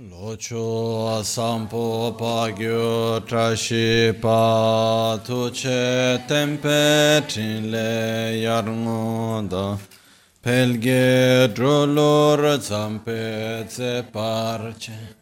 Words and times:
Locho 0.00 1.24
sampo 1.24 2.12
pagyo 2.16 3.18
trashi 3.26 4.12
pa 4.20 5.18
tuche 5.24 6.22
tempe 6.28 7.20
trinle 7.26 8.40
yarngoda 8.40 9.76
pelge 10.40 11.48
drolor 11.52 12.38
zampe 12.60 13.66
tse 13.66 14.04
parche. 14.12 15.16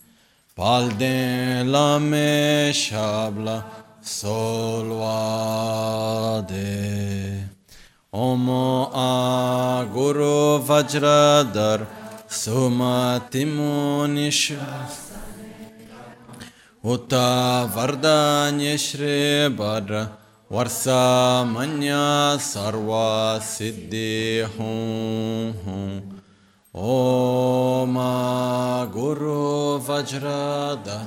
Palde 0.55 1.65
lame 1.65 2.71
shabla 2.71 3.65
solvade. 4.03 5.09
Omo 8.13 8.91
a 8.93 9.87
guru 9.91 10.61
vajradar 10.61 11.87
Sumatimunishas 12.37 15.17
Uta 16.85 17.65
Vardanyashri 17.75 19.49
Badra 19.57 20.11
Varsa 20.51 21.47
Manya 21.51 22.37
Sarva 22.39 23.41
Siddhi 23.41 24.45
Hum 24.55 25.55
Hum. 25.65 26.03
Oma 26.75 28.87
Guru 28.93 29.79
Vajrada 29.81 31.07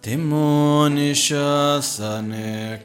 Timunishasane 0.00 2.84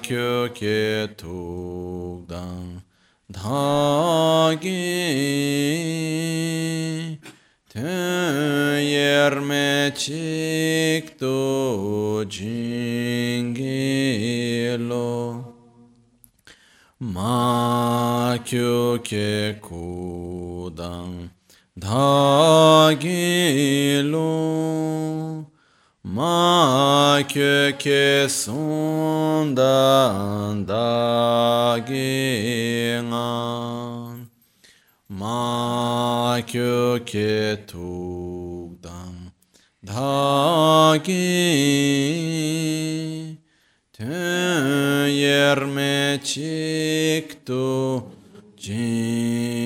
tugdan 1.17 2.85
dagi 3.33 4.85
yerme 7.77 9.93
chikto 9.93 11.29
jingilo 12.25 13.53
ma 16.99 18.35
kyuke 18.43 19.61
kudan 19.61 21.29
dagilo 21.77 23.05
ma 26.03 27.21
kyuke 27.29 28.25
sundan 28.27 30.65
dagingan 30.65 31.85
ma 36.37 36.43
kyuke 36.43 37.65
tugdan 37.65 39.33
dagi 39.81 41.17
yerme 45.17 46.19
chikto 46.21 47.65
jingilo 48.55 49.56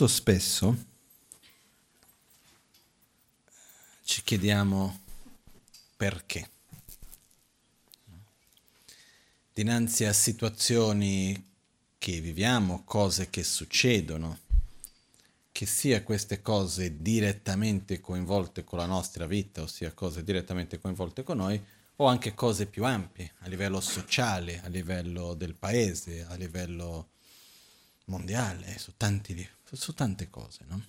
molto 0.00 0.06
spesso 0.06 0.84
ci 4.02 4.22
chiediamo 4.22 5.00
perché. 5.94 6.48
Dinanzi 9.52 10.06
a 10.06 10.14
situazioni 10.14 11.48
che 11.98 12.20
viviamo, 12.20 12.82
cose 12.84 13.28
che 13.28 13.44
succedono, 13.44 14.38
che 15.52 15.66
sia 15.66 16.02
queste 16.02 16.40
cose 16.40 17.02
direttamente 17.02 18.00
coinvolte 18.00 18.64
con 18.64 18.78
la 18.78 18.86
nostra 18.86 19.26
vita, 19.26 19.60
ossia 19.60 19.92
cose 19.92 20.24
direttamente 20.24 20.78
coinvolte 20.78 21.22
con 21.22 21.36
noi, 21.36 21.62
o 21.96 22.06
anche 22.06 22.32
cose 22.32 22.64
più 22.64 22.84
ampie, 22.84 23.34
a 23.40 23.48
livello 23.48 23.82
sociale, 23.82 24.62
a 24.62 24.68
livello 24.68 25.34
del 25.34 25.52
paese, 25.52 26.24
a 26.24 26.36
livello 26.36 27.08
mondiale, 28.06 28.78
su, 28.78 28.94
tanti, 28.96 29.48
su 29.76 29.94
tante 29.94 30.28
cose. 30.30 30.64
No? 30.66 30.84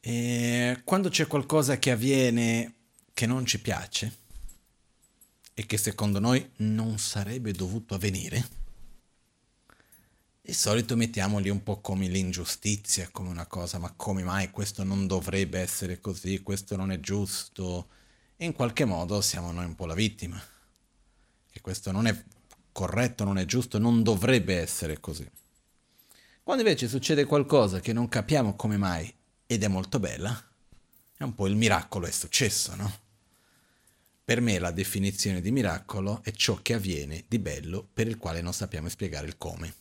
E 0.00 0.82
quando 0.84 1.08
c'è 1.08 1.26
qualcosa 1.26 1.78
che 1.78 1.90
avviene 1.90 2.74
che 3.12 3.26
non 3.26 3.44
ci 3.44 3.60
piace 3.60 4.24
e 5.52 5.66
che 5.66 5.78
secondo 5.78 6.20
noi 6.20 6.48
non 6.56 6.98
sarebbe 6.98 7.52
dovuto 7.52 7.94
avvenire, 7.94 8.64
di 10.42 10.52
solito 10.52 10.94
mettiamo 10.94 11.40
lì 11.40 11.48
un 11.48 11.64
po' 11.64 11.80
come 11.80 12.06
l'ingiustizia, 12.06 13.08
come 13.10 13.30
una 13.30 13.46
cosa, 13.46 13.78
ma 13.78 13.92
come 13.96 14.22
mai 14.22 14.50
questo 14.52 14.84
non 14.84 15.08
dovrebbe 15.08 15.58
essere 15.58 16.00
così, 16.00 16.40
questo 16.42 16.76
non 16.76 16.92
è 16.92 17.00
giusto, 17.00 17.88
e 18.36 18.44
in 18.44 18.52
qualche 18.52 18.84
modo 18.84 19.20
siamo 19.20 19.50
noi 19.50 19.64
un 19.64 19.74
po' 19.74 19.86
la 19.86 19.94
vittima, 19.94 20.40
che 21.50 21.60
questo 21.60 21.90
non 21.90 22.06
è 22.06 22.24
corretto, 22.70 23.24
non 23.24 23.38
è 23.38 23.44
giusto, 23.44 23.78
non 23.78 24.04
dovrebbe 24.04 24.56
essere 24.56 25.00
così. 25.00 25.28
Quando 26.46 26.62
invece 26.62 26.86
succede 26.86 27.24
qualcosa 27.24 27.80
che 27.80 27.92
non 27.92 28.08
capiamo 28.08 28.54
come 28.54 28.76
mai 28.76 29.12
ed 29.46 29.64
è 29.64 29.66
molto 29.66 29.98
bella, 29.98 30.48
è 31.16 31.24
un 31.24 31.34
po' 31.34 31.48
il 31.48 31.56
miracolo 31.56 32.06
è 32.06 32.10
successo, 32.12 32.76
no? 32.76 33.00
Per 34.24 34.40
me 34.40 34.60
la 34.60 34.70
definizione 34.70 35.40
di 35.40 35.50
miracolo 35.50 36.20
è 36.22 36.30
ciò 36.30 36.62
che 36.62 36.74
avviene 36.74 37.24
di 37.26 37.40
bello 37.40 37.84
per 37.92 38.06
il 38.06 38.16
quale 38.16 38.42
non 38.42 38.52
sappiamo 38.52 38.88
spiegare 38.88 39.26
il 39.26 39.36
come. 39.36 39.74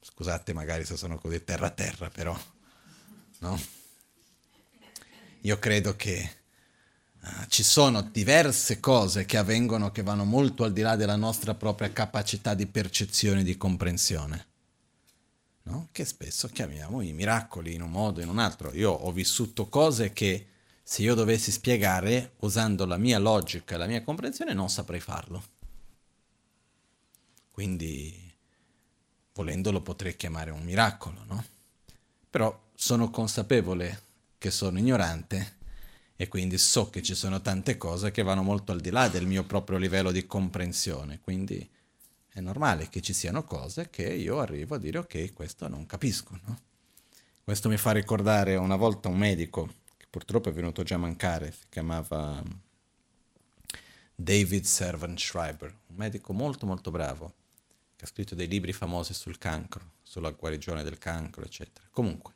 Scusate 0.00 0.52
magari 0.54 0.84
se 0.84 0.96
sono 0.96 1.16
così 1.16 1.44
terra 1.44 1.70
terra, 1.70 2.10
però, 2.10 2.36
no? 3.38 3.62
Io 5.42 5.58
credo 5.60 5.94
che 5.94 6.38
ci 7.48 7.62
sono 7.62 8.02
diverse 8.02 8.80
cose 8.80 9.26
che 9.26 9.36
avvengono 9.36 9.90
che 9.90 10.02
vanno 10.02 10.24
molto 10.24 10.64
al 10.64 10.72
di 10.72 10.80
là 10.80 10.96
della 10.96 11.16
nostra 11.16 11.54
propria 11.54 11.92
capacità 11.92 12.54
di 12.54 12.66
percezione 12.66 13.40
e 13.40 13.44
di 13.44 13.56
comprensione 13.56 14.48
no? 15.70 15.88
che 15.92 16.04
spesso 16.04 16.48
chiamiamo 16.48 17.00
i 17.00 17.12
miracoli 17.12 17.74
in 17.74 17.82
un 17.82 17.90
modo 17.90 18.20
o 18.20 18.22
in 18.22 18.28
un 18.28 18.38
altro. 18.38 18.72
Io 18.74 18.90
ho 18.90 19.12
vissuto 19.12 19.68
cose 19.68 20.12
che 20.12 20.46
se 20.82 21.02
io 21.02 21.14
dovessi 21.14 21.50
spiegare 21.50 22.32
usando 22.40 22.84
la 22.84 22.96
mia 22.96 23.18
logica 23.18 23.74
e 23.74 23.78
la 23.78 23.86
mia 23.86 24.02
comprensione 24.02 24.52
non 24.52 24.68
saprei 24.68 25.00
farlo. 25.00 25.42
Quindi, 27.50 28.32
volendolo, 29.34 29.82
potrei 29.82 30.16
chiamare 30.16 30.50
un 30.50 30.62
miracolo, 30.62 31.24
no? 31.26 31.44
Però 32.28 32.68
sono 32.74 33.10
consapevole 33.10 34.02
che 34.38 34.50
sono 34.50 34.78
ignorante 34.78 35.58
e 36.20 36.28
quindi 36.28 36.58
so 36.58 36.90
che 36.90 37.00
ci 37.00 37.14
sono 37.14 37.40
tante 37.40 37.78
cose 37.78 38.10
che 38.10 38.22
vanno 38.22 38.42
molto 38.42 38.72
al 38.72 38.80
di 38.80 38.90
là 38.90 39.08
del 39.08 39.26
mio 39.26 39.42
proprio 39.44 39.78
livello 39.78 40.12
di 40.12 40.26
comprensione. 40.26 41.18
Quindi 41.18 41.66
è 42.28 42.40
normale 42.40 42.90
che 42.90 43.00
ci 43.00 43.14
siano 43.14 43.42
cose 43.42 43.88
che 43.88 44.02
io 44.02 44.38
arrivo 44.38 44.74
a 44.74 44.78
dire 44.78 44.98
ok, 44.98 45.32
questo 45.32 45.66
non 45.66 45.86
capisco. 45.86 46.38
No? 46.44 46.60
Questo 47.42 47.70
mi 47.70 47.78
fa 47.78 47.92
ricordare 47.92 48.56
una 48.56 48.76
volta 48.76 49.08
un 49.08 49.16
medico, 49.16 49.66
che 49.96 50.04
purtroppo 50.10 50.50
è 50.50 50.52
venuto 50.52 50.82
già 50.82 50.96
a 50.96 50.98
mancare, 50.98 51.52
si 51.52 51.64
chiamava 51.70 52.42
David 54.14 54.64
Servant 54.64 55.18
Schreiber, 55.18 55.74
un 55.86 55.96
medico 55.96 56.34
molto 56.34 56.66
molto 56.66 56.90
bravo, 56.90 57.32
che 57.96 58.04
ha 58.04 58.08
scritto 58.08 58.34
dei 58.34 58.46
libri 58.46 58.74
famosi 58.74 59.14
sul 59.14 59.38
cancro, 59.38 59.92
sulla 60.02 60.32
guarigione 60.32 60.82
del 60.82 60.98
cancro, 60.98 61.46
eccetera. 61.46 61.88
Comunque, 61.90 62.34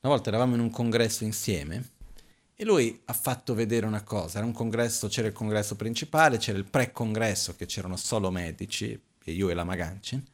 una 0.00 0.12
volta 0.12 0.28
eravamo 0.28 0.56
in 0.56 0.60
un 0.60 0.70
congresso 0.70 1.22
insieme 1.22 2.00
e 2.62 2.64
lui 2.64 3.02
ha 3.06 3.12
fatto 3.12 3.54
vedere 3.54 3.86
una 3.86 4.04
cosa, 4.04 4.38
era 4.38 4.46
un 4.46 4.52
congresso, 4.52 5.08
c'era 5.08 5.26
il 5.26 5.32
congresso 5.32 5.74
principale, 5.74 6.38
c'era 6.38 6.58
il 6.58 6.64
pre-congresso 6.64 7.56
che 7.56 7.66
c'erano 7.66 7.96
solo 7.96 8.30
medici, 8.30 8.98
io 9.24 9.50
e 9.50 9.54
la 9.54 9.64
Magancin, 9.64 10.24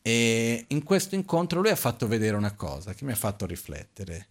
e 0.00 0.64
in 0.68 0.84
questo 0.84 1.16
incontro 1.16 1.60
lui 1.60 1.70
ha 1.70 1.76
fatto 1.76 2.06
vedere 2.06 2.36
una 2.36 2.54
cosa 2.54 2.94
che 2.94 3.04
mi 3.04 3.10
ha 3.10 3.16
fatto 3.16 3.44
riflettere. 3.44 4.28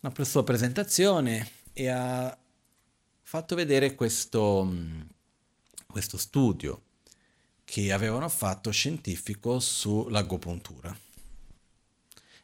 Una 0.00 0.12
sua 0.24 0.42
presentazione 0.42 1.50
e 1.72 1.88
ha 1.88 2.36
fatto 3.22 3.54
vedere 3.54 3.94
questo, 3.94 4.72
questo 5.86 6.16
studio 6.16 6.82
che 7.64 7.92
avevano 7.92 8.28
fatto 8.28 8.70
scientifico 8.72 9.60
sull'agopuntura. 9.60 10.96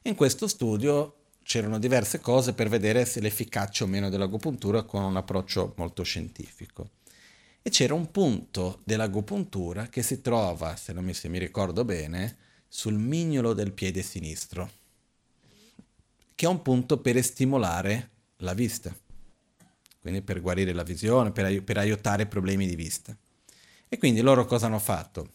In 0.03 0.15
questo 0.15 0.47
studio 0.47 1.24
c'erano 1.45 1.79
diverse 1.79 2.21
cose 2.21 2.55
per 2.55 2.69
vedere 2.69 3.05
se 3.05 3.21
l'efficacia 3.21 3.85
o 3.85 3.87
meno 3.87 4.09
dell'agopuntura 4.09 4.83
con 4.83 5.05
un 5.05 5.17
approccio 5.17 5.75
molto 5.77 6.03
scientifico 6.03 6.91
e 7.67 7.71
c'era 7.71 7.95
un 7.95 8.11
punto 8.11 8.81
dell'agopuntura 8.85 9.87
che 9.87 10.03
si 10.03 10.21
trova, 10.21 10.77
se, 10.77 10.93
mi, 10.93 11.15
se 11.15 11.29
mi 11.29 11.39
ricordo 11.39 11.83
bene, 11.83 12.37
sul 12.69 12.93
mignolo 12.93 13.55
del 13.55 13.73
piede 13.73 14.03
sinistro, 14.03 14.71
che 16.35 16.45
è 16.45 16.49
un 16.49 16.61
punto 16.61 16.99
per 16.99 17.23
stimolare 17.23 18.11
la 18.39 18.53
vista, 18.53 18.95
quindi 19.99 20.21
per 20.21 20.43
guarire 20.43 20.75
la 20.75 20.83
visione, 20.83 21.33
per, 21.33 21.47
ai- 21.47 21.63
per 21.63 21.79
aiutare 21.79 22.27
problemi 22.27 22.67
di 22.67 22.77
vista. 22.77 23.17
E 23.89 23.97
quindi 23.97 24.21
loro 24.21 24.45
cosa 24.45 24.67
hanno 24.67 24.79
fatto? 24.79 25.31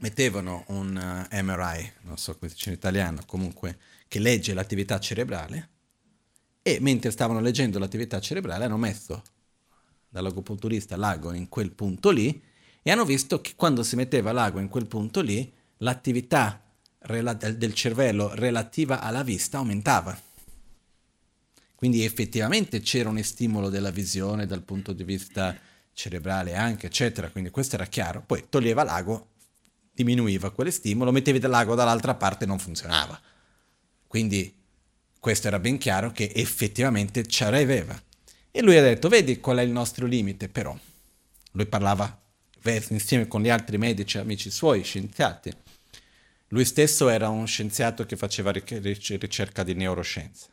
Mettevano 0.00 0.64
un 0.68 0.96
uh, 0.96 1.32
eh, 1.32 1.40
MRI, 1.40 1.92
non 2.02 2.16
so 2.16 2.36
come 2.36 2.48
si 2.48 2.56
dice 2.56 2.70
in 2.70 2.76
italiano, 2.76 3.20
comunque, 3.26 3.78
che 4.08 4.18
legge 4.18 4.54
l'attività 4.54 4.98
cerebrale, 4.98 5.68
e 6.62 6.78
mentre 6.80 7.10
stavano 7.10 7.40
leggendo 7.40 7.78
l'attività 7.78 8.20
cerebrale 8.20 8.64
hanno 8.64 8.76
messo 8.76 9.22
dall'agopunturista 10.08 10.96
l'ago 10.96 11.32
in 11.32 11.48
quel 11.48 11.72
punto 11.72 12.10
lì 12.10 12.42
e 12.82 12.90
hanno 12.90 13.04
visto 13.04 13.40
che 13.40 13.52
quando 13.54 13.82
si 13.82 13.96
metteva 13.96 14.32
l'ago 14.32 14.58
in 14.58 14.68
quel 14.68 14.86
punto 14.86 15.20
lì 15.20 15.52
l'attività 15.78 16.62
rela- 17.00 17.34
del 17.34 17.74
cervello 17.74 18.34
relativa 18.34 19.00
alla 19.00 19.22
vista 19.22 19.58
aumentava. 19.58 20.18
Quindi 21.74 22.04
effettivamente 22.04 22.80
c'era 22.80 23.08
un 23.08 23.22
stimolo 23.22 23.68
della 23.68 23.90
visione 23.90 24.46
dal 24.46 24.62
punto 24.62 24.92
di 24.92 25.04
vista 25.04 25.56
cerebrale 25.92 26.54
anche, 26.54 26.86
eccetera, 26.86 27.30
quindi 27.30 27.50
questo 27.50 27.76
era 27.76 27.86
chiaro. 27.86 28.22
Poi 28.26 28.46
toglieva 28.48 28.82
l'ago, 28.82 29.28
diminuiva 29.92 30.50
quelle 30.50 30.70
stimolo, 30.70 31.12
mettevi 31.12 31.40
l'ago 31.40 31.74
dall'altra 31.74 32.14
parte 32.14 32.46
non 32.46 32.58
funzionava. 32.58 33.20
Quindi 34.08 34.52
questo 35.20 35.46
era 35.46 35.60
ben 35.60 35.78
chiaro 35.78 36.10
che 36.10 36.32
effettivamente 36.34 37.26
ci 37.26 37.44
aveva. 37.44 38.02
E 38.50 38.62
lui 38.62 38.76
ha 38.76 38.82
detto, 38.82 39.08
vedi 39.08 39.38
qual 39.38 39.58
è 39.58 39.62
il 39.62 39.70
nostro 39.70 40.06
limite 40.06 40.48
però. 40.48 40.76
Lui 41.52 41.66
parlava 41.66 42.20
insieme 42.88 43.28
con 43.28 43.42
gli 43.42 43.48
altri 43.48 43.78
medici, 43.78 44.18
amici 44.18 44.50
suoi, 44.50 44.82
scienziati. 44.82 45.52
Lui 46.48 46.64
stesso 46.64 47.08
era 47.08 47.28
un 47.28 47.46
scienziato 47.46 48.04
che 48.06 48.16
faceva 48.16 48.50
ricerca 48.50 49.62
di 49.62 49.74
neuroscienze. 49.74 50.46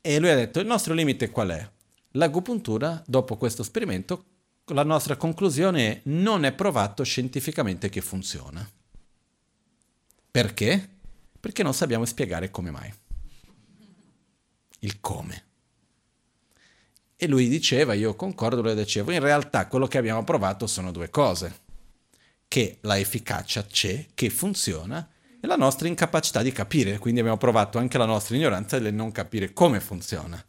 E 0.00 0.18
lui 0.18 0.30
ha 0.30 0.36
detto, 0.36 0.60
il 0.60 0.66
nostro 0.66 0.94
limite 0.94 1.30
qual 1.30 1.50
è? 1.50 1.70
L'agopuntura, 2.12 3.02
dopo 3.06 3.36
questo 3.36 3.62
esperimento, 3.62 4.24
la 4.66 4.84
nostra 4.84 5.16
conclusione 5.16 5.86
è 5.88 6.00
non 6.04 6.44
è 6.44 6.52
provato 6.52 7.02
scientificamente 7.02 7.88
che 7.88 8.00
funziona. 8.00 8.68
Perché? 10.30 10.88
Perché 11.44 11.62
non 11.62 11.74
sappiamo 11.74 12.06
spiegare 12.06 12.50
come 12.50 12.70
mai. 12.70 12.90
Il 14.78 14.98
come. 14.98 15.44
E 17.16 17.26
lui 17.26 17.50
diceva, 17.50 17.92
io 17.92 18.16
concordo, 18.16 18.62
lui 18.62 18.74
diceva, 18.74 19.12
in 19.12 19.20
realtà 19.20 19.66
quello 19.66 19.86
che 19.86 19.98
abbiamo 19.98 20.24
provato 20.24 20.66
sono 20.66 20.90
due 20.90 21.10
cose, 21.10 21.60
che 22.48 22.78
la 22.80 22.98
efficacia 22.98 23.62
c'è, 23.66 24.06
che 24.14 24.30
funziona, 24.30 25.06
e 25.38 25.46
la 25.46 25.56
nostra 25.56 25.86
incapacità 25.86 26.40
di 26.40 26.50
capire, 26.50 26.96
quindi 26.96 27.20
abbiamo 27.20 27.36
provato 27.36 27.76
anche 27.76 27.98
la 27.98 28.06
nostra 28.06 28.36
ignoranza 28.36 28.78
nel 28.78 28.94
non 28.94 29.12
capire 29.12 29.52
come 29.52 29.80
funziona. 29.80 30.42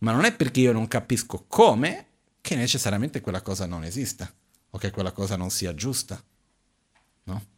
Ma 0.00 0.12
non 0.12 0.26
è 0.26 0.36
perché 0.36 0.60
io 0.60 0.72
non 0.72 0.86
capisco 0.86 1.46
come 1.48 2.08
che 2.42 2.56
necessariamente 2.56 3.22
quella 3.22 3.40
cosa 3.40 3.64
non 3.64 3.84
esista, 3.84 4.30
o 4.68 4.76
che 4.76 4.90
quella 4.90 5.12
cosa 5.12 5.36
non 5.36 5.48
sia 5.48 5.74
giusta. 5.74 6.22
No? 7.22 7.54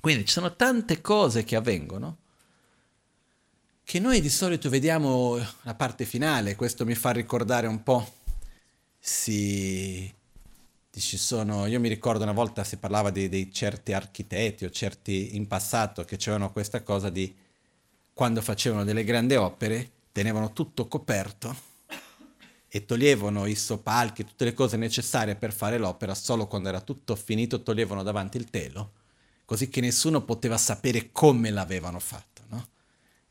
Quindi 0.00 0.24
ci 0.24 0.32
sono 0.32 0.54
tante 0.54 1.00
cose 1.00 1.44
che 1.44 1.56
avvengono 1.56 2.18
che 3.88 4.00
noi 4.00 4.20
di 4.20 4.28
solito 4.28 4.68
vediamo 4.68 5.38
la 5.62 5.74
parte 5.74 6.04
finale, 6.04 6.56
questo 6.56 6.84
mi 6.84 6.94
fa 6.94 7.10
ricordare 7.10 7.66
un 7.66 7.82
po', 7.82 8.06
si 8.98 10.12
sono, 11.00 11.64
io 11.64 11.80
mi 11.80 11.88
ricordo 11.88 12.22
una 12.22 12.32
volta 12.32 12.64
si 12.64 12.76
parlava 12.76 13.08
di, 13.08 13.30
di 13.30 13.50
certi 13.50 13.94
architetti 13.94 14.66
o 14.66 14.70
certi 14.70 15.36
in 15.36 15.46
passato 15.46 16.04
che 16.04 16.16
avevano 16.16 16.52
questa 16.52 16.82
cosa 16.82 17.08
di 17.08 17.34
quando 18.12 18.42
facevano 18.42 18.84
delle 18.84 19.04
grandi 19.04 19.36
opere 19.36 19.90
tenevano 20.12 20.52
tutto 20.52 20.86
coperto 20.86 21.56
e 22.68 22.84
toglievano 22.84 23.46
i 23.46 23.54
soppalchi, 23.54 24.26
tutte 24.26 24.44
le 24.44 24.52
cose 24.52 24.76
necessarie 24.76 25.34
per 25.34 25.54
fare 25.54 25.78
l'opera, 25.78 26.14
solo 26.14 26.46
quando 26.46 26.68
era 26.68 26.82
tutto 26.82 27.16
finito 27.16 27.62
toglievano 27.62 28.02
davanti 28.02 28.36
il 28.36 28.50
telo, 28.50 28.92
così 29.48 29.70
che 29.70 29.80
nessuno 29.80 30.20
poteva 30.20 30.58
sapere 30.58 31.08
come 31.10 31.48
l'avevano 31.48 31.98
fatto. 32.00 32.42
No? 32.48 32.68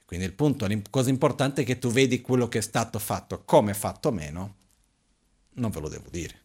Quindi 0.03 0.25
il 0.25 0.33
punto, 0.33 0.65
la 0.65 0.75
cosa 0.89 1.11
importante 1.11 1.61
è 1.61 1.63
che 1.63 1.77
tu 1.77 1.91
vedi 1.91 2.21
quello 2.21 2.47
che 2.47 2.57
è 2.57 2.61
stato 2.61 2.97
fatto, 2.97 3.43
come 3.43 3.69
è 3.69 3.75
fatto 3.75 4.11
meno, 4.11 4.55
non 5.51 5.69
ve 5.69 5.79
lo 5.79 5.89
devo 5.89 6.09
dire 6.09 6.39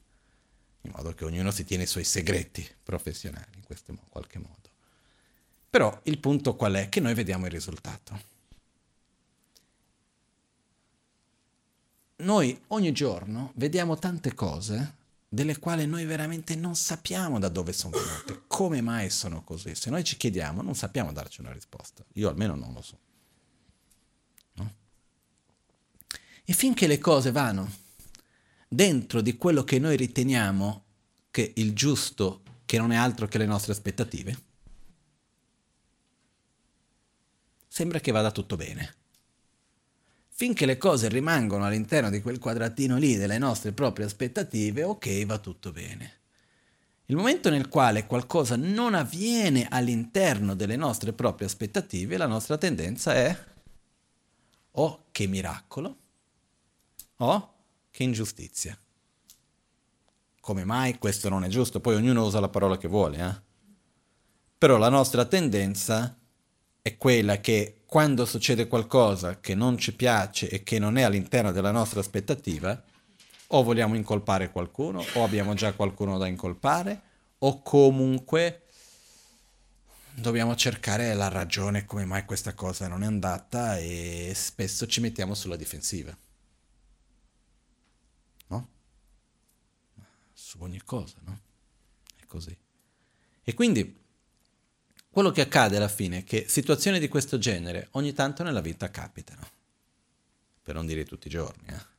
in 0.82 0.92
modo 0.94 1.14
che 1.14 1.24
ognuno 1.24 1.50
si 1.50 1.64
tiene 1.64 1.84
i 1.84 1.86
suoi 1.86 2.04
segreti 2.04 2.68
professionali 2.82 3.46
in 3.54 3.62
questo 3.64 3.96
qualche 4.10 4.38
modo. 4.38 4.68
Però 5.70 6.00
il 6.02 6.18
punto 6.18 6.54
qual 6.54 6.74
è? 6.74 6.90
Che 6.90 7.00
noi 7.00 7.14
vediamo 7.14 7.46
il 7.46 7.52
risultato. 7.52 8.20
Noi 12.16 12.60
ogni 12.68 12.92
giorno 12.92 13.52
vediamo 13.54 13.98
tante 13.98 14.34
cose 14.34 14.96
delle 15.34 15.58
quali 15.58 15.86
noi 15.86 16.04
veramente 16.04 16.54
non 16.54 16.76
sappiamo 16.76 17.38
da 17.38 17.48
dove 17.48 17.72
sono 17.72 17.96
venute, 17.98 18.42
come 18.46 18.82
mai 18.82 19.08
sono 19.08 19.42
così. 19.42 19.74
Se 19.74 19.88
noi 19.88 20.04
ci 20.04 20.18
chiediamo 20.18 20.60
non 20.60 20.74
sappiamo 20.74 21.10
darci 21.10 21.40
una 21.40 21.52
risposta, 21.52 22.04
io 22.12 22.28
almeno 22.28 22.54
non 22.54 22.74
lo 22.74 22.82
so. 22.82 22.98
No? 24.56 24.74
E 26.44 26.52
finché 26.52 26.86
le 26.86 26.98
cose 26.98 27.32
vanno 27.32 27.72
dentro 28.68 29.22
di 29.22 29.38
quello 29.38 29.64
che 29.64 29.78
noi 29.78 29.96
riteniamo 29.96 30.84
che 31.30 31.54
il 31.56 31.72
giusto, 31.72 32.42
che 32.66 32.76
non 32.76 32.92
è 32.92 32.96
altro 32.96 33.26
che 33.26 33.38
le 33.38 33.46
nostre 33.46 33.72
aspettative, 33.72 34.38
sembra 37.68 38.00
che 38.00 38.12
vada 38.12 38.30
tutto 38.30 38.56
bene. 38.56 38.96
Finché 40.34 40.66
le 40.66 40.78
cose 40.78 41.08
rimangono 41.08 41.64
all'interno 41.64 42.10
di 42.10 42.22
quel 42.22 42.38
quadratino 42.38 42.96
lì 42.96 43.16
delle 43.16 43.38
nostre 43.38 43.72
proprie 43.72 44.06
aspettative, 44.06 44.82
ok, 44.82 45.26
va 45.26 45.38
tutto 45.38 45.72
bene. 45.72 46.20
Il 47.06 47.16
momento 47.16 47.50
nel 47.50 47.68
quale 47.68 48.06
qualcosa 48.06 48.56
non 48.56 48.94
avviene 48.94 49.66
all'interno 49.68 50.54
delle 50.54 50.76
nostre 50.76 51.12
proprie 51.12 51.46
aspettative, 51.46 52.16
la 52.16 52.26
nostra 52.26 52.56
tendenza 52.56 53.14
è 53.14 53.44
oh, 54.72 55.04
che 55.10 55.26
miracolo 55.26 55.96
oh, 57.16 57.54
che 57.90 58.02
ingiustizia. 58.02 58.76
Come 60.40 60.64
mai 60.64 60.98
questo 60.98 61.28
non 61.28 61.44
è 61.44 61.48
giusto? 61.48 61.80
Poi 61.80 61.94
ognuno 61.94 62.24
usa 62.24 62.40
la 62.40 62.48
parola 62.48 62.76
che 62.76 62.88
vuole, 62.88 63.18
eh? 63.18 63.50
Però 64.58 64.76
la 64.76 64.88
nostra 64.88 65.24
tendenza 65.24 66.16
è 66.80 66.96
quella 66.96 67.38
che 67.40 67.81
quando 67.92 68.24
succede 68.24 68.68
qualcosa 68.68 69.38
che 69.38 69.54
non 69.54 69.76
ci 69.76 69.94
piace 69.94 70.48
e 70.48 70.62
che 70.62 70.78
non 70.78 70.96
è 70.96 71.02
all'interno 71.02 71.52
della 71.52 71.72
nostra 71.72 72.00
aspettativa, 72.00 72.82
o 73.48 73.62
vogliamo 73.62 73.96
incolpare 73.96 74.50
qualcuno, 74.50 75.04
o 75.12 75.22
abbiamo 75.22 75.52
già 75.52 75.74
qualcuno 75.74 76.16
da 76.16 76.26
incolpare, 76.26 77.02
o 77.36 77.60
comunque 77.60 78.62
dobbiamo 80.14 80.56
cercare 80.56 81.12
la 81.12 81.28
ragione 81.28 81.84
come 81.84 82.06
mai 82.06 82.24
questa 82.24 82.54
cosa 82.54 82.88
non 82.88 83.02
è 83.02 83.06
andata 83.06 83.76
e 83.76 84.32
spesso 84.34 84.86
ci 84.86 85.02
mettiamo 85.02 85.34
sulla 85.34 85.56
difensiva. 85.56 86.16
su 90.32 90.56
ogni 90.60 90.80
cosa, 90.82 91.16
no? 91.24 91.40
È 92.18 92.24
così. 92.24 92.56
E 93.42 93.52
quindi 93.52 94.01
quello 95.12 95.30
che 95.30 95.42
accade 95.42 95.76
alla 95.76 95.88
fine 95.88 96.18
è 96.18 96.24
che 96.24 96.46
situazioni 96.48 96.98
di 96.98 97.06
questo 97.08 97.36
genere 97.36 97.88
ogni 97.92 98.14
tanto 98.14 98.42
nella 98.42 98.62
vita 98.62 98.90
capitano, 98.90 99.46
per 100.62 100.74
non 100.74 100.86
dire 100.86 101.04
tutti 101.04 101.26
i 101.26 101.30
giorni, 101.30 101.66
eh? 101.68 101.90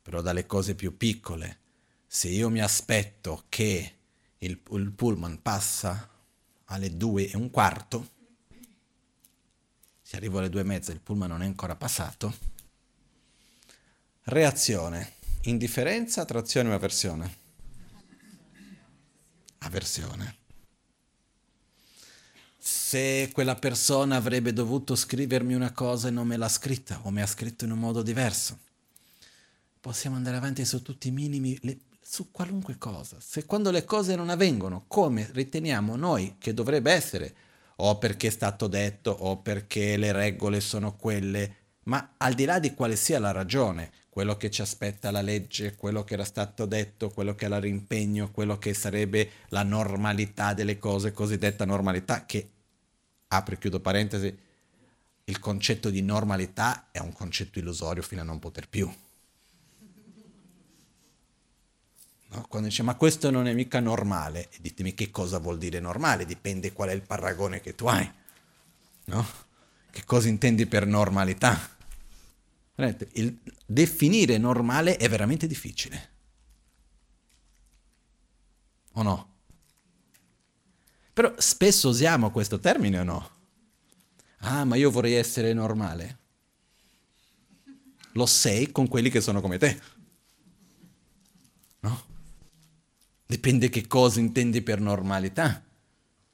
però 0.00 0.22
dalle 0.22 0.46
cose 0.46 0.76
più 0.76 0.96
piccole, 0.96 1.58
se 2.06 2.28
io 2.28 2.48
mi 2.48 2.60
aspetto 2.60 3.46
che 3.48 3.94
il, 4.38 4.60
il 4.70 4.92
pullman 4.92 5.42
passa 5.42 6.08
alle 6.66 6.96
due 6.96 7.28
e 7.28 7.36
un 7.36 7.50
quarto, 7.50 8.12
se 10.00 10.16
arrivo 10.16 10.38
alle 10.38 10.50
due 10.50 10.60
e 10.60 10.64
mezza 10.64 10.92
e 10.92 10.94
il 10.94 11.00
pullman 11.00 11.28
non 11.28 11.42
è 11.42 11.46
ancora 11.46 11.74
passato, 11.74 12.36
reazione, 14.22 15.14
Indifferenza, 15.46 16.22
attrazione 16.22 16.70
o 16.70 16.74
avversione? 16.74 17.36
Avversione. 19.58 20.43
Se 22.94 23.30
quella 23.32 23.56
persona 23.56 24.14
avrebbe 24.14 24.52
dovuto 24.52 24.94
scrivermi 24.94 25.52
una 25.52 25.72
cosa 25.72 26.06
e 26.06 26.10
non 26.12 26.28
me 26.28 26.36
l'ha 26.36 26.48
scritta 26.48 27.00
o 27.02 27.10
mi 27.10 27.22
ha 27.22 27.26
scritto 27.26 27.64
in 27.64 27.72
un 27.72 27.78
modo 27.80 28.02
diverso, 28.02 28.56
possiamo 29.80 30.14
andare 30.14 30.36
avanti 30.36 30.64
su 30.64 30.80
tutti 30.80 31.08
i 31.08 31.10
minimi, 31.10 31.58
le, 31.62 31.78
su 32.00 32.30
qualunque 32.30 32.78
cosa. 32.78 33.16
Se 33.18 33.46
quando 33.46 33.72
le 33.72 33.84
cose 33.84 34.14
non 34.14 34.28
avvengono 34.28 34.84
come 34.86 35.28
riteniamo 35.32 35.96
noi 35.96 36.36
che 36.38 36.54
dovrebbe 36.54 36.92
essere, 36.92 37.34
o 37.78 37.98
perché 37.98 38.28
è 38.28 38.30
stato 38.30 38.68
detto, 38.68 39.10
o 39.10 39.38
perché 39.38 39.96
le 39.96 40.12
regole 40.12 40.60
sono 40.60 40.94
quelle, 40.94 41.56
ma 41.86 42.14
al 42.16 42.34
di 42.34 42.44
là 42.44 42.60
di 42.60 42.74
quale 42.74 42.94
sia 42.94 43.18
la 43.18 43.32
ragione, 43.32 43.90
quello 44.08 44.36
che 44.36 44.52
ci 44.52 44.62
aspetta 44.62 45.10
la 45.10 45.20
legge, 45.20 45.74
quello 45.74 46.04
che 46.04 46.14
era 46.14 46.22
stato 46.22 46.64
detto, 46.64 47.10
quello 47.10 47.34
che 47.34 47.46
era 47.46 47.58
l'impegno, 47.58 48.30
quello 48.30 48.56
che 48.56 48.72
sarebbe 48.72 49.30
la 49.48 49.64
normalità 49.64 50.54
delle 50.54 50.78
cose, 50.78 51.10
cosiddetta 51.10 51.64
normalità, 51.64 52.24
che, 52.24 52.50
apro 53.36 53.54
e 53.54 53.58
chiudo 53.58 53.80
parentesi, 53.80 54.36
il 55.24 55.38
concetto 55.38 55.90
di 55.90 56.02
normalità 56.02 56.88
è 56.90 56.98
un 56.98 57.12
concetto 57.12 57.58
illusorio 57.58 58.02
fino 58.02 58.20
a 58.20 58.24
non 58.24 58.38
poter 58.38 58.68
più. 58.68 58.92
No? 62.28 62.46
Quando 62.48 62.68
dice 62.68 62.82
ma 62.82 62.94
questo 62.96 63.30
non 63.30 63.46
è 63.46 63.54
mica 63.54 63.80
normale, 63.80 64.48
e 64.50 64.58
ditemi 64.60 64.94
che 64.94 65.10
cosa 65.10 65.38
vuol 65.38 65.58
dire 65.58 65.80
normale, 65.80 66.26
dipende 66.26 66.72
qual 66.72 66.90
è 66.90 66.92
il 66.92 67.02
paragone 67.02 67.60
che 67.60 67.74
tu 67.74 67.86
hai. 67.86 68.10
No? 69.06 69.26
Che 69.90 70.04
cosa 70.04 70.28
intendi 70.28 70.66
per 70.66 70.86
normalità? 70.86 71.72
Il 73.12 73.38
definire 73.64 74.36
normale 74.36 74.96
è 74.96 75.08
veramente 75.08 75.46
difficile. 75.46 76.10
O 78.94 79.02
no? 79.02 79.33
Però 81.14 81.32
spesso 81.38 81.88
usiamo 81.88 82.30
questo 82.30 82.60
termine 82.60 82.98
o 82.98 83.04
no? 83.04 83.30
Ah, 84.40 84.64
ma 84.64 84.76
io 84.76 84.90
vorrei 84.90 85.14
essere 85.14 85.54
normale. 85.54 86.18
Lo 88.12 88.26
sei 88.26 88.70
con 88.70 88.88
quelli 88.88 89.08
che 89.08 89.22
sono 89.22 89.40
come 89.40 89.56
te. 89.56 89.80
No? 91.80 92.04
Dipende 93.24 93.70
che 93.70 93.86
cosa 93.86 94.20
intendi 94.20 94.60
per 94.60 94.80
normalità. 94.80 95.64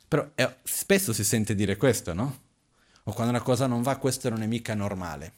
Però 0.09 0.29
eh, 0.35 0.57
spesso 0.65 1.13
si 1.13 1.23
sente 1.23 1.55
dire 1.55 1.77
questo, 1.77 2.13
no? 2.13 2.43
O 3.05 3.13
quando 3.13 3.33
una 3.33 3.43
cosa 3.43 3.69
non 3.69 3.83
va, 3.83 3.97
questo 3.97 4.29
non 4.29 4.43
è 4.43 4.47
mica 4.47 4.75
normale. 4.75 5.35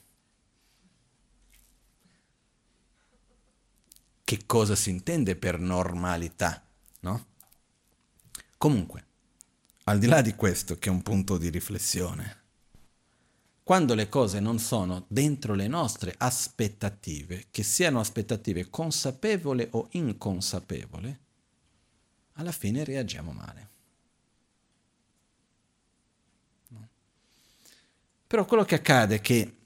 che 4.32 4.46
cosa 4.46 4.74
si 4.74 4.88
intende 4.88 5.36
per 5.36 5.58
normalità, 5.58 6.64
no? 7.00 7.26
Comunque, 8.56 9.04
al 9.84 9.98
di 9.98 10.06
là 10.06 10.20
di 10.20 10.34
questo, 10.34 10.78
che 10.78 10.88
è 10.88 10.92
un 10.92 11.02
punto 11.02 11.38
di 11.38 11.48
riflessione, 11.48 12.40
quando 13.62 13.94
le 13.94 14.08
cose 14.08 14.40
non 14.40 14.58
sono 14.58 15.04
dentro 15.08 15.54
le 15.54 15.68
nostre 15.68 16.14
aspettative, 16.16 17.46
che 17.50 17.62
siano 17.62 18.00
aspettative 18.00 18.68
consapevoli 18.68 19.66
o 19.70 19.88
inconsapevoli, 19.90 21.18
alla 22.34 22.52
fine 22.52 22.84
reagiamo 22.84 23.32
male. 23.32 23.70
Però 28.26 28.44
quello 28.46 28.64
che 28.64 28.76
accade 28.76 29.16
è 29.16 29.20
che 29.20 29.56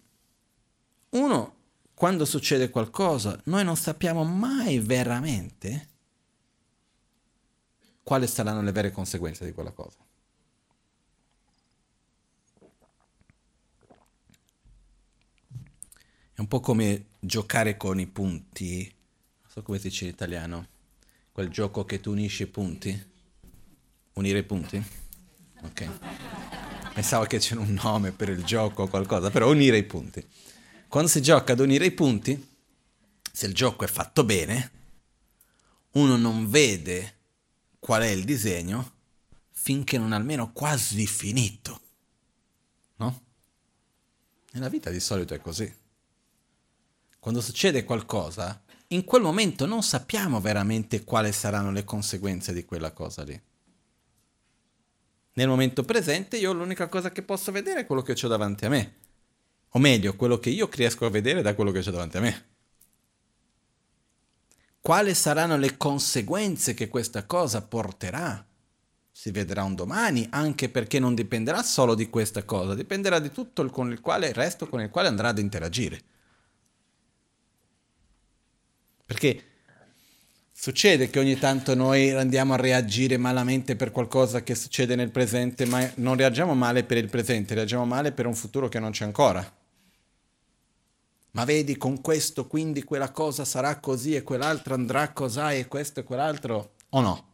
uno 1.11 1.55
quando 1.97 2.27
succede 2.27 2.69
qualcosa, 2.69 3.41
noi 3.45 3.65
non 3.65 3.75
sappiamo 3.75 4.23
mai 4.23 4.81
veramente 4.81 5.89
quali 8.07 8.29
saranno 8.29 8.63
le 8.63 8.71
vere 8.71 8.93
conseguenze 8.93 9.45
di 9.45 9.51
quella 9.51 9.73
cosa. 9.73 9.97
È 16.33 16.41
un 16.41 16.47
po' 16.47 16.61
come 16.61 17.07
giocare 17.19 17.77
con 17.77 17.99
i 17.99 18.07
punti, 18.07 18.95
non 19.43 19.51
so 19.51 19.63
come 19.65 19.79
si 19.79 19.89
dice 19.89 20.05
in 20.05 20.11
italiano, 20.11 20.69
quel 21.33 21.49
gioco 21.49 21.85
che 21.85 21.99
tu 21.99 22.13
unisci 22.13 22.45
i 22.45 22.47
punti, 22.47 23.11
unire 24.13 24.39
i 24.39 24.45
punti? 24.45 24.81
Ok. 25.63 25.91
Pensavo 26.95 27.25
che 27.25 27.41
c'era 27.41 27.59
un 27.59 27.77
nome 27.83 28.13
per 28.13 28.29
il 28.29 28.45
gioco 28.45 28.85
o 28.85 28.87
qualcosa, 28.87 29.33
però 29.33 29.51
unire 29.51 29.79
i 29.79 29.85
punti. 29.85 30.25
Quando 30.87 31.11
si 31.11 31.21
gioca 31.21 31.55
ad 31.55 31.59
unire 31.59 31.87
i 31.87 31.91
punti, 31.91 32.57
se 33.33 33.47
il 33.47 33.53
gioco 33.53 33.83
è 33.85 33.89
fatto 33.89 34.23
bene, 34.23 34.71
uno 35.95 36.17
non 36.17 36.49
vede 36.49 37.15
qual 37.87 38.03
è 38.03 38.09
il 38.09 38.25
disegno 38.25 38.95
finché 39.53 39.97
non 39.97 40.11
almeno 40.13 40.51
quasi 40.51 41.07
finito. 41.07 41.81
No? 42.97 43.23
Nella 44.51 44.69
vita 44.69 44.91
di 44.91 44.99
solito 44.99 45.35
è 45.35 45.41
così. 45.41 45.73
Quando 47.21 47.41
succede 47.41 47.85
qualcosa, 47.85 48.61
in 48.89 49.05
quel 49.05 49.23
momento 49.23 49.67
non 49.67 49.85
sappiamo 49.85 50.41
veramente 50.41 51.05
quali 51.05 51.31
saranno 51.31 51.71
le 51.71 51.85
conseguenze 51.85 52.53
di 52.53 52.65
quella 52.65 52.91
cosa 52.91 53.23
lì. 53.23 53.41
Nel 55.35 55.47
momento 55.47 55.85
presente 55.85 56.39
io 56.39 56.53
l'unica 56.53 56.89
cosa 56.89 57.13
che 57.13 57.23
posso 57.23 57.53
vedere 57.53 57.83
è 57.83 57.87
quello 57.87 58.03
che 58.03 58.19
ho 58.21 58.29
davanti 58.29 58.65
a 58.65 58.69
me. 58.69 58.95
O 59.69 59.79
meglio, 59.79 60.17
quello 60.17 60.41
che 60.41 60.51
io 60.51 60.69
riesco 60.73 61.07
a 61.07 61.11
vedere 61.11 61.41
da 61.41 61.55
quello 61.55 61.71
che 61.71 61.79
ho 61.79 61.93
davanti 61.93 62.17
a 62.17 62.21
me. 62.21 62.47
Quali 64.87 65.15
saranno 65.15 65.57
le 65.57 65.77
conseguenze 65.77 66.73
che 66.73 66.87
questa 66.87 67.25
cosa 67.25 67.61
porterà? 67.61 68.47
Si 69.11 69.33
vedrà 69.33 69.65
un 69.65 69.75
domani, 69.75 70.29
anche 70.31 70.69
perché 70.69 71.01
non 71.01 71.17
dipenderà 71.17 71.65
solo 71.65 71.97
di 71.97 72.09
questa 72.09 72.45
cosa, 72.45 72.73
dipenderà 72.73 73.19
di 73.19 73.33
tutto 73.33 73.63
il, 73.63 73.73
il, 73.91 74.01
quale, 74.01 74.29
il 74.29 74.35
resto 74.35 74.69
con 74.69 74.81
il 74.81 74.89
quale 74.89 75.09
andrà 75.09 75.27
ad 75.27 75.41
interagire. 75.41 76.01
Perché 79.05 79.43
succede 80.53 81.11
che 81.11 81.19
ogni 81.19 81.37
tanto 81.37 81.75
noi 81.75 82.13
andiamo 82.13 82.55
a 82.55 82.57
reagire 82.57 83.17
malamente 83.17 83.75
per 83.75 83.91
qualcosa 83.91 84.45
che 84.45 84.55
succede 84.55 84.95
nel 84.95 85.11
presente, 85.11 85.67
ma 85.67 85.85
non 85.97 86.17
reagiamo 86.17 86.55
male 86.55 86.85
per 86.85 86.99
il 86.99 87.11
presente, 87.11 87.55
reagiamo 87.55 87.85
male 87.85 88.13
per 88.13 88.27
un 88.27 88.37
futuro 88.37 88.69
che 88.69 88.79
non 88.79 88.93
c'è 88.93 89.05
ancora. 89.05 89.56
Ma 91.37 91.45
vedi, 91.45 91.77
con 91.77 92.01
questo 92.01 92.47
quindi 92.47 92.83
quella 92.83 93.13
cosa 93.13 93.45
sarà 93.45 93.79
così 93.79 94.15
e 94.15 94.23
quell'altro 94.23 94.73
andrà 94.73 95.13
così 95.13 95.59
e 95.59 95.69
questo 95.69 96.01
e 96.01 96.03
quell'altro, 96.03 96.77
o 96.89 97.01
no? 97.03 97.29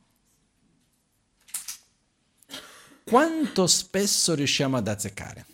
Quanto 3.05 3.69
spesso 3.69 4.35
riusciamo 4.35 4.77
ad 4.77 4.89
azzeccare? 4.89 5.47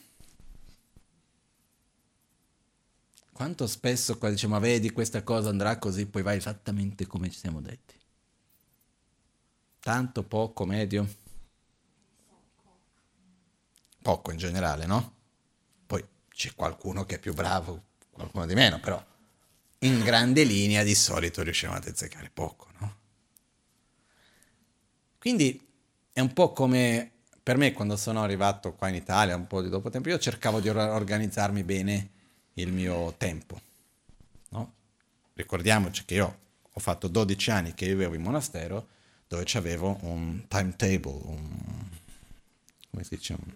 Quanto 3.30 3.66
spesso 3.66 4.16
qua 4.16 4.30
diciamo, 4.30 4.58
vedi 4.60 4.92
questa 4.92 5.22
cosa 5.22 5.50
andrà 5.50 5.76
così, 5.78 6.06
poi 6.06 6.22
va 6.22 6.34
esattamente 6.34 7.06
come 7.06 7.28
ci 7.28 7.38
siamo 7.38 7.60
detti. 7.60 8.00
Tanto, 9.80 10.22
poco, 10.22 10.64
medio? 10.64 11.06
Poco 14.00 14.30
in 14.30 14.38
generale, 14.38 14.86
no? 14.86 15.16
Poi 15.84 16.02
c'è 16.30 16.54
qualcuno 16.54 17.04
che 17.04 17.16
è 17.16 17.18
più 17.18 17.34
bravo, 17.34 17.87
qualcuno 18.18 18.46
di 18.46 18.54
meno, 18.54 18.78
però 18.80 19.02
in 19.80 20.02
grande 20.02 20.42
linea 20.42 20.82
di 20.82 20.94
solito 20.94 21.42
riusciamo 21.42 21.74
ad 21.74 21.86
azzeccare 21.86 22.30
poco, 22.32 22.66
no? 22.78 22.96
Quindi 25.18 25.66
è 26.12 26.20
un 26.20 26.32
po' 26.32 26.52
come 26.52 27.12
per 27.42 27.56
me 27.56 27.72
quando 27.72 27.96
sono 27.96 28.22
arrivato 28.22 28.74
qua 28.74 28.88
in 28.88 28.94
Italia, 28.94 29.34
un 29.34 29.46
po' 29.46 29.62
di 29.62 29.70
dopo 29.70 29.88
tempo, 29.88 30.10
io 30.10 30.18
cercavo 30.18 30.60
di 30.60 30.68
organizzarmi 30.68 31.62
bene 31.64 32.10
il 32.54 32.72
mio 32.72 33.14
tempo. 33.16 33.58
No? 34.50 34.72
Ricordiamoci 35.32 36.04
che 36.04 36.14
io 36.14 36.38
ho 36.70 36.80
fatto 36.80 37.08
12 37.08 37.50
anni 37.50 37.74
che 37.74 37.86
vivevo 37.86 38.14
in 38.14 38.22
monastero 38.22 38.88
dove 39.26 39.46
avevo 39.54 39.96
un 40.02 40.46
timetable, 40.46 41.20
un, 41.24 41.88
come 42.90 43.04
si 43.04 43.16
dice, 43.16 43.32
un 43.32 43.54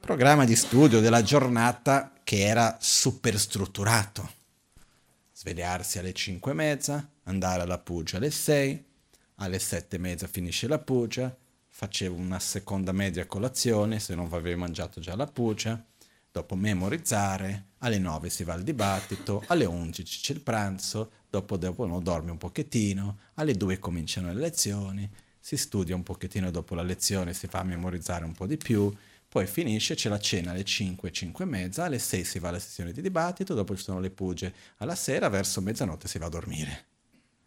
programma 0.00 0.44
di 0.44 0.56
studio 0.56 1.00
della 1.00 1.22
giornata 1.22 2.17
che 2.28 2.40
era 2.40 2.76
super 2.78 3.38
strutturato. 3.38 4.30
Svegliarsi 5.32 5.98
alle 5.98 6.12
5 6.12 6.50
e 6.50 6.54
mezza, 6.54 7.10
andare 7.22 7.62
alla 7.62 7.78
Puggia 7.78 8.18
alle 8.18 8.30
6, 8.30 8.84
alle 9.36 9.58
7 9.58 9.96
e 9.96 9.98
mezza 9.98 10.26
finisce 10.26 10.68
la 10.68 10.78
Puggia, 10.78 11.34
facevo 11.68 12.14
una 12.14 12.38
seconda 12.38 12.92
media 12.92 13.24
colazione 13.24 13.98
se 13.98 14.14
non 14.14 14.28
avevo 14.30 14.58
mangiato 14.58 15.00
già 15.00 15.16
la 15.16 15.26
Puggia, 15.26 15.82
dopo 16.30 16.54
memorizzare, 16.54 17.68
alle 17.78 17.98
9 17.98 18.28
si 18.28 18.44
va 18.44 18.52
al 18.52 18.62
dibattito, 18.62 19.42
alle 19.46 19.64
11 19.64 20.20
c'è 20.20 20.34
il 20.34 20.42
pranzo, 20.42 21.12
dopo, 21.30 21.56
dopo 21.56 21.86
no, 21.86 21.98
dormi 21.98 22.28
un 22.28 22.36
pochettino, 22.36 23.20
alle 23.36 23.54
2 23.54 23.78
cominciano 23.78 24.30
le 24.34 24.38
lezioni, 24.38 25.10
si 25.40 25.56
studia 25.56 25.94
un 25.94 26.02
pochettino 26.02 26.50
dopo 26.50 26.74
la 26.74 26.82
lezione, 26.82 27.32
si 27.32 27.46
fa 27.46 27.62
memorizzare 27.62 28.26
un 28.26 28.34
po' 28.34 28.44
di 28.44 28.58
più, 28.58 28.94
poi 29.28 29.46
finisce, 29.46 29.94
c'è 29.94 30.08
la 30.08 30.18
cena 30.18 30.52
alle 30.52 30.64
5, 30.64 31.12
5 31.12 31.44
e 31.44 31.46
mezza, 31.46 31.84
alle 31.84 31.98
6 31.98 32.24
si 32.24 32.38
va 32.38 32.48
alla 32.48 32.58
sessione 32.58 32.92
di 32.92 33.02
dibattito, 33.02 33.52
dopo 33.52 33.76
ci 33.76 33.82
sono 33.82 34.00
le 34.00 34.10
puge, 34.10 34.54
alla 34.78 34.94
sera 34.94 35.28
verso 35.28 35.60
mezzanotte 35.60 36.08
si 36.08 36.18
va 36.18 36.26
a 36.26 36.30
dormire. 36.30 36.86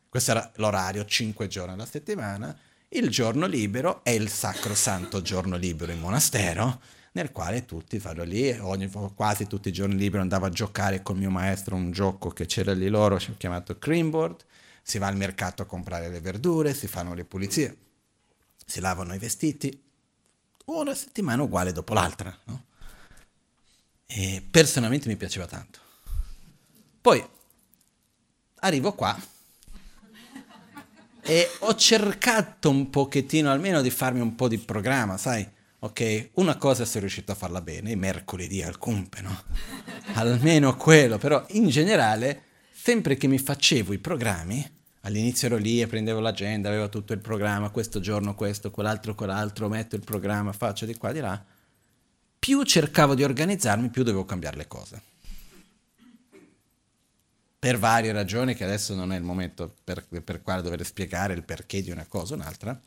Questo 0.07 0.31
era 0.31 0.51
l'orario 0.55 1.03
5 1.03 1.47
giorni 1.47 1.73
alla 1.73 1.87
settimana, 1.87 2.55
il 2.89 3.09
giorno 3.09 3.47
libero 3.47 4.03
è 4.03 4.11
il 4.11 4.29
sacrosanto 4.29 5.21
giorno 5.23 5.55
libero 5.55 5.91
in 5.91 5.99
monastero, 5.99 6.81
nel 7.13 7.31
quale 7.31 7.65
tutti 7.65 7.97
vanno 7.97 8.23
lì, 8.23 8.51
ogni, 8.59 8.89
quasi 9.15 9.47
tutti 9.47 9.69
i 9.69 9.73
giorni 9.73 9.95
liberi 9.95 10.21
andavo 10.21 10.45
a 10.45 10.49
giocare 10.49 11.01
con 11.01 11.17
mio 11.17 11.29
maestro 11.31 11.75
un 11.75 11.91
gioco 11.91 12.29
che 12.29 12.45
c'era 12.45 12.73
lì 12.73 12.89
loro, 12.89 13.17
chiamato 13.37 13.77
Creamboard, 13.79 14.45
si 14.83 14.97
va 14.99 15.07
al 15.07 15.15
mercato 15.15 15.63
a 15.63 15.65
comprare 15.65 16.09
le 16.09 16.19
verdure, 16.19 16.73
si 16.73 16.87
fanno 16.87 17.13
le 17.13 17.25
pulizie, 17.25 17.77
si 18.65 18.79
lavano 18.79 19.15
i 19.15 19.19
vestiti, 19.19 19.81
una 20.79 20.95
settimana 20.95 21.43
uguale 21.43 21.71
dopo 21.71 21.93
l'altra. 21.93 22.35
No? 22.45 22.65
E 24.05 24.45
personalmente 24.49 25.07
mi 25.07 25.15
piaceva 25.15 25.45
tanto. 25.45 25.79
Poi 27.01 27.23
arrivo 28.63 28.93
qua 28.93 29.17
e 31.23 31.49
ho 31.59 31.75
cercato 31.75 32.69
un 32.69 32.89
pochettino 32.89 33.51
almeno 33.51 33.81
di 33.81 33.89
farmi 33.89 34.19
un 34.19 34.35
po' 34.35 34.47
di 34.47 34.57
programma, 34.57 35.17
sai? 35.17 35.47
Ok, 35.79 36.31
una 36.33 36.57
cosa 36.57 36.85
sono 36.85 37.01
riuscito 37.01 37.31
a 37.31 37.35
farla 37.35 37.61
bene, 37.61 37.91
i 37.91 37.95
mercoledì 37.95 38.61
al 38.61 38.77
Cumpe, 38.77 39.21
no? 39.21 39.43
Almeno 40.13 40.75
quello, 40.75 41.17
però 41.17 41.43
in 41.49 41.69
generale, 41.69 42.43
sempre 42.71 43.17
che 43.17 43.27
mi 43.27 43.39
facevo 43.39 43.93
i 43.93 43.97
programmi, 43.97 44.79
all'inizio 45.01 45.47
ero 45.47 45.57
lì 45.57 45.81
e 45.81 45.87
prendevo 45.87 46.19
l'agenda, 46.19 46.69
avevo 46.69 46.89
tutto 46.89 47.13
il 47.13 47.19
programma, 47.19 47.69
questo 47.69 47.99
giorno 47.99 48.35
questo, 48.35 48.71
quell'altro 48.71 49.15
quell'altro, 49.15 49.67
metto 49.67 49.95
il 49.95 50.03
programma, 50.03 50.53
faccio 50.53 50.85
di 50.85 50.95
qua 50.95 51.11
di 51.11 51.19
là, 51.19 51.43
più 52.39 52.63
cercavo 52.63 53.15
di 53.15 53.23
organizzarmi, 53.23 53.89
più 53.89 54.03
dovevo 54.03 54.25
cambiare 54.25 54.57
le 54.57 54.67
cose. 54.67 55.01
Per 57.59 57.77
varie 57.77 58.11
ragioni 58.11 58.55
che 58.55 58.63
adesso 58.63 58.95
non 58.95 59.13
è 59.13 59.17
il 59.17 59.23
momento 59.23 59.75
per, 59.83 60.05
per 60.23 60.41
quale 60.41 60.63
dover 60.63 60.83
spiegare 60.83 61.33
il 61.33 61.43
perché 61.43 61.83
di 61.83 61.91
una 61.91 62.05
cosa 62.07 62.33
o 62.33 62.37
un'altra 62.37 62.79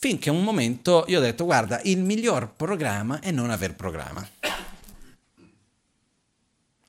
finché 0.00 0.30
un 0.30 0.44
momento 0.44 1.04
io 1.08 1.18
ho 1.18 1.22
detto 1.22 1.44
guarda, 1.44 1.80
il 1.82 1.98
miglior 1.98 2.52
programma 2.54 3.18
è 3.18 3.32
non 3.32 3.50
aver 3.50 3.74
programma. 3.74 4.26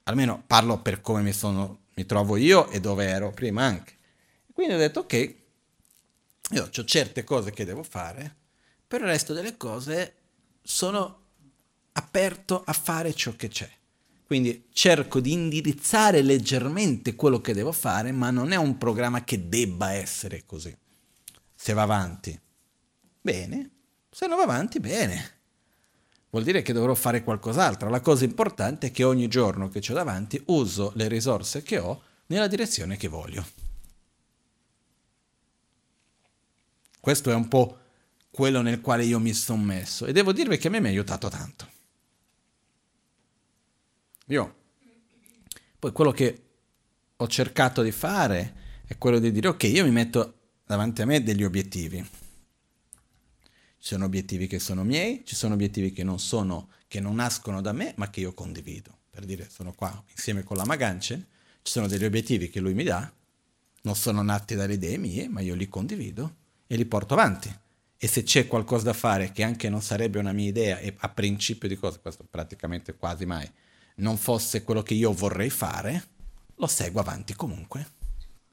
Almeno 0.04 0.44
parlo 0.46 0.80
per 0.80 1.02
come 1.02 1.22
mi, 1.24 1.34
sono, 1.34 1.79
mi 2.00 2.06
trovo 2.06 2.38
io 2.38 2.70
e 2.70 2.80
dove 2.80 3.06
ero 3.06 3.32
prima 3.32 3.64
anche. 3.66 3.98
Quindi 4.54 4.74
ho 4.74 4.78
detto 4.78 5.02
ok, 5.02 5.36
io 6.52 6.64
ho 6.64 6.86
certe 6.86 7.26
cose 7.26 7.52
che 7.52 7.66
devo 7.66 7.84
fare, 7.84 8.36
per 8.88 9.02
il 9.02 9.08
resto 9.08 9.34
delle 9.34 9.58
cose 9.58 10.14
sono 10.62 11.24
aperto 11.92 12.64
a 12.66 12.72
fare 12.72 13.14
ciò 13.14 13.36
che 13.36 13.50
c'è. 13.50 13.70
Quindi 14.26 14.68
cerco 14.72 15.20
di 15.20 15.34
indirizzare 15.34 16.22
leggermente 16.22 17.16
quello 17.16 17.42
che 17.42 17.54
devo 17.54 17.74
fare, 17.74 18.12
ma 18.14 18.32
non 18.32 18.52
è 18.52 18.56
un 18.56 18.78
programma 18.78 19.24
che 19.26 19.50
debba 19.50 19.92
essere 19.92 20.46
così. 20.46 20.76
Se 21.54 21.74
va 21.74 21.82
avanti 21.82 22.40
Bene, 23.22 23.72
se 24.10 24.28
non 24.28 24.38
va 24.38 24.44
avanti, 24.44 24.80
bene. 24.80 25.39
Vuol 26.32 26.44
dire 26.44 26.62
che 26.62 26.74
dovrò 26.74 26.94
fare 26.94 27.24
qualcos'altro. 27.24 27.90
La 27.90 28.02
cosa 28.02 28.24
importante 28.24 28.88
è 28.88 28.92
che 28.92 29.04
ogni 29.04 29.28
giorno 29.28 29.68
che 29.68 29.82
ho 29.90 29.94
davanti 29.94 30.42
uso 30.48 30.92
le 30.96 31.08
risorse 31.08 31.64
che 31.64 31.80
ho 31.80 32.02
nella 32.28 32.48
direzione 32.48 32.98
che 32.98 33.08
voglio. 33.08 33.46
Questo 37.00 37.32
è 37.32 37.34
un 37.34 37.48
po' 37.48 37.78
quello 38.30 38.62
nel 38.62 38.82
quale 38.82 39.06
io 39.06 39.20
mi 39.20 39.34
sono 39.34 39.64
messo 39.64 40.06
e 40.06 40.12
devo 40.12 40.32
dirvi 40.32 40.58
che 40.58 40.68
a 40.68 40.72
me 40.72 40.80
mi 40.80 40.88
ha 40.88 40.92
aiutato 40.92 41.30
tanto. 41.30 41.68
Io 44.28 44.56
poi 45.80 45.92
quello 45.92 46.12
che 46.12 46.44
ho 47.16 47.28
cercato 47.28 47.82
di 47.82 47.92
fare 47.92 48.56
è 48.86 48.98
quello 48.98 49.18
di 49.18 49.32
dire 49.32 49.48
ok, 49.48 49.64
io 49.64 49.84
mi 49.84 49.92
metto 49.92 50.34
davanti 50.66 51.02
a 51.02 51.06
me 51.06 51.24
degli 51.24 51.44
obiettivi 51.44 52.19
ci 53.80 53.88
sono 53.94 54.06
obiettivi 54.06 54.48
che 54.48 54.60
sono 54.60 54.84
miei, 54.84 55.24
ci 55.26 55.36
sono 55.36 55.54
obiettivi 55.54 55.92
che 55.92 56.04
non, 56.04 56.20
sono, 56.20 56.70
che 56.88 57.00
non 57.00 57.16
nascono 57.16 57.62
da 57.62 57.72
me, 57.72 57.94
ma 57.98 58.10
che 58.10 58.20
io 58.20 58.34
condivido. 58.34 58.98
Per 59.10 59.26
dire, 59.26 59.48
sono 59.50 59.74
qua 59.74 60.04
insieme 60.12 60.44
con 60.44 60.58
la 60.58 60.66
Maganchen, 60.66 61.26
ci 61.62 61.72
sono 61.72 61.88
degli 61.88 62.06
obiettivi 62.06 62.50
che 62.50 62.60
lui 62.60 62.74
mi 62.74 62.84
dà, 62.84 63.12
non 63.82 63.96
sono 63.96 64.22
nati 64.22 64.56
dalle 64.56 64.74
idee 64.74 64.98
mie, 64.98 65.28
ma 65.28 65.40
io 65.42 65.56
li 65.56 65.68
condivido 65.68 66.36
e 66.68 66.76
li 66.76 66.86
porto 66.86 67.14
avanti. 67.14 67.54
E 67.98 68.08
se 68.08 68.24
c'è 68.24 68.48
qualcosa 68.48 68.86
da 68.86 68.94
fare 68.94 69.32
che 69.32 69.44
anche 69.44 69.70
non 69.70 69.82
sarebbe 69.82 70.20
una 70.20 70.32
mia 70.32 70.48
idea, 70.48 70.78
e 70.80 70.96
a 70.98 71.10
principio 71.10 71.68
di 71.68 71.76
cosa, 71.76 72.00
questo 72.00 72.26
praticamente 72.30 72.96
quasi 72.96 73.26
mai, 73.26 73.50
non 73.96 74.18
fosse 74.18 74.64
quello 74.64 74.84
che 74.84 74.94
io 74.94 75.12
vorrei 75.12 75.50
fare, 75.50 76.08
lo 76.56 76.68
seguo 76.68 77.02
avanti 77.02 77.34
comunque. 77.34 77.98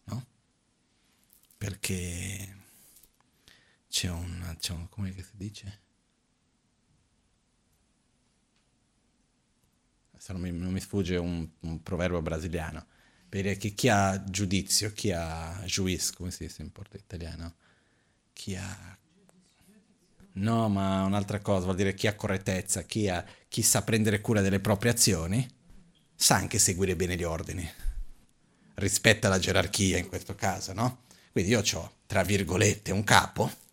No? 0.05 0.25
perché 1.57 2.56
c'è 3.96 4.11
un, 4.11 4.54
c'è 4.59 4.74
un 4.74 4.90
come 4.90 5.11
si 5.11 5.24
dice? 5.32 5.80
Non 10.28 10.40
mi, 10.40 10.50
non 10.50 10.72
mi 10.72 10.80
sfugge 10.80 11.16
un, 11.16 11.48
un, 11.61 11.82
proverbio 11.82 12.20
brasiliano, 12.20 12.85
per 13.28 13.56
che 13.56 13.70
chi 13.70 13.88
ha 13.88 14.22
giudizio, 14.24 14.92
chi 14.92 15.12
ha 15.12 15.62
juiz, 15.64 16.11
come 16.11 16.30
si 16.30 16.46
dice 16.46 16.62
in 16.62 16.72
porto 16.72 16.96
italiano, 16.96 17.54
chi 18.32 18.56
ha... 18.56 18.98
No, 20.32 20.68
ma 20.68 21.04
un'altra 21.04 21.38
cosa, 21.38 21.64
vuol 21.64 21.76
dire 21.76 21.94
chi 21.94 22.09
ha 22.09 22.16
correttezza, 22.16 22.82
chi, 22.82 23.09
ha, 23.09 23.24
chi 23.48 23.62
sa 23.62 23.82
prendere 23.82 24.20
cura 24.20 24.42
delle 24.42 24.61
proprie 24.61 24.90
azioni, 24.90 25.48
sa 26.14 26.35
anche 26.35 26.59
seguire 26.59 26.96
bene 26.96 27.16
gli 27.16 27.22
ordini, 27.22 27.66
rispetta 28.74 29.28
la 29.28 29.38
gerarchia 29.38 29.96
in 29.96 30.09
questo 30.09 30.35
caso, 30.35 30.72
no? 30.72 31.04
Quindi 31.30 31.52
io 31.52 31.62
ho, 31.62 31.98
tra 32.04 32.24
virgolette, 32.24 32.90
un 32.90 33.04
capo, 33.04 33.64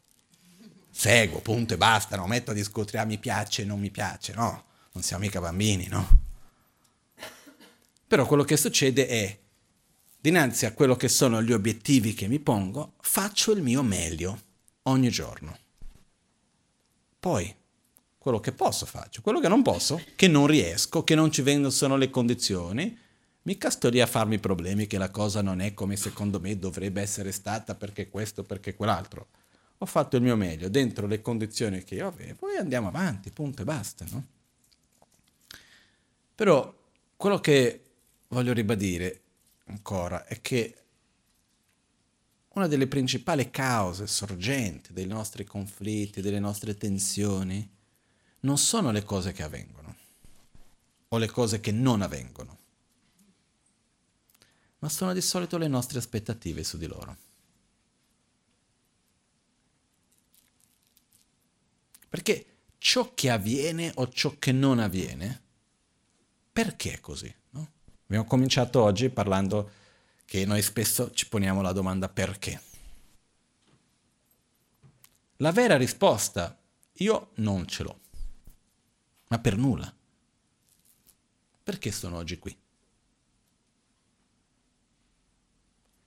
seguo, 0.93 1.41
punto 1.41 1.73
e 1.73 1.77
basta, 1.77 2.15
non 2.15 2.29
metto 2.29 2.51
a 2.51 2.53
discutere, 2.53 2.99
ah 2.99 3.05
mi 3.05 3.17
piace, 3.17 3.65
non 3.65 3.79
mi 3.79 3.89
piace, 3.89 4.33
no, 4.33 4.63
non 4.91 5.03
siamo 5.03 5.23
mica 5.23 5.41
bambini, 5.41 5.87
no? 5.87 6.21
Però 8.07 8.27
quello 8.27 8.43
che 8.43 8.57
succede 8.57 9.07
è, 9.07 9.39
dinanzi 10.21 10.67
a 10.67 10.73
quello 10.73 10.95
che 10.95 11.07
sono 11.07 11.41
gli 11.41 11.51
obiettivi 11.51 12.13
che 12.13 12.27
mi 12.27 12.39
pongo, 12.39 12.93
faccio 13.01 13.51
il 13.51 13.63
mio 13.63 13.81
meglio 13.81 14.39
ogni 14.83 15.09
giorno. 15.09 15.57
Poi, 17.19 17.53
quello 18.19 18.39
che 18.39 18.51
posso 18.51 18.85
faccio, 18.85 19.21
quello 19.21 19.39
che 19.39 19.47
non 19.47 19.63
posso, 19.63 20.01
che 20.15 20.27
non 20.27 20.45
riesco, 20.45 21.03
che 21.03 21.15
non 21.15 21.31
ci 21.31 21.41
vengono 21.41 21.95
le 21.97 22.09
condizioni, 22.09 23.01
Mica 23.45 23.69
sto 23.69 23.89
lì 23.89 23.99
a 23.99 24.05
farmi 24.05 24.39
problemi 24.39 24.87
che 24.87 24.97
la 24.97 25.09
cosa 25.09 25.41
non 25.41 25.59
è 25.59 25.73
come 25.73 25.97
secondo 25.97 26.39
me 26.39 26.57
dovrebbe 26.57 27.01
essere 27.01 27.33
stata 27.33 27.75
perché 27.75 28.07
questo, 28.07 28.43
perché 28.43 28.73
quell'altro. 28.73 29.27
Ho 29.83 29.85
fatto 29.85 30.15
il 30.15 30.21
mio 30.21 30.37
meglio 30.37 30.69
dentro 30.69 31.07
le 31.07 31.21
condizioni 31.21 31.83
che 31.83 31.95
io 31.95 32.07
avevo 32.07 32.49
e 32.49 32.57
andiamo 32.57 32.87
avanti, 32.87 33.31
punto 33.31 33.63
e 33.63 33.65
basta. 33.65 34.05
No? 34.11 34.25
Però 36.33 36.73
quello 37.17 37.41
che 37.41 37.83
voglio 38.29 38.53
ribadire 38.53 39.21
ancora 39.65 40.25
è 40.25 40.39
che 40.39 40.77
una 42.53 42.67
delle 42.67 42.87
principali 42.87 43.51
cause 43.51 44.07
sorgenti 44.07 44.93
dei 44.93 45.05
nostri 45.05 45.43
conflitti, 45.43 46.21
delle 46.21 46.39
nostre 46.39 46.77
tensioni, 46.77 47.69
non 48.39 48.57
sono 48.57 48.89
le 48.91 49.03
cose 49.03 49.33
che 49.33 49.43
avvengono 49.43 49.95
o 51.09 51.17
le 51.17 51.27
cose 51.27 51.59
che 51.59 51.73
non 51.73 52.01
avvengono 52.01 52.57
ma 54.79 54.87
sono 54.87 55.11
di 55.11 55.21
solito 55.21 55.57
le 55.57 55.67
nostre 55.67 55.97
aspettative 55.97 56.63
su 56.63 56.77
di 56.77 56.87
loro. 56.87 57.15
Perché 62.13 62.45
ciò 62.77 63.15
che 63.15 63.31
avviene 63.31 63.91
o 63.95 64.07
ciò 64.07 64.35
che 64.37 64.51
non 64.51 64.77
avviene, 64.77 65.41
perché 66.53 66.93
è 66.93 66.99
così? 66.99 67.35
No? 67.49 67.71
Abbiamo 68.03 68.25
cominciato 68.25 68.83
oggi 68.83 69.09
parlando 69.09 69.71
che 70.23 70.45
noi 70.45 70.61
spesso 70.61 71.09
ci 71.09 71.27
poniamo 71.27 71.63
la 71.63 71.71
domanda 71.71 72.07
perché. 72.09 72.61
La 75.37 75.51
vera 75.51 75.75
risposta 75.75 76.55
io 76.97 77.31
non 77.37 77.65
ce 77.65 77.81
l'ho, 77.81 77.99
ma 79.29 79.39
per 79.39 79.57
nulla. 79.57 79.91
Perché 81.63 81.91
sono 81.91 82.17
oggi 82.17 82.37
qui? 82.37 82.55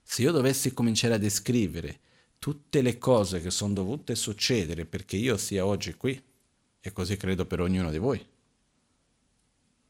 Se 0.05 0.23
io 0.23 0.31
dovessi 0.31 0.73
cominciare 0.73 1.15
a 1.15 1.19
descrivere 1.19 1.99
tutte 2.47 2.81
le 2.81 2.97
cose 2.97 3.41
che 3.41 3.51
sono 3.51 3.75
dovute 3.75 4.15
succedere 4.15 4.85
perché 4.85 5.17
io 5.17 5.37
sia 5.37 5.67
oggi 5.67 5.95
qui, 5.95 6.23
e 6.81 6.93
così 6.93 7.17
credo 7.17 7.45
per 7.45 7.59
ognuno 7.61 7.91
di 7.91 7.99
voi, 7.99 8.25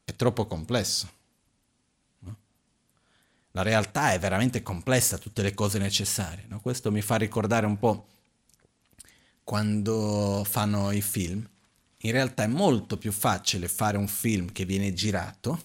è 0.03 0.15
troppo 0.15 0.47
complesso. 0.47 1.07
No? 2.17 2.35
La 3.51 3.61
realtà 3.61 4.13
è 4.13 4.17
veramente 4.17 4.63
complessa, 4.63 5.19
tutte 5.19 5.43
le 5.43 5.53
cose 5.53 5.77
necessarie. 5.77 6.45
No? 6.47 6.59
Questo 6.59 6.91
mi 6.91 7.03
fa 7.03 7.17
ricordare 7.17 7.67
un 7.67 7.77
po' 7.77 8.07
quando 9.43 10.43
fanno 10.43 10.89
i 10.89 11.03
film. 11.03 11.47
In 11.97 12.11
realtà 12.11 12.41
è 12.41 12.47
molto 12.47 12.97
più 12.97 13.11
facile 13.11 13.67
fare 13.67 13.97
un 13.97 14.07
film 14.07 14.51
che 14.51 14.65
viene 14.65 14.95
girato 14.95 15.61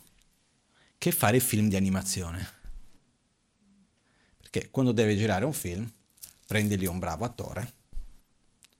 che 0.98 1.10
fare 1.10 1.40
film 1.40 1.70
di 1.70 1.76
animazione 1.76 2.60
che 4.50 4.68
quando 4.70 4.92
devi 4.92 5.16
girare 5.16 5.46
un 5.46 5.54
film, 5.54 5.90
prendi 6.52 6.76
lì 6.76 6.84
un 6.84 6.98
bravo 6.98 7.24
attore, 7.24 7.72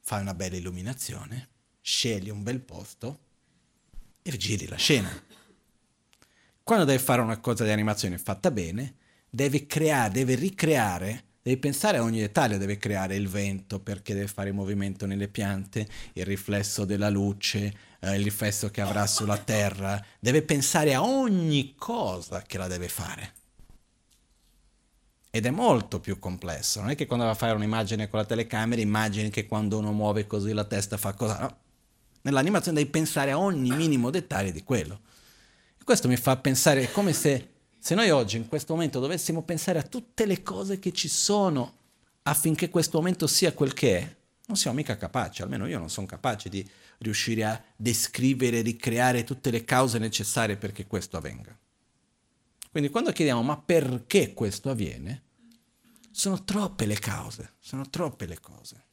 fai 0.03 0.21
una 0.21 0.35
bella 0.35 0.57
illuminazione, 0.57 1.49
scegli 1.81 2.29
un 2.29 2.43
bel 2.43 2.61
posto 2.61 3.21
e 4.21 4.37
giri 4.37 4.69
la 4.69 4.77
scena. 4.77 5.11
Quando 6.63 6.85
devi 6.85 7.03
fare 7.03 7.23
una 7.23 7.41
cosa 7.41 7.65
di 7.65 7.71
animazione 7.71 8.19
fatta 8.19 8.51
bene, 8.51 8.97
devi 9.31 9.65
creare, 9.65 10.13
devi 10.13 10.35
ricreare, 10.35 11.25
devi 11.41 11.57
pensare 11.57 11.97
a 11.97 12.03
ogni 12.03 12.21
dettaglio, 12.21 12.59
devi 12.59 12.77
creare 12.77 13.17
il 13.17 13.29
vento 13.29 13.81
perché 13.81 14.13
devi 14.13 14.29
fare 14.29 14.51
il 14.51 14.55
movimento 14.55 15.07
nelle 15.07 15.29
piante, 15.29 15.89
il 16.13 16.27
riflesso 16.27 16.85
della 16.85 17.09
luce, 17.09 17.75
eh, 18.01 18.17
il 18.17 18.25
riflesso 18.25 18.71
che 18.71 18.83
avrà 18.83 19.07
sulla 19.07 19.39
terra, 19.39 19.99
deve 20.21 20.43
pensare 20.43 20.93
a 20.93 21.03
ogni 21.03 21.75
cosa 21.75 22.43
che 22.43 22.59
la 22.59 22.69
deve 22.69 22.91
fare. 22.91 23.33
Ed 25.35 25.47
è 25.47 25.51
molto 25.51 25.99
più 25.99 26.19
complesso, 26.19 26.83
non 26.83 26.91
è 26.91 26.95
che 26.95 27.07
quando 27.07 27.25
va 27.25 27.31
a 27.31 27.35
fare 27.35 27.55
un'immagine 27.55 28.07
con 28.11 28.19
la 28.19 28.27
telecamera 28.27 28.83
immagini 28.83 29.31
che 29.31 29.47
quando 29.47 29.79
uno 29.79 29.91
muove 29.91 30.27
così 30.27 30.53
la 30.53 30.65
testa 30.65 30.99
fa 30.99 31.15
cosa, 31.15 31.41
no. 31.41 31.57
Nell'animazione 32.21 32.77
devi 32.77 32.91
pensare 32.91 33.31
a 33.31 33.39
ogni 33.39 33.71
minimo 33.75 34.11
dettaglio 34.11 34.51
di 34.51 34.63
quello. 34.63 35.01
E 35.81 35.85
questo 35.85 36.07
mi 36.07 36.17
fa 36.17 36.37
pensare 36.37 36.93
come 36.93 37.15
se, 37.15 37.49
se 37.79 37.95
noi 37.95 38.11
oggi 38.11 38.37
in 38.37 38.47
questo 38.47 38.75
momento 38.75 39.01
dovessimo 39.01 39.41
pensare 39.41 39.79
a 39.79 39.85
tutte 39.85 40.27
le 40.27 40.43
cose 40.43 40.79
che 40.79 40.93
ci 40.93 41.09
sono 41.09 41.77
affinché 42.25 42.69
questo 42.69 42.99
momento 42.99 43.27
sia 43.27 43.55
quel 43.55 43.73
che 43.73 43.99
è, 43.99 44.17
non 44.49 44.59
siamo 44.59 44.77
mica 44.77 44.99
capaci, 44.99 45.41
almeno 45.41 45.67
io 45.67 45.79
non 45.79 45.89
sono 45.89 46.07
capace 46.07 46.51
di 46.51 46.69
riuscire 46.99 47.45
a 47.45 47.65
descrivere, 47.75 48.61
ricreare 48.61 49.25
tutte 49.25 49.51
le 49.51 49.65
cause 49.65 49.99
necessarie 49.99 50.57
perché 50.57 50.87
questo 50.87 51.17
avvenga. 51.17 51.57
Quindi 52.73 52.89
quando 52.89 53.13
chiediamo 53.13 53.43
ma 53.43 53.59
perché 53.59 54.33
questo 54.33 54.71
avviene, 54.71 55.25
sono 56.11 56.43
troppe 56.43 56.87
le 56.87 56.99
cause, 56.99 57.57
sono 57.61 57.91
troppe 57.91 58.25
le 58.25 58.41
cose. 58.41 58.85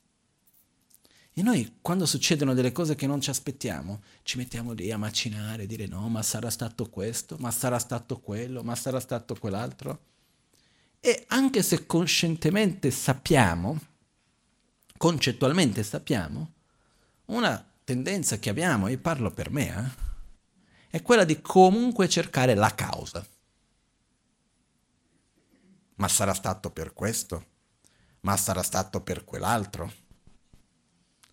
E 1.32 1.42
noi 1.42 1.78
quando 1.80 2.06
succedono 2.06 2.54
delle 2.54 2.74
cose 2.74 2.96
che 2.96 3.08
non 3.08 3.22
ci 3.22 3.30
aspettiamo, 3.30 4.04
ci 4.24 4.36
mettiamo 4.36 4.74
lì 4.74 4.92
a 4.92 4.98
macinare, 4.98 5.66
dire 5.66 5.88
no, 5.88 6.10
ma 6.10 6.22
sarà 6.22 6.50
stato 6.50 6.90
questo, 6.90 7.38
ma 7.40 7.52
sarà 7.52 7.80
stato 7.80 8.20
quello, 8.20 8.64
ma 8.64 8.76
sarà 8.76 9.00
stato 9.00 9.34
quell'altro. 9.36 10.08
E 11.00 11.24
anche 11.30 11.64
se 11.64 11.86
coscientemente 11.86 12.92
sappiamo, 12.92 13.80
concettualmente 14.98 15.84
sappiamo, 15.84 16.52
una 17.28 17.66
tendenza 17.86 18.40
che 18.40 18.50
abbiamo, 18.50 18.88
e 18.88 18.98
parlo 18.98 19.32
per 19.32 19.50
me, 19.50 19.68
eh, 20.90 20.98
è 20.98 21.02
quella 21.02 21.24
di 21.24 21.40
comunque 21.40 22.10
cercare 22.10 22.56
la 22.56 22.76
causa. 22.76 23.26
Ma 26.00 26.08
sarà 26.08 26.34
stato 26.34 26.72
per 26.72 26.94
questo? 26.94 27.46
Ma 28.22 28.36
sarà 28.38 28.64
stato 28.64 29.02
per 29.02 29.26
quell'altro? 29.26 29.92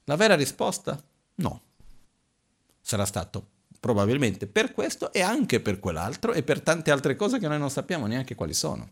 La 0.04 0.16
vera 0.16 0.34
risposta? 0.34 1.00
No. 1.36 1.62
Sarà 2.80 3.04
stato 3.04 3.54
probabilmente 3.78 4.46
per 4.46 4.72
questo 4.72 5.12
e 5.12 5.20
anche 5.20 5.60
per 5.60 5.78
quell'altro 5.78 6.32
e 6.32 6.42
per 6.42 6.60
tante 6.60 6.90
altre 6.90 7.14
cose 7.14 7.38
che 7.38 7.46
noi 7.46 7.58
non 7.58 7.70
sappiamo 7.70 8.06
neanche 8.06 8.34
quali 8.34 8.54
sono. 8.54 8.90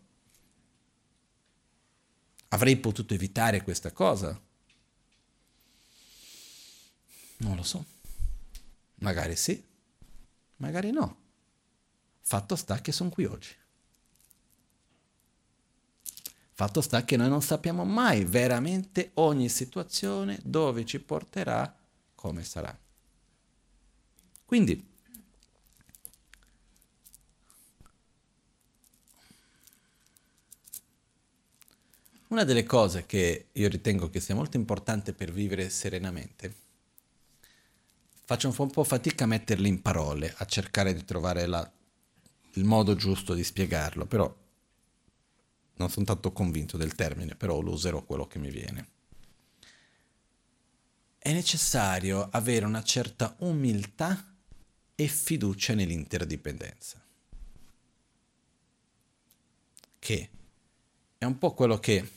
Avrei 2.49 2.77
potuto 2.77 3.13
evitare 3.13 3.61
questa 3.61 3.91
cosa? 3.91 4.39
Non 7.37 7.55
lo 7.55 7.63
so. 7.63 7.85
Magari 8.95 9.35
sì, 9.35 9.61
magari 10.57 10.91
no. 10.91 11.23
Fatto 12.21 12.55
sta 12.55 12.79
che 12.79 12.93
sono 12.93 13.09
qui 13.09 13.25
oggi. 13.25 13.63
Fatto 16.57 16.79
sta 16.79 17.03
che 17.03 17.17
noi 17.17 17.27
non 17.27 17.41
sappiamo 17.41 17.83
mai 17.83 18.23
veramente 18.23 19.11
ogni 19.15 19.49
situazione 19.49 20.39
dove 20.41 20.85
ci 20.85 21.01
porterà, 21.01 21.77
come 22.15 22.45
sarà. 22.45 22.73
Quindi, 24.45 24.87
una 32.29 32.45
delle 32.45 32.63
cose 32.63 33.05
che 33.05 33.47
io 33.51 33.67
ritengo 33.67 34.09
che 34.09 34.21
sia 34.21 34.33
molto 34.33 34.55
importante 34.55 35.11
per 35.11 35.33
vivere 35.33 35.69
serenamente, 35.69 36.55
faccio 38.23 38.47
un 38.57 38.69
po' 38.69 38.83
fatica 38.85 39.25
a 39.25 39.27
metterli 39.27 39.67
in 39.67 39.81
parole, 39.81 40.33
a 40.37 40.45
cercare 40.45 40.93
di 40.93 41.03
trovare 41.03 41.47
la, 41.47 41.69
il 42.53 42.63
modo 42.63 42.95
giusto 42.95 43.33
di 43.33 43.43
spiegarlo, 43.43 44.05
però 44.05 44.33
non 45.75 45.89
sono 45.89 46.05
tanto 46.05 46.31
convinto 46.31 46.77
del 46.77 46.95
termine, 46.95 47.35
però 47.35 47.59
lo 47.61 47.71
userò 47.71 48.03
quello 48.03 48.27
che 48.27 48.39
mi 48.39 48.49
viene. 48.49 48.87
È 51.17 51.33
necessario 51.33 52.29
avere 52.31 52.65
una 52.65 52.83
certa 52.83 53.35
umiltà 53.39 54.33
e 54.95 55.07
fiducia 55.07 55.73
nell'interdipendenza. 55.73 57.03
Che 59.99 60.29
è 61.17 61.25
un 61.25 61.37
po' 61.37 61.53
quello 61.53 61.79
che 61.79 62.11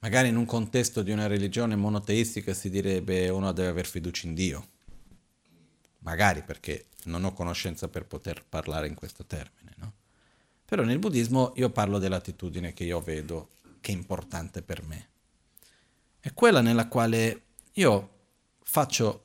magari 0.00 0.28
in 0.28 0.36
un 0.36 0.44
contesto 0.44 1.02
di 1.02 1.12
una 1.12 1.28
religione 1.28 1.76
monoteistica 1.76 2.52
si 2.52 2.68
direbbe 2.68 3.28
uno 3.28 3.52
deve 3.52 3.68
aver 3.68 3.86
fiducia 3.86 4.26
in 4.26 4.34
Dio. 4.34 4.68
Magari 6.00 6.42
perché 6.42 6.88
non 7.04 7.24
ho 7.24 7.32
conoscenza 7.32 7.88
per 7.88 8.06
poter 8.06 8.44
parlare 8.44 8.88
in 8.88 8.94
questo 8.94 9.24
termine, 9.24 9.72
no? 9.76 9.92
Però 10.70 10.84
nel 10.84 11.00
buddismo 11.00 11.52
io 11.56 11.68
parlo 11.70 11.98
dell'attitudine 11.98 12.72
che 12.72 12.84
io 12.84 13.00
vedo 13.00 13.56
che 13.80 13.90
è 13.90 13.94
importante 13.96 14.62
per 14.62 14.84
me. 14.84 15.08
È 16.20 16.32
quella 16.32 16.60
nella 16.60 16.86
quale 16.86 17.42
io 17.72 18.10
faccio, 18.62 19.24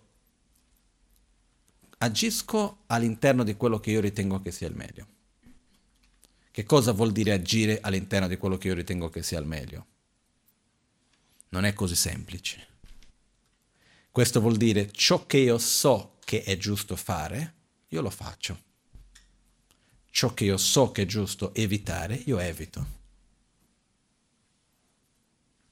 agisco 2.00 2.86
all'interno 2.88 3.44
di 3.44 3.54
quello 3.54 3.80
che 3.80 3.92
io 3.92 4.02
ritengo 4.02 4.42
che 4.42 4.52
sia 4.52 4.68
il 4.68 4.76
meglio. 4.76 5.08
Che 6.50 6.64
cosa 6.64 6.94
vuol 6.94 7.12
dire 7.12 7.34
agire 7.34 7.80
all'interno 7.80 8.28
di 8.28 8.38
quello 8.38 8.58
che 8.58 8.70
io 8.70 8.74
ritengo 8.74 9.10
che 9.10 9.22
sia 9.22 9.38
il 9.38 9.46
meglio? 9.46 9.86
Non 11.50 11.64
è 11.64 11.74
così 11.74 11.96
semplice. 11.96 12.68
Questo 14.10 14.42
vuol 14.42 14.58
dire 14.58 14.92
ciò 14.92 15.28
che 15.28 15.38
io 15.38 15.60
so 15.60 16.18
che 16.26 16.42
è 16.42 16.58
giusto 16.58 16.96
fare, 16.96 17.54
io 17.90 18.02
lo 18.02 18.10
faccio. 18.10 18.65
Ciò 20.16 20.34
che 20.34 20.46
io 20.46 20.56
so 20.56 20.94
che 20.94 21.02
è 21.02 21.06
giusto 21.06 21.54
evitare, 21.54 22.16
io 22.16 22.40
evito. 22.40 22.88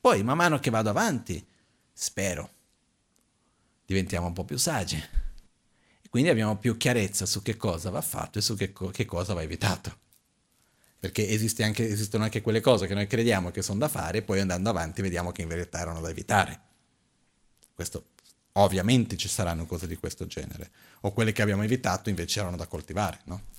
Poi, 0.01 0.21
man 0.21 0.35
mano 0.35 0.59
che 0.59 0.69
vado 0.69 0.89
avanti, 0.89 1.47
spero, 1.93 2.49
diventiamo 3.85 4.27
un 4.27 4.33
po' 4.33 4.43
più 4.43 4.57
saggi. 4.57 5.01
Quindi 6.09 6.29
abbiamo 6.29 6.57
più 6.57 6.75
chiarezza 6.75 7.25
su 7.25 7.41
che 7.41 7.55
cosa 7.55 7.89
va 7.89 8.01
fatto 8.01 8.39
e 8.39 8.41
su 8.41 8.57
che, 8.57 8.73
co- 8.73 8.89
che 8.89 9.05
cosa 9.05 9.33
va 9.33 9.43
evitato. 9.43 9.97
Perché 10.99 11.25
esiste 11.29 11.63
anche, 11.63 11.87
esistono 11.87 12.25
anche 12.25 12.41
quelle 12.41 12.59
cose 12.59 12.85
che 12.85 12.95
noi 12.95 13.07
crediamo 13.07 13.49
che 13.49 13.61
sono 13.61 13.79
da 13.79 13.87
fare 13.87 14.17
e 14.17 14.21
poi 14.23 14.41
andando 14.41 14.69
avanti 14.69 15.01
vediamo 15.01 15.31
che 15.31 15.43
in 15.43 15.47
verità 15.47 15.79
erano 15.79 16.01
da 16.01 16.09
evitare. 16.09 16.59
Questo 17.73 18.07
ovviamente 18.51 19.15
ci 19.15 19.29
saranno 19.29 19.65
cose 19.65 19.87
di 19.87 19.95
questo 19.95 20.27
genere. 20.27 20.69
O 21.03 21.13
quelle 21.13 21.31
che 21.31 21.41
abbiamo 21.41 21.63
evitato 21.63 22.09
invece 22.09 22.41
erano 22.41 22.57
da 22.57 22.67
coltivare, 22.67 23.21
no? 23.23 23.52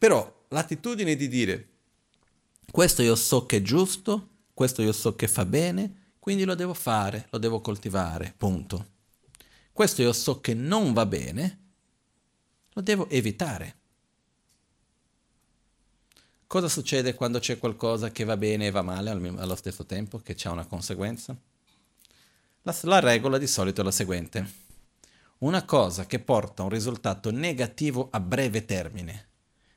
Però 0.00 0.46
l'attitudine 0.48 1.14
di 1.14 1.28
dire 1.28 1.68
questo 2.72 3.02
io 3.02 3.14
so 3.16 3.44
che 3.44 3.58
è 3.58 3.62
giusto, 3.62 4.28
questo 4.54 4.80
io 4.80 4.92
so 4.92 5.14
che 5.14 5.28
fa 5.28 5.44
bene, 5.44 6.14
quindi 6.18 6.44
lo 6.44 6.54
devo 6.54 6.72
fare, 6.72 7.26
lo 7.28 7.36
devo 7.36 7.60
coltivare, 7.60 8.32
punto. 8.34 8.92
Questo 9.74 10.00
io 10.00 10.14
so 10.14 10.40
che 10.40 10.54
non 10.54 10.94
va 10.94 11.04
bene, 11.04 11.58
lo 12.72 12.80
devo 12.80 13.10
evitare. 13.10 13.76
Cosa 16.46 16.70
succede 16.70 17.14
quando 17.14 17.38
c'è 17.38 17.58
qualcosa 17.58 18.10
che 18.10 18.24
va 18.24 18.38
bene 18.38 18.68
e 18.68 18.70
va 18.70 18.80
male 18.80 19.10
allo 19.10 19.54
stesso 19.54 19.84
tempo, 19.84 20.20
che 20.20 20.34
ha 20.44 20.50
una 20.50 20.64
conseguenza? 20.64 21.36
La, 22.62 22.74
la 22.84 23.00
regola 23.00 23.36
di 23.36 23.46
solito 23.46 23.82
è 23.82 23.84
la 23.84 23.90
seguente. 23.90 24.50
Una 25.40 25.66
cosa 25.66 26.06
che 26.06 26.20
porta 26.20 26.62
un 26.62 26.70
risultato 26.70 27.30
negativo 27.30 28.08
a 28.10 28.18
breve 28.18 28.64
termine, 28.64 29.28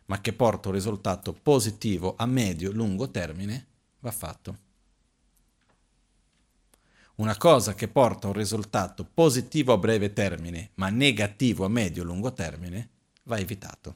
ma 0.06 0.22
che 0.22 0.34
porta 0.34 0.70
un 0.70 0.76
risultato 0.76 1.34
positivo 1.34 2.16
a 2.18 2.26
medio-lungo 2.26 3.10
termine, 3.10 3.68
va 4.00 4.12
fatto. 4.12 4.58
Una 7.16 7.38
cosa 7.38 7.76
che 7.76 7.88
porta 7.88 8.28
un 8.28 8.34
risultato 8.34 9.04
positivo 9.06 9.74
a 9.74 9.78
breve 9.78 10.14
termine, 10.14 10.72
ma 10.76 10.90
negativo 10.90 11.66
a 11.66 11.70
medio-lungo 11.70 12.34
termine, 12.34 12.90
va 13.24 13.38
evitato. 13.38 13.96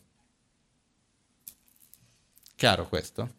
Chiaro 2.56 2.88
questo? 2.88 3.36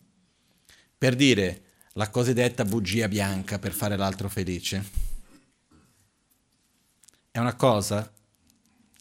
Per 0.96 1.14
dire 1.14 1.62
la 1.92 2.11
cosiddetta 2.11 2.64
bugia 2.64 3.09
bianca 3.09 3.59
per 3.59 3.72
fare 3.72 3.96
l'altro 3.96 4.28
felice 4.28 5.07
è 7.31 7.38
una 7.38 7.54
cosa, 7.54 8.12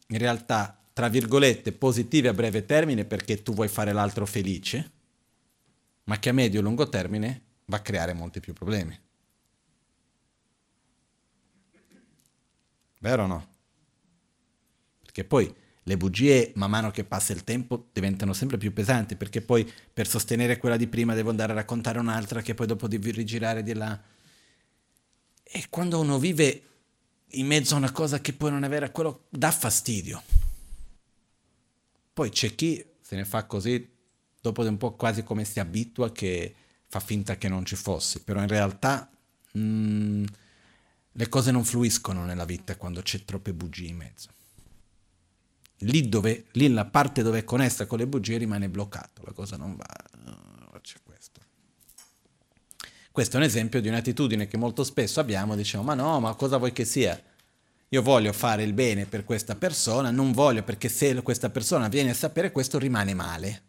in 0.08 0.18
realtà, 0.20 0.77
tra 0.98 1.10
virgolette, 1.10 1.74
positiva 1.74 2.32
a 2.32 2.34
breve 2.34 2.66
termine 2.66 3.06
perché 3.06 3.44
tu 3.44 3.54
vuoi 3.54 3.68
fare 3.68 3.94
l'altro 3.94 4.26
felice, 4.26 4.92
ma 6.06 6.18
che 6.18 6.30
a 6.30 6.34
medio 6.34 6.60
e 6.60 6.64
lungo 6.64 6.90
termine 6.90 7.42
va 7.66 7.78
a 7.78 7.82
creare 7.82 8.14
molti 8.14 8.40
più 8.40 8.54
problemi. 8.54 9.00
Vero 12.98 13.24
o 13.26 13.28
no? 13.28 13.48
Perché 15.04 15.24
poi 15.24 15.54
le 15.84 15.98
bugie, 15.98 16.54
man 16.56 16.72
mano 16.72 16.90
che 16.90 17.04
passa 17.04 17.32
il 17.32 17.44
tempo, 17.44 17.90
diventano 17.94 18.34
sempre 18.34 18.58
più 18.58 18.74
pesanti, 18.74 19.16
perché 19.16 19.42
poi 19.42 19.72
per 19.94 20.08
sostenere 20.08 20.58
quella 20.58 20.78
di 20.78 20.88
prima 20.88 21.14
devo 21.14 21.30
andare 21.30 21.52
a 21.52 21.56
raccontare 21.58 22.00
un'altra 22.00 22.42
che 22.42 22.56
poi 22.56 22.66
dopo 22.66 22.88
devi 22.88 23.12
rigirare 23.12 23.62
di 23.62 23.76
là. 23.76 24.02
E 25.44 25.66
quando 25.70 26.00
uno 26.00 26.18
vive 26.18 26.62
in 27.34 27.46
mezzo 27.46 27.76
a 27.76 27.78
una 27.78 27.92
cosa 27.92 28.20
che 28.20 28.34
poi 28.34 28.50
non 28.50 28.64
è 28.64 28.68
vera, 28.68 28.90
quello 28.90 29.26
dà 29.30 29.52
fastidio. 29.52 30.37
Poi 32.18 32.32
c'è 32.32 32.56
chi 32.56 32.84
se 33.00 33.16
ne 33.16 33.26
fa 33.26 33.46
così, 33.46 33.88
dopo 34.42 34.64
un 34.64 34.78
po' 34.78 34.96
quasi 34.96 35.22
come 35.22 35.46
si 35.46 35.60
abitua, 35.60 36.12
che 36.12 36.56
fa 36.88 37.00
finta 37.00 37.38
che 37.38 37.48
non 37.48 37.64
ci 37.64 37.76
fosse, 37.76 38.22
però 38.22 38.42
in 38.42 38.48
realtà 38.48 39.08
mh, 39.52 39.60
mm, 39.60 40.26
le 41.12 41.30
cose 41.30 41.52
non 41.52 41.64
fluiscono 41.64 42.26
nella 42.26 42.46
vita 42.46 42.76
quando 42.76 43.04
c'è 43.04 43.24
troppe 43.24 43.54
bugie 43.54 43.90
in 43.90 43.98
mezzo. 43.98 44.30
Lì, 45.82 46.10
dove, 46.10 46.46
lì 46.54 46.68
la 46.70 46.86
parte 46.86 47.22
dove 47.22 47.38
è 47.38 47.44
connessa 47.44 47.86
con 47.86 48.00
le 48.00 48.08
bugie 48.08 48.38
rimane 48.38 48.68
bloccato, 48.68 49.22
la 49.24 49.34
cosa 49.34 49.56
non 49.56 49.76
va. 49.76 49.86
C'è 50.82 50.98
questo. 51.04 51.40
Questo 53.12 53.36
è 53.36 53.40
un 53.40 53.46
esempio 53.46 53.80
di 53.80 53.90
un'attitudine 53.90 54.48
che 54.48 54.58
molto 54.58 54.84
spesso 54.84 55.20
abbiamo, 55.20 55.56
diciamo, 55.56 55.84
ma 55.84 55.94
no, 55.94 56.20
ma 56.20 56.34
cosa 56.34 56.58
vuoi 56.58 56.72
che 56.72 56.84
sia? 56.84 57.22
Io 57.90 58.02
voglio 58.02 58.34
fare 58.34 58.64
il 58.64 58.74
bene 58.74 59.06
per 59.06 59.24
questa 59.24 59.56
persona, 59.56 60.12
non 60.12 60.32
voglio 60.32 60.64
perché 60.64 60.90
se 60.90 61.22
questa 61.22 61.50
persona 61.50 61.88
viene 61.88 62.10
a 62.10 62.14
sapere 62.14 62.52
questo 62.52 62.78
rimane 62.78 63.14
male. 63.14 63.64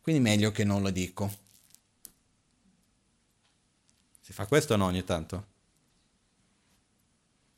Quindi 0.00 0.22
meglio 0.22 0.50
che 0.50 0.64
non 0.64 0.82
lo 0.82 0.90
dico. 0.90 1.30
Si 4.20 4.32
fa 4.32 4.46
questo 4.46 4.74
o 4.74 4.76
no 4.76 4.86
ogni 4.86 5.04
tanto? 5.04 5.46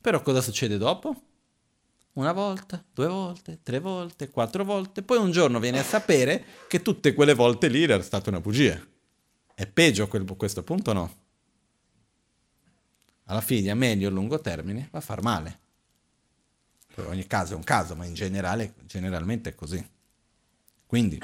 Però 0.01 0.21
cosa 0.21 0.41
succede 0.41 0.77
dopo? 0.77 1.21
Una 2.13 2.33
volta, 2.33 2.83
due 2.93 3.07
volte, 3.07 3.59
tre 3.63 3.79
volte, 3.79 4.29
quattro 4.29 4.65
volte, 4.65 5.01
poi 5.01 5.17
un 5.17 5.31
giorno 5.31 5.59
viene 5.59 5.79
a 5.79 5.83
sapere 5.83 6.43
che 6.67 6.81
tutte 6.81 7.13
quelle 7.13 7.33
volte 7.33 7.69
lì 7.69 7.83
era 7.83 8.01
stata 8.01 8.29
una 8.29 8.41
bugia. 8.41 8.79
È 9.53 9.65
peggio 9.65 10.03
a 10.03 10.35
questo 10.35 10.63
punto 10.63 10.89
o 10.89 10.93
no? 10.93 11.19
alla 13.31 13.41
fine 13.41 13.71
a 13.71 13.75
medio 13.75 14.09
e 14.09 14.11
lungo 14.11 14.39
termine 14.41 14.89
va 14.91 14.99
a 14.99 15.01
far 15.01 15.21
male. 15.23 15.59
Poi 16.93 17.05
ogni 17.05 17.25
caso 17.25 17.53
è 17.53 17.55
un 17.55 17.63
caso, 17.63 17.95
ma 17.95 18.05
in 18.05 18.13
generale, 18.13 18.73
generalmente 18.85 19.51
è 19.51 19.55
così. 19.55 19.85
Quindi, 20.85 21.19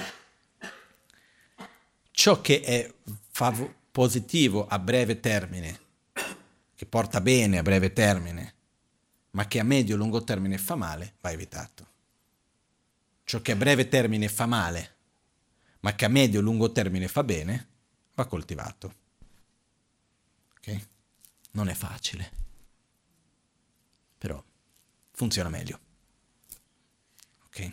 ciò 2.12 2.40
che 2.40 2.62
è 2.62 2.94
fav- 3.30 3.74
positivo 3.92 4.66
a 4.68 4.80
breve 4.80 5.20
termine, 5.20 5.80
che 6.76 6.86
porta 6.86 7.20
bene 7.20 7.58
a 7.58 7.64
breve 7.64 7.92
termine, 7.92 8.54
ma 9.32 9.46
che 9.46 9.60
a 9.60 9.64
medio 9.64 9.96
e 9.96 9.98
lungo 9.98 10.24
termine 10.24 10.58
fa 10.58 10.76
male, 10.76 11.16
va 11.20 11.32
evitato. 11.32 11.86
Ciò 13.24 13.42
che 13.42 13.52
a 13.52 13.56
breve 13.56 13.90
termine 13.90 14.30
fa 14.30 14.46
male, 14.46 14.96
ma 15.82 15.94
che 15.96 16.06
a 16.06 16.10
medio 16.10 16.40
e 16.40 16.44
lungo 16.44 16.72
termine 16.72 17.08
fa 17.08 17.24
bene, 17.24 17.68
va 18.16 18.26
coltivato. 18.26 18.94
Ok? 20.58 20.88
Non 21.52 21.68
è 21.68 21.74
facile, 21.74 22.32
però 24.18 24.42
funziona 25.18 25.50
meglio. 25.50 25.80
Ok? 27.48 27.72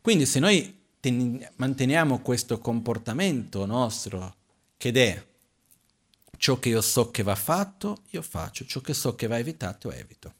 Quindi 0.00 0.26
se 0.26 0.40
noi 0.40 0.86
ten- 0.98 1.48
manteniamo 1.54 2.18
questo 2.18 2.58
comportamento 2.58 3.64
nostro, 3.64 4.34
che 4.76 4.90
è 4.90 5.26
ciò 6.36 6.58
che 6.58 6.70
io 6.70 6.80
so 6.80 7.12
che 7.12 7.22
va 7.22 7.36
fatto, 7.36 8.02
io 8.10 8.22
faccio, 8.22 8.66
ciò 8.66 8.80
che 8.80 8.92
so 8.92 9.14
che 9.14 9.28
va 9.28 9.38
evitato, 9.38 9.92
evito. 9.92 10.34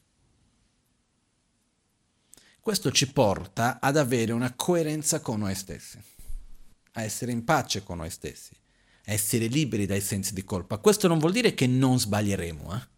Questo 2.59 2.91
ci 2.91 3.09
porta 3.13 3.79
ad 3.79 3.95
avere 3.95 4.33
una 4.33 4.53
coerenza 4.53 5.21
con 5.21 5.39
noi 5.39 5.55
stessi, 5.55 5.97
a 6.93 7.01
essere 7.01 7.31
in 7.31 7.45
pace 7.45 7.81
con 7.81 7.97
noi 7.97 8.09
stessi, 8.09 8.51
essere 9.05 9.47
liberi 9.47 9.85
dai 9.85 10.01
sensi 10.01 10.33
di 10.33 10.43
colpa. 10.43 10.79
Questo 10.79 11.07
non 11.07 11.17
vuol 11.17 11.31
dire 11.31 11.53
che 11.53 11.65
non 11.65 11.97
sbaglieremo. 11.97 12.75
Eh? 12.75 12.97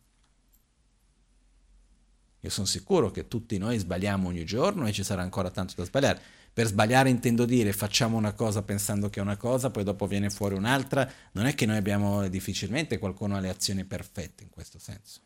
Io 2.43 2.49
sono 2.49 2.65
sicuro 2.65 3.11
che 3.11 3.27
tutti 3.27 3.57
noi 3.57 3.77
sbagliamo 3.77 4.27
ogni 4.27 4.45
giorno 4.45 4.87
e 4.87 4.91
ci 4.91 5.03
sarà 5.03 5.21
ancora 5.21 5.51
tanto 5.51 5.73
da 5.75 5.83
sbagliare, 5.83 6.19
Per 6.53 6.67
sbagliare 6.67 7.09
intendo 7.09 7.45
dire 7.45 7.71
facciamo 7.71 8.17
una 8.17 8.33
cosa 8.33 8.63
pensando 8.63 9.09
che 9.09 9.19
è 9.19 9.23
una 9.23 9.37
cosa, 9.37 9.69
poi 9.69 9.83
dopo 9.83 10.07
viene 10.07 10.29
fuori 10.29 10.55
un'altra. 10.55 11.09
Non 11.33 11.45
è 11.45 11.53
che 11.53 11.65
noi 11.65 11.77
abbiamo 11.77 12.27
difficilmente 12.27 12.97
qualcuno 12.97 13.35
ha 13.35 13.39
le 13.39 13.49
azioni 13.49 13.85
perfette 13.85 14.43
in 14.43 14.49
questo 14.49 14.79
senso. 14.79 15.19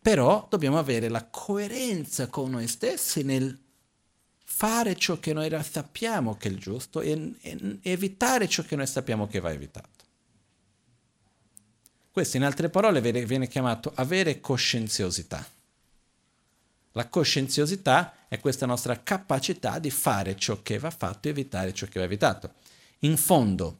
Però 0.00 0.46
dobbiamo 0.48 0.78
avere 0.78 1.08
la 1.08 1.24
coerenza 1.24 2.28
con 2.28 2.50
noi 2.50 2.68
stessi 2.68 3.24
nel 3.24 3.58
fare 4.44 4.94
ciò 4.94 5.18
che 5.18 5.32
noi 5.32 5.50
sappiamo 5.62 6.36
che 6.36 6.48
è 6.48 6.52
il 6.52 6.58
giusto 6.58 7.00
e, 7.00 7.32
e 7.40 7.78
evitare 7.82 8.46
ciò 8.46 8.62
che 8.62 8.76
noi 8.76 8.86
sappiamo 8.86 9.26
che 9.26 9.40
va 9.40 9.50
evitato. 9.50 10.04
Questo 12.12 12.36
in 12.36 12.44
altre 12.44 12.68
parole 12.68 13.00
viene 13.00 13.48
chiamato 13.48 13.90
avere 13.96 14.40
coscienziosità. 14.40 15.44
La 16.96 17.08
coscienziosità 17.08 18.26
è 18.28 18.38
questa 18.38 18.66
nostra 18.66 19.02
capacità 19.02 19.80
di 19.80 19.90
fare 19.90 20.36
ciò 20.36 20.62
che 20.62 20.78
va 20.78 20.90
fatto 20.90 21.26
e 21.26 21.32
evitare 21.32 21.74
ciò 21.74 21.86
che 21.86 21.98
va 21.98 22.04
evitato. 22.04 22.54
In 23.00 23.16
fondo, 23.16 23.78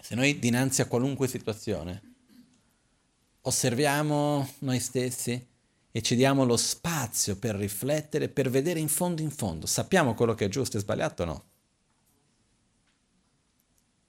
se 0.00 0.14
noi 0.14 0.38
dinanzi 0.38 0.82
a 0.82 0.86
qualunque 0.86 1.28
situazione 1.28 2.12
osserviamo 3.40 4.54
noi 4.60 4.80
stessi 4.80 5.46
e 5.90 6.02
ci 6.02 6.14
diamo 6.14 6.44
lo 6.44 6.58
spazio 6.58 7.36
per 7.36 7.54
riflettere, 7.54 8.28
per 8.28 8.50
vedere 8.50 8.80
in 8.80 8.88
fondo 8.88 9.22
in 9.22 9.30
fondo, 9.30 9.64
sappiamo 9.64 10.14
quello 10.14 10.34
che 10.34 10.44
è 10.46 10.48
giusto 10.48 10.76
e 10.76 10.80
sbagliato 10.80 11.22
o 11.22 11.26
no? 11.26 11.44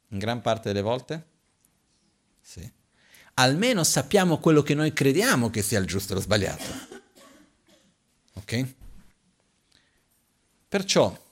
In 0.10 0.18
gran 0.20 0.42
parte 0.42 0.68
delle 0.68 0.82
volte? 0.82 1.26
Sì. 2.42 2.70
Almeno 3.36 3.86
sappiamo 3.86 4.40
quello 4.40 4.62
che 4.62 4.74
noi 4.74 4.92
crediamo 4.92 5.50
che 5.50 5.62
sia 5.62 5.80
il 5.80 5.88
giusto 5.88 6.12
e 6.12 6.16
lo 6.16 6.22
sbagliato. 6.22 6.95
Ok? 8.36 8.74
Perciò, 10.68 11.24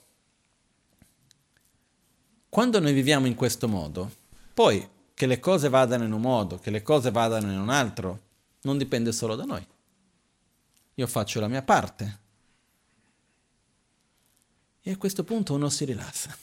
quando 2.50 2.80
noi 2.80 2.94
viviamo 2.94 3.28
in 3.28 3.36
questo 3.36 3.68
modo, 3.68 4.12
poi 4.54 4.88
che 5.14 5.26
le 5.26 5.40
cose 5.40 5.70
vadano 5.70 6.04
in 6.04 6.12
un 6.12 6.22
modo, 6.22 6.58
che 6.58 6.72
le 6.72 6.82
cose 6.82 7.12
vadano 7.12 7.52
in 7.52 7.60
un 7.60 7.70
altro, 7.70 8.22
non 8.62 8.78
dipende 8.78 9.12
solo 9.12 9.36
da 9.36 9.44
noi. 9.44 9.66
Io 10.96 11.08
faccio 11.08 11.40
la 11.40 11.48
mia 11.48 11.62
parte. 11.62 12.20
E 14.82 14.92
a 14.92 14.98
questo 14.98 15.24
punto 15.24 15.54
uno 15.54 15.70
si 15.70 15.86
rilassa. 15.86 16.38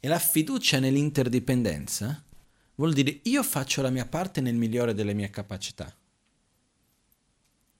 E 0.00 0.08
la 0.08 0.18
fiducia 0.18 0.78
nell'interdipendenza 0.78 2.22
vuol 2.76 2.92
dire 2.92 3.20
io 3.24 3.42
faccio 3.42 3.82
la 3.82 3.90
mia 3.90 4.06
parte 4.06 4.40
nel 4.40 4.54
migliore 4.54 4.94
delle 4.94 5.14
mie 5.14 5.30
capacità. 5.30 5.92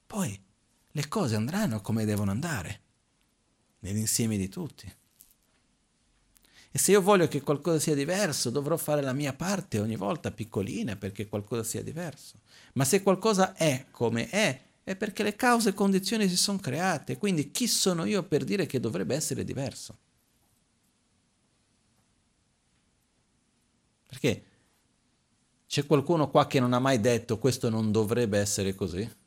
Poi 0.09 0.43
le 0.89 1.07
cose 1.07 1.35
andranno 1.35 1.81
come 1.81 2.03
devono 2.03 2.31
andare, 2.31 2.81
nell'insieme 3.81 4.37
di 4.37 4.49
tutti. 4.49 4.91
E 6.71 6.79
se 6.79 6.89
io 6.89 7.01
voglio 7.03 7.27
che 7.27 7.43
qualcosa 7.43 7.77
sia 7.77 7.93
diverso, 7.93 8.49
dovrò 8.49 8.75
fare 8.75 9.03
la 9.03 9.13
mia 9.13 9.33
parte 9.33 9.77
ogni 9.79 9.95
volta 9.95 10.31
piccolina 10.31 10.95
perché 10.95 11.27
qualcosa 11.27 11.61
sia 11.61 11.83
diverso. 11.83 12.39
Ma 12.73 12.85
se 12.85 13.03
qualcosa 13.03 13.53
è 13.53 13.85
come 13.91 14.29
è, 14.29 14.59
è 14.83 14.95
perché 14.95 15.21
le 15.21 15.35
cause 15.35 15.69
e 15.69 15.73
condizioni 15.75 16.27
si 16.27 16.37
sono 16.37 16.57
create. 16.57 17.19
Quindi 17.19 17.51
chi 17.51 17.67
sono 17.67 18.03
io 18.05 18.23
per 18.23 18.43
dire 18.43 18.65
che 18.65 18.79
dovrebbe 18.79 19.13
essere 19.13 19.43
diverso? 19.43 19.95
Perché 24.07 24.43
c'è 25.67 25.85
qualcuno 25.85 26.31
qua 26.31 26.47
che 26.47 26.59
non 26.59 26.73
ha 26.73 26.79
mai 26.79 26.99
detto 26.99 27.37
questo 27.37 27.69
non 27.69 27.91
dovrebbe 27.91 28.39
essere 28.39 28.73
così? 28.73 29.18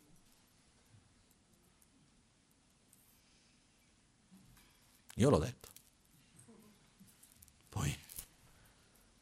Io 5.23 5.31
l'ho 5.31 5.39
detto. 5.39 5.69
Poi, 7.69 7.97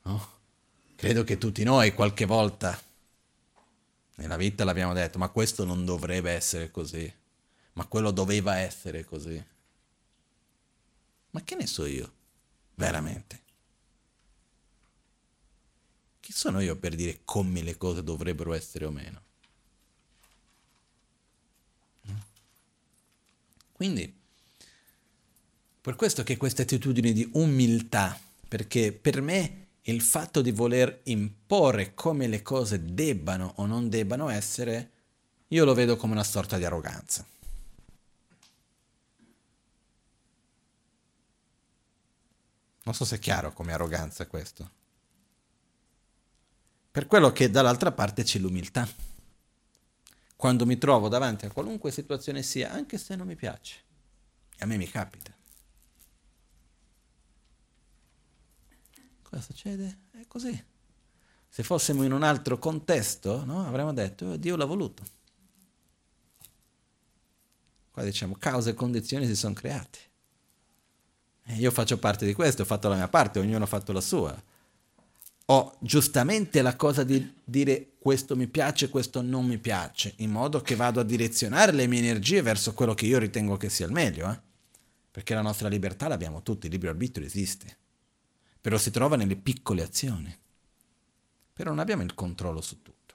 no? 0.04 0.38
Credo 0.96 1.24
che 1.24 1.36
tutti 1.36 1.62
noi 1.62 1.92
qualche 1.92 2.24
volta 2.24 2.82
nella 4.14 4.38
vita 4.38 4.64
l'abbiamo 4.64 4.94
detto, 4.94 5.18
ma 5.18 5.28
questo 5.28 5.64
non 5.64 5.84
dovrebbe 5.84 6.30
essere 6.30 6.70
così, 6.70 7.12
ma 7.74 7.84
quello 7.84 8.12
doveva 8.12 8.56
essere 8.56 9.04
così. 9.04 9.44
Ma 11.32 11.42
che 11.42 11.54
ne 11.54 11.66
so 11.66 11.84
io, 11.84 12.12
veramente? 12.76 13.42
Chi 16.20 16.32
sono 16.32 16.60
io 16.60 16.76
per 16.76 16.94
dire 16.94 17.20
come 17.26 17.60
le 17.60 17.76
cose 17.76 18.02
dovrebbero 18.02 18.54
essere 18.54 18.86
o 18.86 18.90
meno? 18.90 19.22
Quindi, 23.72 24.19
per 25.80 25.96
questo 25.96 26.22
che 26.22 26.36
questa 26.36 26.62
attitudine 26.62 27.12
di 27.12 27.28
umiltà, 27.34 28.18
perché 28.46 28.92
per 28.92 29.22
me 29.22 29.68
il 29.82 30.02
fatto 30.02 30.42
di 30.42 30.50
voler 30.50 31.00
imporre 31.04 31.94
come 31.94 32.26
le 32.26 32.42
cose 32.42 32.84
debbano 32.84 33.54
o 33.56 33.66
non 33.66 33.88
debbano 33.88 34.28
essere, 34.28 34.90
io 35.48 35.64
lo 35.64 35.72
vedo 35.74 35.96
come 35.96 36.12
una 36.12 36.24
sorta 36.24 36.58
di 36.58 36.64
arroganza. 36.64 37.26
Non 42.82 42.94
so 42.94 43.04
se 43.04 43.16
è 43.16 43.18
chiaro 43.18 43.52
come 43.52 43.72
arroganza 43.72 44.26
questo. 44.26 44.70
Per 46.90 47.06
quello 47.06 47.32
che 47.32 47.50
dall'altra 47.50 47.92
parte 47.92 48.22
c'è 48.22 48.38
l'umiltà. 48.38 48.88
Quando 50.36 50.66
mi 50.66 50.76
trovo 50.76 51.08
davanti 51.08 51.46
a 51.46 51.50
qualunque 51.50 51.92
situazione 51.92 52.42
sia, 52.42 52.70
anche 52.72 52.98
se 52.98 53.14
non 53.14 53.26
mi 53.26 53.36
piace. 53.36 53.76
A 54.58 54.66
me 54.66 54.76
mi 54.76 54.88
capita. 54.88 55.32
Cosa 59.30 59.42
succede? 59.42 59.98
È 60.10 60.26
così. 60.26 60.64
Se 61.48 61.62
fossimo 61.62 62.02
in 62.02 62.12
un 62.12 62.24
altro 62.24 62.58
contesto, 62.58 63.44
no? 63.44 63.64
avremmo 63.64 63.92
detto, 63.92 64.36
Dio 64.36 64.56
l'ha 64.56 64.64
voluto. 64.64 65.04
Qua 67.92 68.02
diciamo, 68.02 68.34
cause 68.36 68.70
e 68.70 68.74
condizioni 68.74 69.26
si 69.26 69.36
sono 69.36 69.54
create. 69.54 69.98
E 71.44 71.54
io 71.54 71.70
faccio 71.70 71.98
parte 71.98 72.26
di 72.26 72.34
questo, 72.34 72.62
ho 72.62 72.64
fatto 72.64 72.88
la 72.88 72.96
mia 72.96 73.08
parte, 73.08 73.38
ognuno 73.38 73.62
ha 73.62 73.68
fatto 73.68 73.92
la 73.92 74.00
sua. 74.00 74.36
Ho 75.46 75.76
giustamente 75.80 76.60
la 76.60 76.74
cosa 76.74 77.04
di 77.04 77.34
dire 77.44 77.92
questo 78.00 78.34
mi 78.34 78.48
piace, 78.48 78.88
questo 78.88 79.22
non 79.22 79.46
mi 79.46 79.58
piace, 79.58 80.14
in 80.18 80.30
modo 80.30 80.60
che 80.60 80.74
vado 80.74 81.00
a 81.00 81.04
direzionare 81.04 81.72
le 81.72 81.86
mie 81.86 82.00
energie 82.00 82.42
verso 82.42 82.74
quello 82.74 82.94
che 82.94 83.06
io 83.06 83.18
ritengo 83.18 83.56
che 83.56 83.68
sia 83.68 83.86
il 83.86 83.92
meglio. 83.92 84.30
Eh? 84.30 84.40
Perché 85.10 85.34
la 85.34 85.42
nostra 85.42 85.68
libertà 85.68 86.08
l'abbiamo 86.08 86.42
tutti, 86.42 86.66
il 86.66 86.72
libero 86.72 86.92
arbitrio 86.92 87.26
esiste 87.26 87.78
però 88.60 88.76
si 88.76 88.90
trova 88.90 89.16
nelle 89.16 89.36
piccole 89.36 89.82
azioni. 89.82 90.36
Però 91.52 91.70
non 91.70 91.78
abbiamo 91.78 92.02
il 92.02 92.14
controllo 92.14 92.60
su 92.60 92.82
tutto. 92.82 93.14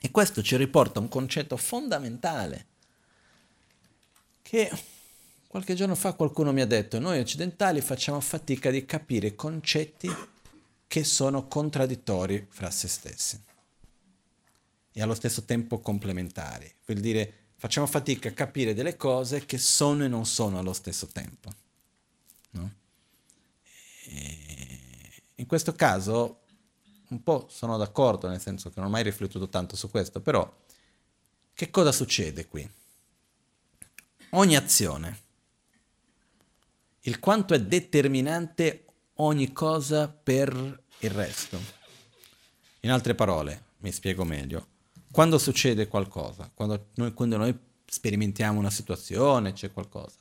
E 0.00 0.10
questo 0.10 0.42
ci 0.42 0.56
riporta 0.56 0.98
a 0.98 1.02
un 1.02 1.08
concetto 1.08 1.56
fondamentale 1.56 2.66
che 4.42 4.70
qualche 5.46 5.74
giorno 5.74 5.94
fa 5.94 6.12
qualcuno 6.12 6.52
mi 6.52 6.60
ha 6.60 6.66
detto, 6.66 6.98
noi 6.98 7.18
occidentali 7.18 7.80
facciamo 7.80 8.20
fatica 8.20 8.70
di 8.70 8.84
capire 8.86 9.34
concetti 9.34 10.10
che 10.86 11.04
sono 11.04 11.48
contraddittori 11.48 12.46
fra 12.48 12.70
se 12.70 12.88
stessi 12.88 13.42
e 14.92 15.02
allo 15.02 15.14
stesso 15.14 15.44
tempo 15.44 15.80
complementari. 15.80 16.72
Vuol 16.86 17.00
dire 17.00 17.32
facciamo 17.56 17.86
fatica 17.86 18.28
a 18.28 18.32
capire 18.32 18.74
delle 18.74 18.96
cose 18.96 19.44
che 19.46 19.58
sono 19.58 20.04
e 20.04 20.08
non 20.08 20.26
sono 20.26 20.58
allo 20.58 20.72
stesso 20.72 21.06
tempo. 21.08 21.50
No? 22.50 22.72
In 25.34 25.46
questo 25.46 25.72
caso 25.74 26.40
un 27.08 27.22
po' 27.22 27.46
sono 27.50 27.76
d'accordo, 27.76 28.28
nel 28.28 28.40
senso 28.40 28.68
che 28.68 28.80
non 28.80 28.88
ho 28.88 28.92
mai 28.92 29.02
riflettuto 29.02 29.48
tanto 29.48 29.76
su 29.76 29.90
questo, 29.90 30.20
però 30.20 30.50
che 31.54 31.70
cosa 31.70 31.92
succede 31.92 32.46
qui? 32.46 32.68
Ogni 34.30 34.56
azione, 34.56 35.22
il 37.00 37.18
quanto 37.18 37.54
è 37.54 37.60
determinante 37.62 38.84
ogni 39.14 39.52
cosa 39.52 40.08
per 40.08 40.82
il 40.98 41.10
resto. 41.10 41.58
In 42.80 42.90
altre 42.90 43.14
parole, 43.14 43.64
mi 43.78 43.90
spiego 43.90 44.24
meglio, 44.24 44.66
quando 45.10 45.38
succede 45.38 45.88
qualcosa, 45.88 46.50
quando 46.52 46.88
noi, 46.94 47.14
quando 47.14 47.36
noi 47.38 47.58
sperimentiamo 47.86 48.58
una 48.58 48.70
situazione, 48.70 49.52
c'è 49.52 49.72
qualcosa, 49.72 50.18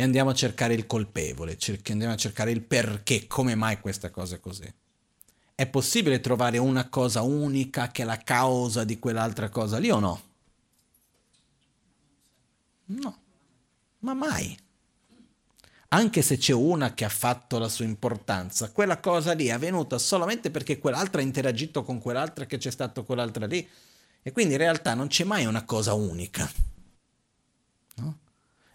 e 0.00 0.02
andiamo 0.02 0.30
a 0.30 0.34
cercare 0.34 0.72
il 0.72 0.86
colpevole, 0.86 1.58
andiamo 1.90 2.14
a 2.14 2.16
cercare 2.16 2.50
il 2.50 2.62
perché, 2.62 3.26
come 3.26 3.54
mai 3.54 3.80
questa 3.80 4.08
cosa 4.08 4.36
è 4.36 4.40
così. 4.40 4.66
È 5.54 5.66
possibile 5.66 6.20
trovare 6.20 6.56
una 6.56 6.88
cosa 6.88 7.20
unica 7.20 7.90
che 7.90 8.00
è 8.00 8.04
la 8.06 8.16
causa 8.16 8.84
di 8.84 8.98
quell'altra 8.98 9.50
cosa 9.50 9.76
lì 9.76 9.90
o 9.90 9.98
no? 9.98 10.22
No, 12.86 13.18
ma 13.98 14.14
mai. 14.14 14.58
Anche 15.88 16.22
se 16.22 16.38
c'è 16.38 16.54
una 16.54 16.94
che 16.94 17.04
ha 17.04 17.10
fatto 17.10 17.58
la 17.58 17.68
sua 17.68 17.84
importanza, 17.84 18.70
quella 18.70 19.00
cosa 19.00 19.34
lì 19.34 19.48
è 19.48 19.50
avvenuta 19.50 19.98
solamente 19.98 20.50
perché 20.50 20.78
quell'altra 20.78 21.20
ha 21.20 21.24
interagito 21.24 21.82
con 21.82 22.00
quell'altra 22.00 22.46
che 22.46 22.56
c'è 22.56 22.70
stato 22.70 23.04
quell'altra 23.04 23.44
lì. 23.44 23.68
E 24.22 24.32
quindi 24.32 24.54
in 24.54 24.60
realtà 24.60 24.94
non 24.94 25.08
c'è 25.08 25.24
mai 25.24 25.44
una 25.44 25.66
cosa 25.66 25.92
unica. 25.92 26.69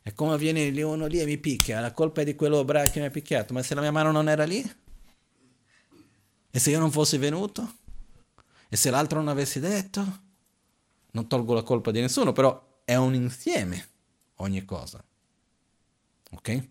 E 0.08 0.14
come 0.14 0.38
viene 0.38 0.70
uno 0.84 1.08
lì 1.08 1.20
e 1.20 1.26
mi 1.26 1.40
picchia, 1.40 1.80
la 1.80 1.92
colpa 1.92 2.22
è 2.22 2.26
di 2.26 2.36
quello 2.36 2.64
bravo 2.64 2.92
che 2.92 3.00
mi 3.00 3.08
ha 3.08 3.10
picchiato, 3.10 3.54
ma 3.54 3.64
se 3.64 3.74
la 3.74 3.82
mia 3.82 3.92
mano 3.92 4.12
non 4.12 4.30
era 4.30 4.44
lì? 4.44 4.64
E 6.52 6.60
se 6.60 6.70
io 6.70 6.78
non 6.78 6.92
fossi 6.92 7.18
venuto? 7.18 7.78
E 8.70 8.76
se 8.76 8.92
l'altro 8.92 9.18
non 9.18 9.30
avessi 9.30 9.60
detto? 9.60 10.22
Non 11.10 11.28
tolgo 11.28 11.56
la 11.56 11.64
colpa 11.64 11.90
di 11.90 12.02
nessuno, 12.02 12.34
però 12.34 12.82
è 12.86 12.94
un 12.94 13.16
insieme 13.16 13.88
ogni 14.36 14.64
cosa. 14.64 15.04
Ok? 16.34 16.68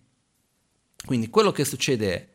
Quindi 1.05 1.29
quello 1.29 1.51
che 1.51 1.65
succede 1.65 2.15
è 2.15 2.29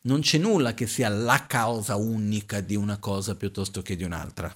non 0.00 0.18
c'è 0.20 0.38
nulla 0.38 0.74
che 0.74 0.88
sia 0.88 1.08
la 1.08 1.46
causa 1.46 1.94
unica 1.94 2.60
di 2.60 2.74
una 2.74 2.98
cosa 2.98 3.36
piuttosto 3.36 3.82
che 3.82 3.94
di 3.94 4.02
un'altra. 4.02 4.52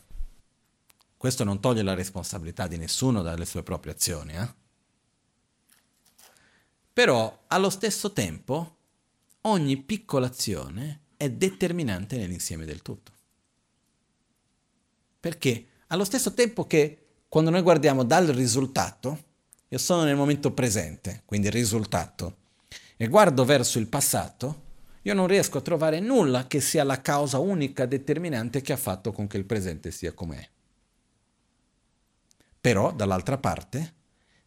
Questo 1.17 1.45
non 1.45 1.61
toglie 1.61 1.83
la 1.83 1.95
responsabilità 1.95 2.67
di 2.67 2.79
nessuno 2.79 3.23
dalle 3.23 3.47
sue 3.47 3.63
proprie 3.63 3.93
azioni. 3.93 4.35
Eh? 4.35 4.61
Però 6.93 7.45
allo 7.47 7.71
stesso 7.71 8.13
tempo 8.13 8.77
ogni 9.43 9.77
piccola 9.79 10.27
azione 10.27 11.01
è 11.17 11.31
determinante 11.31 12.17
nell'insieme 12.17 12.65
del 12.65 12.83
tutto. 12.83 13.13
Perché 15.19 15.67
allo 15.89 16.05
stesso 16.05 16.35
tempo 16.35 16.67
che 16.67 16.99
quando 17.29 17.51
noi 17.51 17.63
guardiamo 17.63 18.05
dal 18.05 18.27
risultato, 18.27 19.25
io 19.69 19.79
sono 19.79 20.03
nel 20.03 20.17
momento 20.17 20.53
presente, 20.53 21.23
quindi 21.25 21.47
il 21.47 21.53
risultato, 21.55 22.37
e 22.97 23.09
guardo 23.09 23.45
verso 23.45 23.79
il 23.79 23.87
passato, 23.87 24.71
io 25.03 25.15
non 25.15 25.27
riesco 25.27 25.59
a 25.59 25.63
trovare 25.63 25.99
nulla 25.99 26.47
che 26.47 26.61
sia 26.61 26.85
la 26.85 27.01
causa 27.01 27.39
unica 27.39 27.87
determinante 27.87 28.61
che 28.61 28.73
ha 28.73 28.77
fatto 28.77 29.13
con 29.13 29.27
che 29.27 29.39
il 29.39 29.45
presente 29.45 29.91
sia 29.91 30.13
com'è. 30.13 30.47
Però, 32.61 32.93
dall'altra 32.93 33.39
parte, 33.39 33.95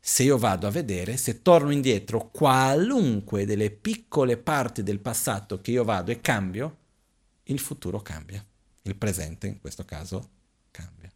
se 0.08 0.22
io 0.22 0.38
vado 0.38 0.68
a 0.68 0.70
vedere, 0.70 1.18
se 1.18 1.42
torno 1.42 1.72
indietro 1.72 2.30
qualunque 2.30 3.44
delle 3.44 3.72
piccole 3.72 4.38
parti 4.38 4.84
del 4.84 5.00
passato 5.00 5.60
che 5.62 5.72
io 5.72 5.84
vado 5.84 6.12
e 6.12 6.22
cambio, 6.22 6.78
il 7.46 7.58
futuro 7.58 8.00
cambia. 8.04 8.46
Il 8.84 8.96
presente, 8.98 9.48
in 9.48 9.60
questo 9.60 9.84
caso, 9.84 10.30
cambia. 10.70 11.12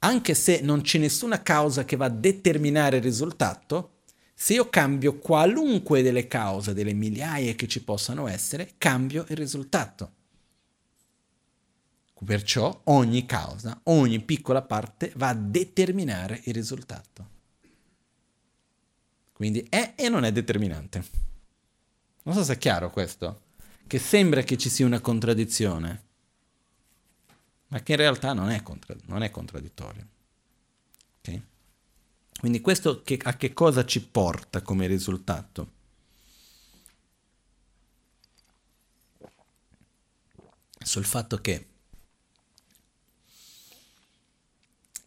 Anche 0.00 0.34
se 0.34 0.62
non 0.62 0.80
c'è 0.80 0.98
nessuna 0.98 1.42
causa 1.42 1.84
che 1.84 1.94
va 1.94 2.06
a 2.06 2.10
determinare 2.10 2.96
il 2.96 3.02
risultato, 3.04 3.98
se 4.34 4.54
io 4.54 4.68
cambio 4.68 5.18
qualunque 5.18 6.02
delle 6.02 6.26
cause, 6.26 6.74
delle 6.74 6.92
migliaia 6.92 7.54
che 7.54 7.68
ci 7.68 7.84
possano 7.84 8.26
essere, 8.26 8.72
cambio 8.78 9.24
il 9.28 9.36
risultato. 9.36 10.10
Perciò 12.24 12.80
ogni 12.84 13.26
causa, 13.26 13.80
ogni 13.84 14.20
piccola 14.20 14.62
parte 14.62 15.12
va 15.16 15.28
a 15.28 15.34
determinare 15.34 16.40
il 16.44 16.54
risultato. 16.54 17.32
Quindi 19.32 19.66
è 19.68 19.94
e 19.96 20.08
non 20.08 20.24
è 20.24 20.32
determinante. 20.32 21.04
Non 22.22 22.34
so 22.34 22.44
se 22.44 22.54
è 22.54 22.58
chiaro 22.58 22.90
questo, 22.90 23.42
che 23.86 23.98
sembra 23.98 24.42
che 24.42 24.56
ci 24.56 24.70
sia 24.70 24.86
una 24.86 25.00
contraddizione, 25.00 26.02
ma 27.68 27.80
che 27.80 27.92
in 27.92 27.98
realtà 27.98 28.32
non 28.32 28.50
è, 28.50 28.62
contra- 28.62 28.96
non 29.06 29.22
è 29.22 29.30
contraddittorio. 29.30 30.06
Okay? 31.18 31.42
Quindi 32.38 32.60
questo 32.60 33.02
che, 33.02 33.18
a 33.22 33.36
che 33.36 33.52
cosa 33.52 33.84
ci 33.84 34.00
porta 34.02 34.62
come 34.62 34.86
risultato? 34.86 35.72
Sul 40.78 41.04
fatto 41.04 41.40
che 41.40 41.73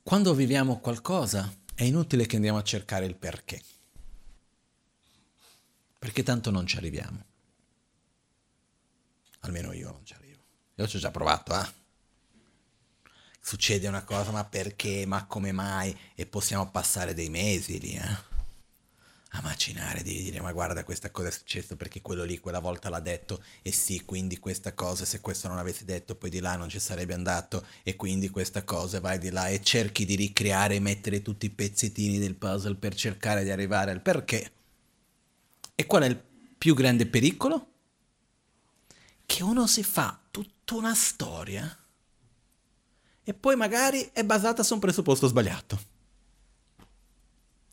quando 0.07 0.33
viviamo 0.33 0.79
qualcosa 0.79 1.53
è 1.75 1.83
inutile 1.83 2.25
che 2.25 2.37
andiamo 2.37 2.57
a 2.57 2.63
cercare 2.63 3.03
il 3.03 3.17
perché, 3.17 3.61
perché 5.99 6.23
tanto 6.23 6.49
non 6.49 6.65
ci 6.65 6.77
arriviamo. 6.77 7.25
Almeno 9.39 9.73
io 9.73 9.91
non 9.91 10.05
ci 10.05 10.13
arrivo. 10.13 10.39
Io 10.75 10.87
ci 10.87 10.95
ho 10.95 10.99
già 10.99 11.11
provato, 11.11 11.59
eh? 11.59 11.67
succede 13.41 13.89
una 13.89 14.05
cosa, 14.05 14.31
ma 14.31 14.45
perché, 14.45 15.05
ma 15.05 15.25
come 15.25 15.51
mai? 15.51 15.93
E 16.15 16.25
possiamo 16.25 16.71
passare 16.71 17.13
dei 17.13 17.27
mesi 17.27 17.77
lì, 17.77 17.95
eh? 17.95 18.26
A 19.31 19.41
macinare, 19.41 20.03
di 20.03 20.23
dire, 20.23 20.39
ma 20.39 20.51
guarda 20.53 20.83
questa 20.83 21.11
cosa 21.11 21.27
è 21.27 21.31
successa 21.31 21.75
perché 21.75 22.01
quello 22.01 22.23
lì 22.23 22.39
quella 22.39 22.59
volta 22.59 22.89
l'ha 22.89 22.99
detto, 23.01 23.43
e 23.61 23.71
sì, 23.71 24.05
quindi 24.05 24.39
questa 24.39 24.73
cosa, 24.73 25.03
se 25.05 25.19
questo 25.19 25.47
non 25.47 25.57
l'avessi 25.57 25.83
detto, 25.83 26.15
poi 26.15 26.29
di 26.29 26.39
là 26.39 26.55
non 26.55 26.69
ci 26.69 26.79
sarebbe 26.79 27.13
andato, 27.13 27.65
e 27.83 27.95
quindi 27.95 28.29
questa 28.29 28.63
cosa, 28.63 28.99
vai 28.99 29.19
di 29.19 29.29
là 29.29 29.49
e 29.49 29.61
cerchi 29.61 30.05
di 30.05 30.15
ricreare 30.15 30.75
e 30.75 30.79
mettere 30.79 31.21
tutti 31.21 31.45
i 31.45 31.49
pezzettini 31.49 32.19
del 32.19 32.35
puzzle 32.35 32.75
per 32.75 32.95
cercare 32.95 33.43
di 33.43 33.51
arrivare 33.51 33.91
al 33.91 34.01
perché. 34.01 34.51
E 35.75 35.85
qual 35.85 36.03
è 36.03 36.07
il 36.07 36.23
più 36.57 36.73
grande 36.73 37.05
pericolo? 37.05 37.67
Che 39.25 39.43
uno 39.43 39.67
si 39.67 39.83
fa 39.83 40.19
tutta 40.31 40.75
una 40.75 40.95
storia 40.95 41.77
e 43.23 43.33
poi 43.33 43.57
magari 43.57 44.09
è 44.13 44.23
basata 44.23 44.63
su 44.63 44.73
un 44.73 44.79
presupposto 44.79 45.27
sbagliato. 45.27 45.79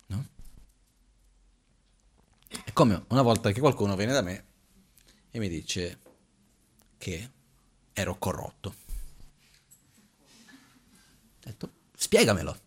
No? 0.07 0.27
È 2.49 2.64
come 2.75 3.05
una 3.09 3.23
volta 3.23 3.53
che 3.53 3.61
qualcuno 3.61 3.97
viene 3.97 4.13
da 4.13 4.21
me 4.21 4.45
e 5.31 5.39
mi 5.39 5.49
dice 5.49 6.01
che 6.99 7.31
ero 7.93 8.19
corrotto. 8.19 8.75
Ho 10.47 11.41
detto, 11.41 11.73
spiegamelo, 11.97 12.59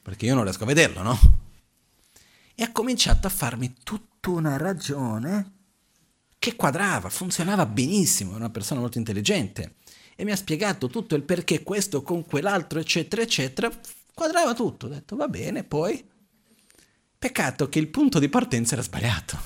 perché 0.00 0.26
io 0.26 0.34
non 0.34 0.44
riesco 0.44 0.62
a 0.62 0.66
vederlo, 0.66 1.02
no? 1.02 1.18
E 2.54 2.62
ha 2.62 2.72
cominciato 2.72 3.26
a 3.26 3.30
farmi 3.30 3.74
tutta 3.82 4.30
una 4.30 4.56
ragione 4.56 5.52
che 6.38 6.54
quadrava, 6.54 7.10
funzionava 7.10 7.66
benissimo, 7.66 8.30
era 8.30 8.40
una 8.40 8.50
persona 8.50 8.80
molto 8.80 8.98
intelligente 8.98 9.76
e 10.14 10.24
mi 10.24 10.30
ha 10.30 10.36
spiegato 10.36 10.86
tutto 10.88 11.14
il 11.14 11.22
perché 11.24 11.62
questo 11.62 12.02
con 12.02 12.24
quell'altro, 12.24 12.78
eccetera, 12.78 13.22
eccetera, 13.22 13.70
quadrava 14.14 14.54
tutto. 14.54 14.86
Ho 14.86 14.88
detto, 14.88 15.16
va 15.16 15.28
bene, 15.28 15.64
poi... 15.64 16.10
Peccato 17.22 17.68
che 17.68 17.78
il 17.78 17.86
punto 17.86 18.18
di 18.18 18.28
partenza 18.28 18.72
era 18.72 18.82
sbagliato. 18.82 19.38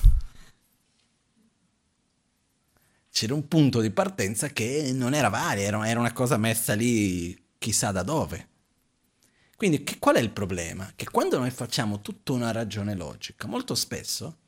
C'era 3.11 3.35
un 3.35 3.47
punto 3.47 3.81
di 3.81 3.91
partenza 3.91 4.47
che 4.47 4.91
non 4.95 5.13
era 5.13 5.29
valido, 5.29 5.83
era 5.83 5.99
una 5.99 6.11
cosa 6.11 6.37
messa 6.37 6.73
lì 6.73 7.39
chissà 7.59 7.91
da 7.91 8.01
dove. 8.01 8.47
Quindi 9.55 9.83
che, 9.83 9.99
qual 9.99 10.15
è 10.15 10.19
il 10.19 10.31
problema? 10.31 10.91
Che 10.95 11.07
quando 11.11 11.37
noi 11.37 11.51
facciamo 11.51 12.01
tutta 12.01 12.31
una 12.31 12.49
ragione 12.49 12.95
logica, 12.95 13.45
molto 13.45 13.75
spesso 13.75 14.39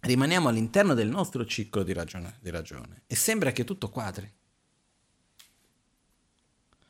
rimaniamo 0.00 0.48
all'interno 0.48 0.94
del 0.94 1.08
nostro 1.08 1.46
ciclo 1.46 1.84
di 1.84 1.92
ragione, 1.92 2.38
di 2.40 2.50
ragione 2.50 3.02
e 3.06 3.14
sembra 3.14 3.52
che 3.52 3.62
tutto 3.62 3.88
quadri. 3.88 4.28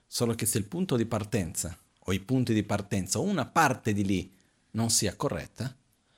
Solo 0.07 0.35
che 0.35 0.47
se 0.47 0.57
il 0.57 0.65
punto 0.65 0.97
di 0.97 1.05
partenza 1.05 1.79
o 2.05 2.11
i 2.11 2.21
punti 2.21 2.55
di 2.55 2.63
partenza 2.63 3.19
o 3.19 3.23
una 3.25 3.45
parte 3.45 3.93
di 3.93 4.05
lì 4.07 4.39
non 4.73 4.91
sia 4.91 5.17
corretta, 5.17 5.75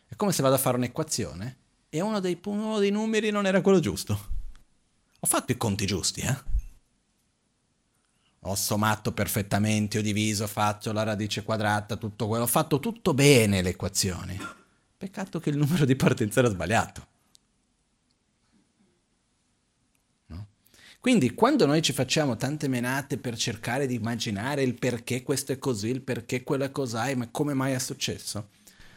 è 0.06 0.16
come 0.16 0.32
se 0.32 0.42
vado 0.42 0.54
a 0.54 0.58
fare 0.58 0.76
un'equazione 0.76 1.58
e 1.88 2.00
uno 2.00 2.20
dei, 2.20 2.38
uno 2.44 2.78
dei 2.78 2.90
numeri 2.90 3.30
non 3.30 3.46
era 3.46 3.60
quello 3.60 3.80
giusto. 3.80 4.30
Ho 5.20 5.26
fatto 5.26 5.52
i 5.52 5.56
conti 5.56 5.86
giusti, 5.86 6.20
eh? 6.20 6.50
Ho 8.40 8.54
sommato 8.56 9.12
perfettamente, 9.12 9.98
ho 9.98 10.02
diviso, 10.02 10.44
ho 10.44 10.48
fatto 10.48 10.90
la 10.92 11.04
radice 11.04 11.44
quadrata, 11.44 11.96
tutto 11.96 12.26
quello, 12.26 12.44
ho 12.44 12.48
fatto 12.48 12.80
tutto 12.80 13.14
bene 13.14 13.62
le 13.62 13.70
equazioni. 13.70 14.36
Peccato 14.96 15.38
che 15.38 15.50
il 15.50 15.56
numero 15.56 15.84
di 15.84 15.94
partenza 15.94 16.40
era 16.40 16.48
sbagliato. 16.48 17.06
Quindi 21.02 21.34
quando 21.34 21.66
noi 21.66 21.82
ci 21.82 21.92
facciamo 21.92 22.36
tante 22.36 22.68
menate 22.68 23.18
per 23.18 23.36
cercare 23.36 23.88
di 23.88 23.96
immaginare 23.96 24.62
il 24.62 24.78
perché 24.78 25.24
questo 25.24 25.50
è 25.50 25.58
così, 25.58 25.88
il 25.88 26.00
perché 26.00 26.44
quello 26.44 26.62
è 26.62 26.70
cos'è, 26.70 27.16
ma 27.16 27.28
come 27.28 27.54
mai 27.54 27.72
è 27.72 27.78
successo, 27.80 28.50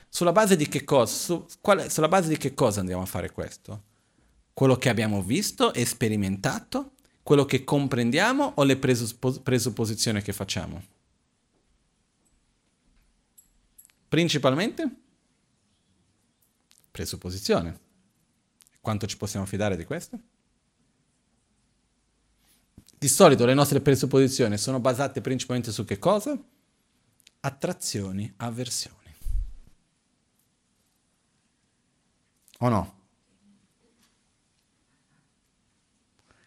sulla 0.07 0.31
base 0.31 0.55
di 0.55 0.67
che 0.67 0.83
cosa, 0.83 1.11
su, 1.11 1.47
quale, 1.61 1.89
sulla 1.89 2.07
base 2.07 2.29
di 2.29 2.37
che 2.37 2.53
cosa 2.53 2.81
andiamo 2.81 3.01
a 3.01 3.07
fare 3.07 3.31
questo? 3.31 3.81
Quello 4.53 4.75
che 4.75 4.89
abbiamo 4.89 5.23
visto 5.23 5.73
e 5.73 5.83
sperimentato? 5.83 6.91
Quello 7.23 7.45
che 7.45 7.63
comprendiamo 7.63 8.51
o 8.53 8.63
le 8.63 8.77
presuppos- 8.77 9.39
presupposizioni 9.39 10.21
che 10.21 10.31
facciamo? 10.31 10.83
Principalmente 14.07 14.95
presupposizione. 16.91 17.79
Quanto 18.79 19.07
ci 19.07 19.17
possiamo 19.17 19.47
fidare 19.47 19.75
di 19.75 19.85
questo? 19.85 20.19
Di 23.05 23.11
solito 23.11 23.45
le 23.45 23.53
nostre 23.53 23.81
presupposizioni 23.81 24.57
sono 24.57 24.79
basate 24.79 25.21
principalmente 25.21 25.71
su 25.71 25.85
che 25.85 25.99
cosa? 25.99 26.35
Attrazioni, 27.41 28.33
avversioni. 28.37 29.15
O 32.61 32.67
no? 32.69 32.93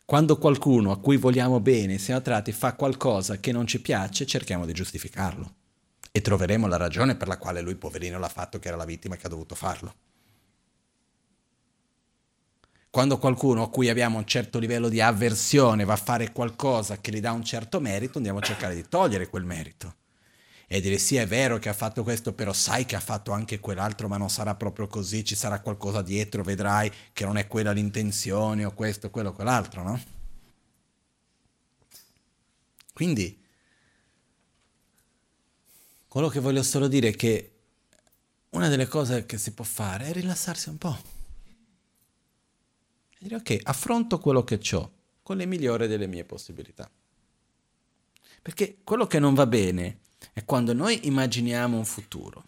Quando 0.05 0.37
qualcuno 0.37 0.91
a 0.91 0.99
cui 0.99 1.17
vogliamo 1.17 1.61
bene, 1.61 1.97
siamo 1.97 2.19
attratti, 2.19 2.51
fa 2.51 2.75
qualcosa 2.75 3.39
che 3.39 3.53
non 3.53 3.69
ci 3.69 3.81
piace, 3.81 4.27
cerchiamo 4.27 4.67
di 4.67 4.73
giustificarlo. 4.73 5.55
e 6.11 6.21
troveremo 6.21 6.67
la 6.67 6.77
ragione 6.77 7.15
per 7.15 7.29
la 7.29 7.39
quale 7.39 7.61
lui, 7.61 7.77
poverino, 7.77 8.19
l'ha 8.19 8.29
fatto, 8.29 8.59
che 8.59 8.67
era 8.67 8.77
la 8.77 8.85
vittima 8.85 9.15
che 9.15 9.27
ha 9.27 9.31
dovuto 9.31 9.55
farlo. 9.55 10.08
Quando 12.91 13.18
qualcuno 13.18 13.62
a 13.62 13.68
cui 13.68 13.91
abbiamo 13.91 14.16
un 14.16 14.26
certo 14.26 14.59
livello 14.59 14.89
di 14.89 15.01
avversione 15.01 15.84
va 15.84 15.93
a 15.93 15.97
fare 15.97 16.32
qualcosa 16.32 16.99
che 16.99 17.12
gli 17.12 17.20
dà 17.20 17.32
un 17.32 17.45
certo 17.45 17.80
merito, 17.80 18.16
andiamo 18.16 18.39
a 18.39 18.43
cercare 18.43 18.74
di 18.74 18.89
togliere 18.89 19.28
quel 19.28 19.45
merito. 19.45 19.97
E 20.66 20.80
dire 20.80 20.99
sì, 20.99 21.16
è 21.16 21.26
vero 21.26 21.59
che 21.59 21.68
ha 21.68 21.74
fatto 21.74 22.03
questo, 22.03 22.32
però 22.32 22.53
sai 22.53 22.86
che 22.86 22.97
ha 22.97 23.01
fatto 23.01 23.32
anche 23.32 23.61
quell'altro, 23.61 24.09
ma 24.09 24.16
non 24.16 24.30
sarà 24.30 24.55
proprio 24.55 24.86
così, 24.86 25.24
ci 25.24 25.34
sarà 25.34 25.61
qualcosa 25.61 26.03
dietro, 26.03 26.43
vedrai 26.43 26.91
che 27.12 27.24
non 27.24 27.36
è 27.36 27.47
quella 27.47 27.72
l'intenzione 27.72 28.64
o 28.64 28.72
questo, 28.72 29.11
quello, 29.11 29.32
quell'altro, 29.32 29.82
no? 29.82 30.01
Quindi, 32.93 33.43
quello 36.09 36.28
che 36.28 36.41
voglio 36.41 36.62
solo 36.62 36.89
dire 36.89 37.09
è 37.09 37.14
che 37.14 37.53
una 38.51 38.68
delle 38.68 38.86
cose 38.86 39.24
che 39.26 39.39
si 39.39 39.53
può 39.53 39.64
fare 39.64 40.07
è 40.07 40.12
rilassarsi 40.12 40.68
un 40.70 40.78
po' 40.78 41.18
e 43.19 43.23
dire 43.23 43.37
ok, 43.37 43.59
affronto 43.64 44.19
quello 44.19 44.45
che 44.45 44.61
ho 44.73 44.93
con 45.23 45.37
le 45.37 45.47
migliori 45.47 45.87
delle 45.89 46.07
mie 46.07 46.25
possibilità. 46.25 46.89
Perché 48.41 48.79
quello 48.85 49.07
che 49.07 49.19
non 49.19 49.35
va 49.35 49.47
bene 49.47 49.99
è 50.33 50.45
quando 50.45 50.73
noi 50.73 51.07
immaginiamo 51.07 51.77
un 51.77 51.85
futuro, 51.85 52.45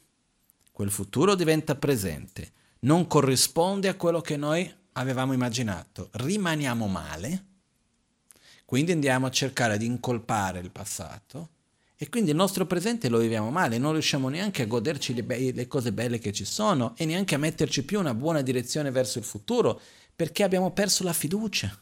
quel 0.73 0.91
futuro 0.91 1.35
diventa 1.35 1.75
presente, 1.75 2.53
non 2.81 3.07
corrisponde 3.07 3.89
a 3.89 3.97
quello 3.97 4.21
che 4.21 4.37
noi 4.37 4.73
avevamo 4.93 5.33
immaginato, 5.33 6.09
rimaniamo 6.13 6.87
male, 6.87 7.45
quindi 8.65 8.93
andiamo 8.93 9.27
a 9.27 9.31
cercare 9.31 9.77
di 9.77 9.87
incolpare 9.87 10.61
il 10.61 10.71
passato 10.71 11.49
e 11.97 12.09
quindi 12.09 12.31
il 12.31 12.37
nostro 12.37 12.65
presente 12.65 13.11
lo 13.11 13.19
viviamo 13.19 13.51
male, 13.51 13.77
non 13.77 13.93
riusciamo 13.93 14.29
neanche 14.29 14.63
a 14.63 14.67
goderci 14.67 15.13
le, 15.13 15.23
be- 15.23 15.53
le 15.53 15.67
cose 15.67 15.93
belle 15.93 16.19
che 16.19 16.33
ci 16.33 16.47
sono 16.47 16.95
e 16.97 17.05
neanche 17.05 17.35
a 17.35 17.39
metterci 17.39 17.85
più 17.85 17.99
una 17.99 18.15
buona 18.15 18.41
direzione 18.41 18.91
verso 18.91 19.19
il 19.19 19.25
futuro 19.25 19.81
perché 20.21 20.43
abbiamo 20.43 20.71
perso 20.71 21.03
la 21.03 21.15
fiducia 21.15 21.75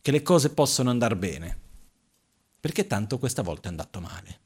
che 0.00 0.12
le 0.12 0.22
cose 0.22 0.50
possono 0.50 0.90
andare 0.90 1.16
bene, 1.16 1.58
perché 2.60 2.86
tanto 2.86 3.18
questa 3.18 3.42
volta 3.42 3.66
è 3.66 3.70
andato 3.72 3.98
male. 3.98 4.40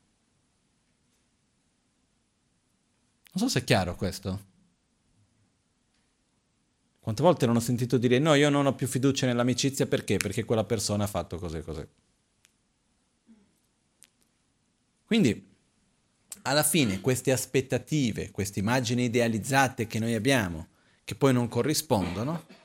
Non 3.33 3.45
so 3.45 3.49
se 3.51 3.59
è 3.59 3.65
chiaro 3.65 3.97
questo. 3.97 4.45
Quante 6.99 7.23
volte 7.23 7.45
non 7.45 7.57
ho 7.57 7.61
sentito 7.61 7.99
dire 7.99 8.19
no, 8.19 8.33
io 8.33 8.49
non 8.49 8.65
ho 8.65 8.75
più 8.75 8.87
fiducia 8.87 9.27
nell'amicizia 9.27 9.87
perché? 9.87 10.17
Perché 10.17 10.45
quella 10.47 10.65
persona 10.65 11.05
ha 11.05 11.07
fatto 11.07 11.37
così 11.37 11.59
e 11.59 11.63
così. 11.63 11.87
Quindi, 15.05 15.55
alla 16.41 16.63
fine, 16.63 17.03
queste 17.03 17.31
aspettative, 17.31 18.31
queste 18.31 18.61
immagini 18.61 19.05
idealizzate 19.05 19.87
che 19.87 19.99
noi 19.99 20.15
abbiamo, 20.15 20.69
che 21.05 21.15
poi 21.15 21.35
non 21.35 21.47
corrispondono, 21.49 22.56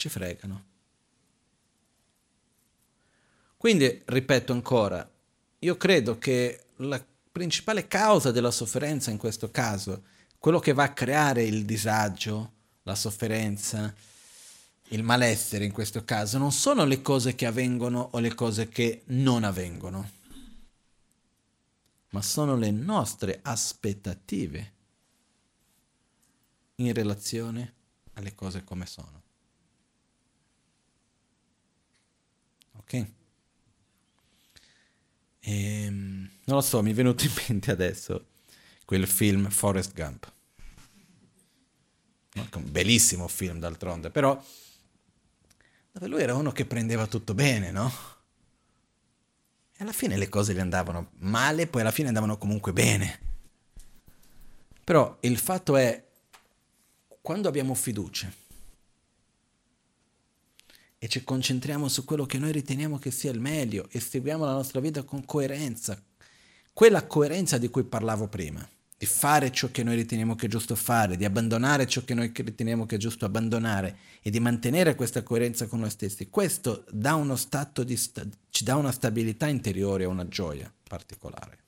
ci 0.00 0.08
fregano. 0.08 0.64
Quindi, 3.58 4.00
ripeto 4.06 4.54
ancora, 4.54 5.08
io 5.58 5.76
credo 5.76 6.16
che 6.16 6.68
la 6.76 7.04
principale 7.30 7.86
causa 7.86 8.30
della 8.30 8.50
sofferenza 8.50 9.10
in 9.10 9.18
questo 9.18 9.50
caso, 9.50 10.04
quello 10.38 10.58
che 10.58 10.72
va 10.72 10.84
a 10.84 10.94
creare 10.94 11.42
il 11.42 11.66
disagio, 11.66 12.52
la 12.84 12.94
sofferenza, 12.94 13.94
il 14.88 15.02
malessere 15.02 15.66
in 15.66 15.72
questo 15.72 16.02
caso, 16.02 16.38
non 16.38 16.50
sono 16.50 16.86
le 16.86 17.02
cose 17.02 17.34
che 17.34 17.44
avvengono 17.44 18.08
o 18.12 18.18
le 18.20 18.34
cose 18.34 18.70
che 18.70 19.02
non 19.08 19.44
avvengono, 19.44 20.10
ma 22.12 22.22
sono 22.22 22.56
le 22.56 22.70
nostre 22.70 23.40
aspettative 23.42 24.72
in 26.76 26.94
relazione 26.94 27.74
alle 28.14 28.34
cose 28.34 28.64
come 28.64 28.86
sono. 28.86 29.19
Ok? 32.90 33.06
E, 35.40 35.84
ehm, 35.84 36.30
non 36.44 36.56
lo 36.56 36.60
so, 36.60 36.82
mi 36.82 36.90
è 36.90 36.94
venuto 36.94 37.24
in 37.24 37.32
mente 37.48 37.70
adesso 37.70 38.26
quel 38.84 39.06
film 39.06 39.48
Forrest 39.48 39.94
Gump. 39.94 40.32
Un 42.32 42.70
bellissimo 42.72 43.28
film 43.28 43.58
d'altronde, 43.58 44.10
però 44.10 44.42
dove 45.92 46.06
lui 46.06 46.22
era 46.22 46.34
uno 46.34 46.52
che 46.52 46.64
prendeva 46.64 47.06
tutto 47.06 47.34
bene, 47.34 47.70
no? 47.70 47.92
E 49.76 49.82
alla 49.82 49.92
fine 49.92 50.16
le 50.16 50.28
cose 50.28 50.52
gli 50.52 50.58
andavano 50.58 51.10
male, 51.18 51.66
poi 51.66 51.82
alla 51.82 51.90
fine 51.90 52.08
andavano 52.08 52.38
comunque 52.38 52.72
bene. 52.72 53.20
Però 54.82 55.16
il 55.20 55.38
fatto 55.38 55.76
è, 55.76 56.02
quando 57.20 57.48
abbiamo 57.48 57.74
fiducia, 57.74 58.32
e 61.02 61.08
ci 61.08 61.24
concentriamo 61.24 61.88
su 61.88 62.04
quello 62.04 62.26
che 62.26 62.38
noi 62.38 62.52
riteniamo 62.52 62.98
che 62.98 63.10
sia 63.10 63.30
il 63.30 63.40
meglio 63.40 63.88
e 63.90 63.98
seguiamo 63.98 64.44
la 64.44 64.52
nostra 64.52 64.80
vita 64.80 65.02
con 65.02 65.24
coerenza. 65.24 65.98
Quella 66.74 67.06
coerenza 67.06 67.56
di 67.56 67.70
cui 67.70 67.84
parlavo 67.84 68.28
prima, 68.28 68.68
di 68.98 69.06
fare 69.06 69.50
ciò 69.50 69.70
che 69.70 69.82
noi 69.82 69.96
riteniamo 69.96 70.34
che 70.34 70.44
è 70.44 70.48
giusto 70.50 70.74
fare, 70.74 71.16
di 71.16 71.24
abbandonare 71.24 71.86
ciò 71.86 72.04
che 72.04 72.12
noi 72.12 72.30
riteniamo 72.34 72.84
che 72.84 72.96
è 72.96 72.98
giusto 72.98 73.24
abbandonare 73.24 73.96
e 74.20 74.28
di 74.28 74.40
mantenere 74.40 74.94
questa 74.94 75.22
coerenza 75.22 75.66
con 75.66 75.80
noi 75.80 75.88
stessi, 75.88 76.28
questo 76.28 76.84
dà 76.90 77.14
uno 77.14 77.34
stato 77.34 77.82
di 77.82 77.96
sta- 77.96 78.26
ci 78.50 78.62
dà 78.62 78.76
una 78.76 78.92
stabilità 78.92 79.46
interiore 79.46 80.04
una 80.04 80.28
gioia 80.28 80.70
particolare. 80.86 81.58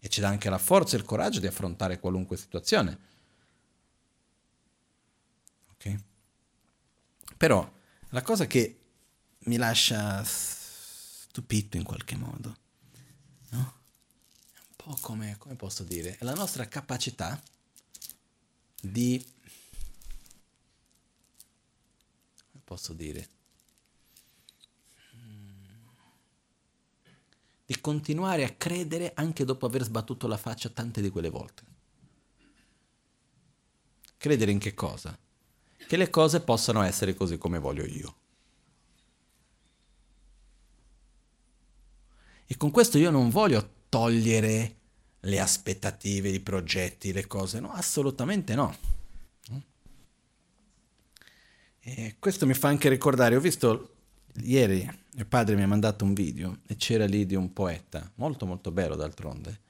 E 0.00 0.08
ci 0.08 0.22
dà 0.22 0.28
anche 0.28 0.48
la 0.48 0.56
forza 0.56 0.96
e 0.96 1.00
il 1.00 1.04
coraggio 1.04 1.38
di 1.38 1.46
affrontare 1.46 2.00
qualunque 2.00 2.38
situazione. 2.38 2.98
Ok? 5.72 5.94
Però 7.36 7.73
la 8.14 8.22
cosa 8.22 8.46
che 8.46 8.78
mi 9.46 9.56
lascia 9.56 10.22
stupito 10.22 11.76
in 11.76 11.82
qualche 11.82 12.14
modo, 12.14 12.56
no? 13.48 13.74
È 14.52 14.58
un 14.58 14.74
po' 14.76 14.96
come, 15.00 15.34
come 15.36 15.56
posso 15.56 15.82
dire, 15.82 16.16
è 16.16 16.22
la 16.22 16.34
nostra 16.34 16.68
capacità 16.68 17.42
di, 18.80 19.20
come 22.52 22.62
posso 22.62 22.92
dire, 22.92 23.28
di 27.66 27.80
continuare 27.80 28.44
a 28.44 28.54
credere 28.54 29.10
anche 29.16 29.44
dopo 29.44 29.66
aver 29.66 29.82
sbattuto 29.82 30.28
la 30.28 30.36
faccia 30.36 30.68
tante 30.68 31.02
di 31.02 31.10
quelle 31.10 31.30
volte. 31.30 31.64
Credere 34.16 34.52
in 34.52 34.60
che 34.60 34.72
cosa? 34.72 35.18
Che 35.86 35.96
le 35.96 36.10
cose 36.10 36.40
possano 36.40 36.82
essere 36.82 37.14
così 37.14 37.38
come 37.38 37.58
voglio 37.58 37.84
io. 37.84 38.16
E 42.46 42.56
con 42.56 42.70
questo 42.70 42.98
io 42.98 43.10
non 43.10 43.30
voglio 43.30 43.68
togliere 43.88 44.76
le 45.20 45.40
aspettative, 45.40 46.28
i 46.28 46.40
progetti, 46.40 47.12
le 47.12 47.26
cose, 47.26 47.60
no, 47.60 47.72
assolutamente 47.72 48.54
no. 48.54 48.76
E 51.80 52.16
questo 52.18 52.46
mi 52.46 52.54
fa 52.54 52.68
anche 52.68 52.88
ricordare, 52.88 53.36
ho 53.36 53.40
visto 53.40 53.96
ieri 54.42 54.88
mio 55.14 55.26
padre 55.26 55.54
mi 55.54 55.62
ha 55.62 55.66
mandato 55.68 56.04
un 56.04 56.12
video 56.12 56.58
e 56.66 56.76
c'era 56.76 57.06
lì 57.06 57.24
di 57.24 57.34
un 57.34 57.52
poeta, 57.52 58.10
molto 58.16 58.46
molto 58.46 58.72
bello 58.72 58.96
d'altronde, 58.96 59.60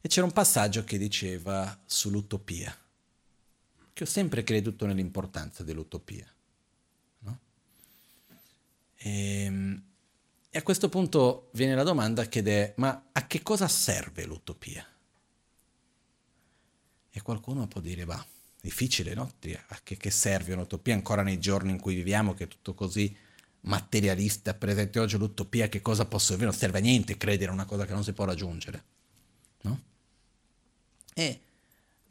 e 0.00 0.08
c'era 0.08 0.26
un 0.26 0.32
passaggio 0.32 0.84
che 0.84 0.98
diceva 0.98 1.80
sull'utopia 1.86 2.76
che 3.92 4.04
ho 4.04 4.06
sempre 4.06 4.42
creduto 4.42 4.86
nell'importanza 4.86 5.62
dell'utopia. 5.62 6.26
No? 7.20 7.38
E, 8.96 9.44
ehm, 9.44 9.82
e, 10.50 10.58
a 10.58 10.62
questo 10.62 10.88
punto 10.88 11.50
viene 11.52 11.74
la 11.74 11.82
domanda 11.82 12.26
che 12.28 12.42
è, 12.42 12.74
ma 12.76 13.08
a 13.12 13.26
che 13.26 13.42
cosa 13.42 13.68
serve 13.68 14.24
l'utopia? 14.24 14.86
E 17.14 17.22
qualcuno 17.22 17.66
può 17.66 17.80
dire, 17.80 18.04
va, 18.04 18.24
difficile, 18.60 19.12
no? 19.12 19.34
A 19.68 19.80
che, 19.82 19.96
che 19.96 20.10
serve 20.10 20.54
un'utopia 20.54 20.94
ancora 20.94 21.22
nei 21.22 21.38
giorni 21.38 21.70
in 21.72 21.80
cui 21.80 21.94
viviamo, 21.94 22.32
che 22.32 22.44
è 22.44 22.48
tutto 22.48 22.74
così 22.74 23.14
materialista, 23.62 24.54
presente 24.54 24.98
oggi 24.98 25.18
l'utopia, 25.18 25.68
che 25.68 25.82
cosa 25.82 26.06
posso 26.06 26.28
servire? 26.28 26.50
Non 26.50 26.58
serve 26.58 26.78
a 26.78 26.80
niente 26.80 27.16
credere 27.16 27.50
a 27.50 27.54
una 27.54 27.66
cosa 27.66 27.84
che 27.84 27.92
non 27.92 28.04
si 28.04 28.12
può 28.12 28.24
raggiungere, 28.24 28.84
no? 29.62 29.82
E 31.14 31.40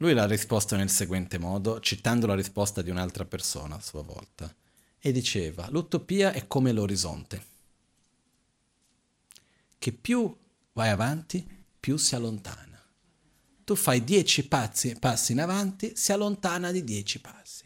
lui 0.02 0.14
l'ha 0.14 0.26
risposto 0.26 0.74
nel 0.74 0.90
seguente 0.90 1.38
modo, 1.38 1.78
citando 1.78 2.26
la 2.26 2.34
risposta 2.34 2.82
di 2.82 2.90
un'altra 2.90 3.24
persona 3.24 3.76
a 3.76 3.80
sua 3.80 4.02
volta, 4.02 4.52
e 4.98 5.12
diceva, 5.12 5.68
l'utopia 5.70 6.32
è 6.32 6.48
come 6.48 6.72
l'orizzonte, 6.72 7.46
che 9.78 9.92
più 9.92 10.36
vai 10.72 10.88
avanti, 10.88 11.46
più 11.78 11.96
si 11.96 12.16
allontana. 12.16 12.84
Tu 13.62 13.76
fai 13.76 14.02
dieci 14.02 14.48
passi, 14.48 14.96
passi 14.98 15.32
in 15.32 15.40
avanti, 15.40 15.92
si 15.94 16.10
allontana 16.10 16.72
di 16.72 16.82
dieci 16.82 17.20
passi. 17.20 17.64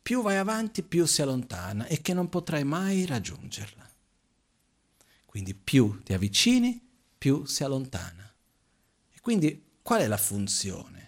Più 0.00 0.22
vai 0.22 0.38
avanti, 0.38 0.82
più 0.82 1.04
si 1.04 1.20
allontana 1.20 1.86
e 1.86 2.00
che 2.00 2.14
non 2.14 2.30
potrai 2.30 2.64
mai 2.64 3.04
raggiungerla. 3.04 3.90
Quindi 5.26 5.54
più 5.54 6.02
ti 6.02 6.14
avvicini, 6.14 6.80
più 7.18 7.44
si 7.44 7.62
allontana. 7.62 8.34
Quindi 9.20 9.78
qual 9.82 10.00
è 10.00 10.06
la 10.06 10.16
funzione? 10.16 11.01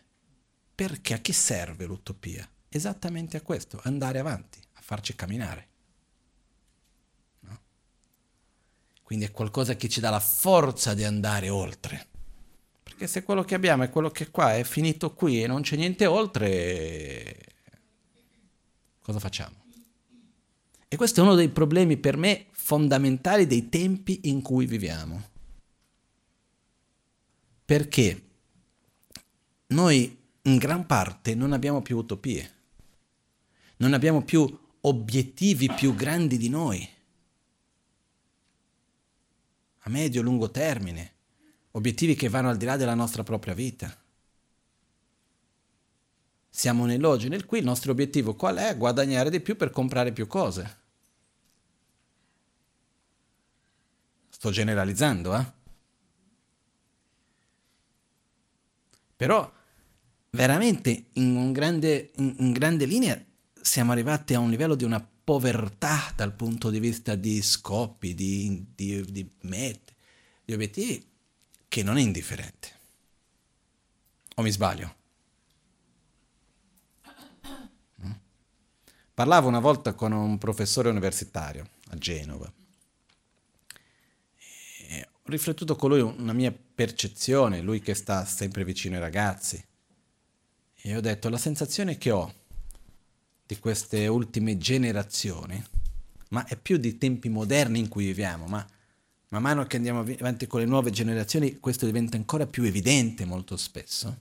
Perché 0.75 1.15
a 1.15 1.19
chi 1.19 1.33
serve 1.33 1.87
l'utopia? 1.87 2.49
Esattamente 2.69 3.37
a 3.37 3.43
questo, 3.43 3.81
andare 3.85 4.19
avanti, 4.19 4.59
a 4.73 4.81
farci 4.81 5.15
camminare. 5.15 5.69
No? 7.41 7.61
Quindi 9.03 9.27
è 9.27 9.31
qualcosa 9.31 9.77
che 9.77 9.89
ci 9.89 10.01
dà 10.01 10.11
la 10.11 10.19
forza 10.19 10.95
di 10.95 11.05
andare 11.05 11.49
oltre. 11.49 12.09
Perché 12.83 13.07
se 13.07 13.23
quello 13.23 13.45
che 13.45 13.55
abbiamo 13.55 13.85
è 13.85 13.91
quello 13.91 14.11
che 14.11 14.31
qua, 14.31 14.57
è 14.57 14.65
finito 14.65 15.15
qui 15.15 15.43
e 15.43 15.47
non 15.47 15.63
c'è 15.63 15.77
niente 15.77 16.07
oltre, 16.07 17.37
cosa 19.01 19.21
facciamo? 19.21 19.63
E 20.89 20.97
questo 20.97 21.21
è 21.21 21.23
uno 21.23 21.35
dei 21.35 21.49
problemi 21.49 21.97
per 21.97 22.17
me 22.17 22.47
fondamentali 22.51 23.47
dei 23.47 23.69
tempi 23.69 24.21
in 24.25 24.43
cui 24.43 24.67
viviamo. 24.67 25.31
Perché 27.65 28.23
noi 29.69 30.23
in 30.47 30.57
gran 30.57 30.87
parte 30.87 31.35
non 31.35 31.53
abbiamo 31.53 31.83
più 31.83 31.97
utopie, 31.97 32.53
non 33.77 33.93
abbiamo 33.95 34.23
più 34.23 34.47
obiettivi 34.81 35.73
più 35.73 35.95
grandi 35.95 36.37
di 36.37 36.49
noi, 36.49 36.89
a 39.79 39.91
medio 39.91 40.21
e 40.21 40.25
lungo 40.25 40.51
termine, 40.51 41.13
obiettivi 41.73 42.15
che 42.15 42.29
vanno 42.29 42.51
al 42.51 42.57
di 42.57 42.65
là 42.65 42.77
della 42.77 42.95
nostra 42.95 43.23
propria 43.23 43.55
vita. 43.55 43.97
Siamo 46.51 46.87
nell'oggi, 46.87 47.29
nel 47.29 47.47
qui 47.47 47.59
il 47.59 47.65
nostro 47.65 47.91
obiettivo 47.91 48.35
qual 48.35 48.57
è? 48.57 48.77
Guadagnare 48.77 49.29
di 49.29 49.41
più 49.41 49.57
per 49.57 49.71
comprare 49.71 50.13
più 50.13 50.27
cose. 50.27 50.83
Sto 54.29 54.51
generalizzando, 54.51 55.37
eh? 55.37 55.53
Però 59.17 59.53
veramente 60.35 61.07
in, 61.15 61.53
grande, 61.53 62.11
in, 62.17 62.35
in 62.39 62.53
grande 62.53 62.85
linea 62.85 63.23
siamo 63.61 63.93
arrivati 63.93 64.35
a 64.35 64.41
un 64.41 64.51
livello 64.51 64.75
di 64.75 64.85
una 64.85 65.07
povertà 65.25 66.13
dal 66.15 66.35
punto 66.35 66.71
di 66.71 66.79
vista 66.79 67.15
di 67.15 67.41
scopi, 67.41 68.15
di, 68.15 68.67
di, 68.75 69.03
di 69.11 69.29
mete, 69.43 69.95
di 70.45 70.53
obiettivi, 70.53 71.05
che 71.67 71.83
non 71.83 71.97
è 71.97 72.03
indifferente. 72.03 72.73
O 74.37 74.43
mi 74.43 74.51
sbaglio? 74.51 74.95
Mm? 78.05 78.11
Parlavo 79.15 79.49
una 79.49 79.61
volta 79.61 79.95
con 79.95 80.13
un 80.13 80.37
professore 80.37 80.91
universitario 80.91 81.69
a 81.89 81.97
Genova. 81.97 82.53
Ho 85.27 85.31
riflettuto 85.31 85.75
con 85.75 85.89
lui 85.89 86.01
una 86.01 86.35
mia 86.35 86.53
percezione, 86.53 87.63
lui 87.63 87.81
che 87.81 87.95
sta 87.95 88.27
sempre 88.27 88.63
vicino 88.63 88.97
ai 88.97 89.01
ragazzi. 89.01 89.65
E 90.87 90.95
ho 90.95 91.01
detto, 91.01 91.31
la 91.31 91.39
sensazione 91.39 91.97
che 91.97 92.11
ho 92.11 92.31
di 93.47 93.59
queste 93.59 94.07
ultime 94.07 94.59
generazioni, 94.59 95.65
ma 96.29 96.45
è 96.45 96.59
più 96.59 96.77
di 96.77 96.99
tempi 96.99 97.31
moderni 97.31 97.79
in 97.79 97.89
cui 97.89 98.05
viviamo, 98.05 98.45
ma 98.45 98.67
man 99.29 99.41
mano 99.41 99.65
che 99.65 99.77
andiamo 99.77 100.01
avanti 100.01 100.47
con 100.47 100.61
le 100.61 100.67
nuove 100.67 100.91
generazioni 100.91 101.59
questo 101.59 101.87
diventa 101.87 102.19
ancora 102.19 102.47
più 102.47 102.65
evidente 102.65 103.25
molto 103.25 103.57
spesso, 103.57 104.15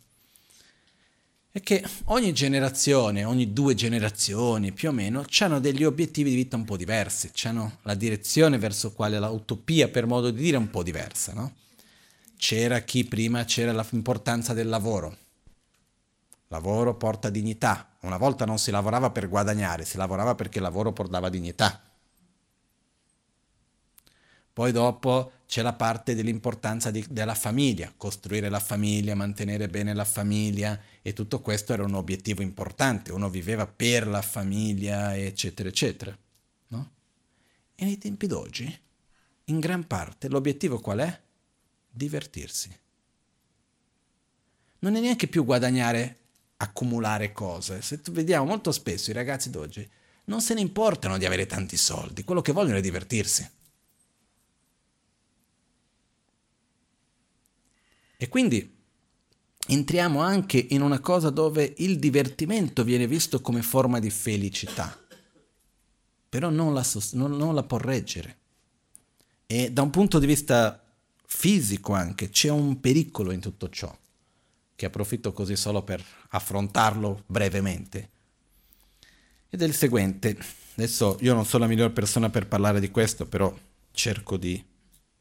è 1.52 1.60
che 1.60 1.84
ogni 2.06 2.32
generazione, 2.32 3.26
ogni 3.26 3.52
due 3.52 3.76
generazioni 3.76 4.72
più 4.72 4.88
o 4.88 4.94
meno, 4.94 5.26
hanno 5.40 5.60
degli 5.60 5.84
obiettivi 5.84 6.30
di 6.30 6.38
vita 6.38 6.56
un 6.56 6.64
po' 6.64 6.78
diversi, 6.78 7.30
hanno 7.44 7.80
la 7.82 7.94
direzione 7.94 8.58
verso 8.58 8.94
quale 8.94 9.20
l'utopia, 9.20 9.90
per 9.90 10.06
modo 10.06 10.32
di 10.32 10.42
dire, 10.42 10.56
è 10.56 10.60
un 10.60 10.70
po' 10.70 10.82
diversa, 10.82 11.34
no? 11.34 11.56
C'era 12.38 12.80
chi 12.80 13.04
prima 13.04 13.44
c'era 13.44 13.74
l'importanza 13.74 14.54
del 14.54 14.70
lavoro. 14.70 15.18
Lavoro 16.54 16.94
porta 16.94 17.32
dignità. 17.32 17.98
Una 18.02 18.18
volta 18.18 18.46
non 18.46 18.60
si 18.60 18.70
lavorava 18.70 19.10
per 19.10 19.28
guadagnare, 19.28 19.86
si 19.86 19.98
lavorava 19.98 20.36
perché 20.36 20.60
il 20.60 20.64
lavoro 20.64 20.94
portava 20.94 21.30
dignità. 21.30 21.82
Poi 24.54 24.72
dopo 24.72 25.32
c'è 25.48 25.64
la 25.64 25.74
parte 25.74 26.14
dell'importanza 26.14 26.92
di, 26.92 27.04
della 27.10 27.34
famiglia, 27.34 27.92
costruire 27.98 28.50
la 28.50 28.60
famiglia, 28.60 29.16
mantenere 29.16 29.68
bene 29.68 29.96
la 29.96 30.06
famiglia 30.06 30.80
e 31.02 31.14
tutto 31.14 31.42
questo 31.42 31.74
era 31.74 31.86
un 31.86 31.96
obiettivo 31.96 32.44
importante, 32.44 33.12
uno 33.12 33.32
viveva 33.32 33.66
per 33.66 34.06
la 34.06 34.22
famiglia, 34.22 35.18
eccetera, 35.18 35.70
eccetera. 35.70 36.16
No? 36.68 36.92
E 37.74 37.84
nei 37.84 37.98
tempi 37.98 38.28
d'oggi, 38.28 38.80
in 39.46 39.60
gran 39.60 39.88
parte, 39.88 40.30
l'obiettivo 40.30 40.80
qual 40.80 41.00
è? 41.00 41.22
Divertirsi. 41.90 42.80
Non 44.80 44.96
è 44.96 45.00
neanche 45.00 45.28
più 45.28 45.46
guadagnare, 45.46 46.18
accumulare 46.64 47.32
cose. 47.32 47.82
Se 47.82 48.00
vediamo 48.12 48.46
molto 48.46 48.72
spesso 48.72 49.12
i 49.12 49.14
ragazzi 49.14 49.50
d'oggi 49.50 49.90
non 50.26 50.42
se 50.42 50.54
ne 50.54 50.62
importano 50.62 51.18
di 51.18 51.26
avere 51.26 51.46
tanti 51.46 51.76
soldi, 51.76 52.24
quello 52.24 52.42
che 52.42 52.54
vogliono 52.54 52.78
è 52.78 52.82
divertirsi. 52.82 53.50
E 58.16 58.30
quindi 58.30 58.74
entriamo 59.68 60.22
anche 60.22 60.66
in 60.70 60.82
una 60.82 61.00
cosa 61.00 61.30
dove 61.30 61.74
il 61.78 62.00
divertimento 62.00 62.84
viene 62.84 63.06
visto 63.06 63.42
come 63.42 63.62
forma 63.62 64.00
di 64.00 64.10
felicità, 64.10 64.98
però 66.30 66.50
non 66.50 66.74
la, 66.74 66.86
non, 67.14 67.36
non 67.36 67.54
la 67.54 67.64
può 67.64 67.78
reggere. 67.78 68.38
E 69.46 69.72
da 69.72 69.82
un 69.82 69.90
punto 69.90 70.20
di 70.20 70.26
vista 70.26 70.82
fisico 71.26 71.94
anche 71.94 72.30
c'è 72.30 72.50
un 72.50 72.80
pericolo 72.80 73.32
in 73.32 73.42
tutto 73.42 73.68
ciò, 73.70 73.94
che 74.76 74.86
approfitto 74.86 75.32
così 75.34 75.56
solo 75.56 75.84
per 75.84 76.04
affrontarlo 76.30 77.24
brevemente. 77.26 78.10
Ed 79.50 79.62
è 79.62 79.66
il 79.66 79.76
seguente, 79.76 80.38
adesso 80.76 81.18
io 81.22 81.34
non 81.34 81.46
sono 81.46 81.66
la 81.66 81.70
miglior 81.70 81.92
persona 81.92 82.30
per 82.30 82.48
parlare 82.48 82.80
di 82.80 82.90
questo, 82.90 83.28
però 83.28 83.56
cerco 83.92 84.38
di 84.38 84.64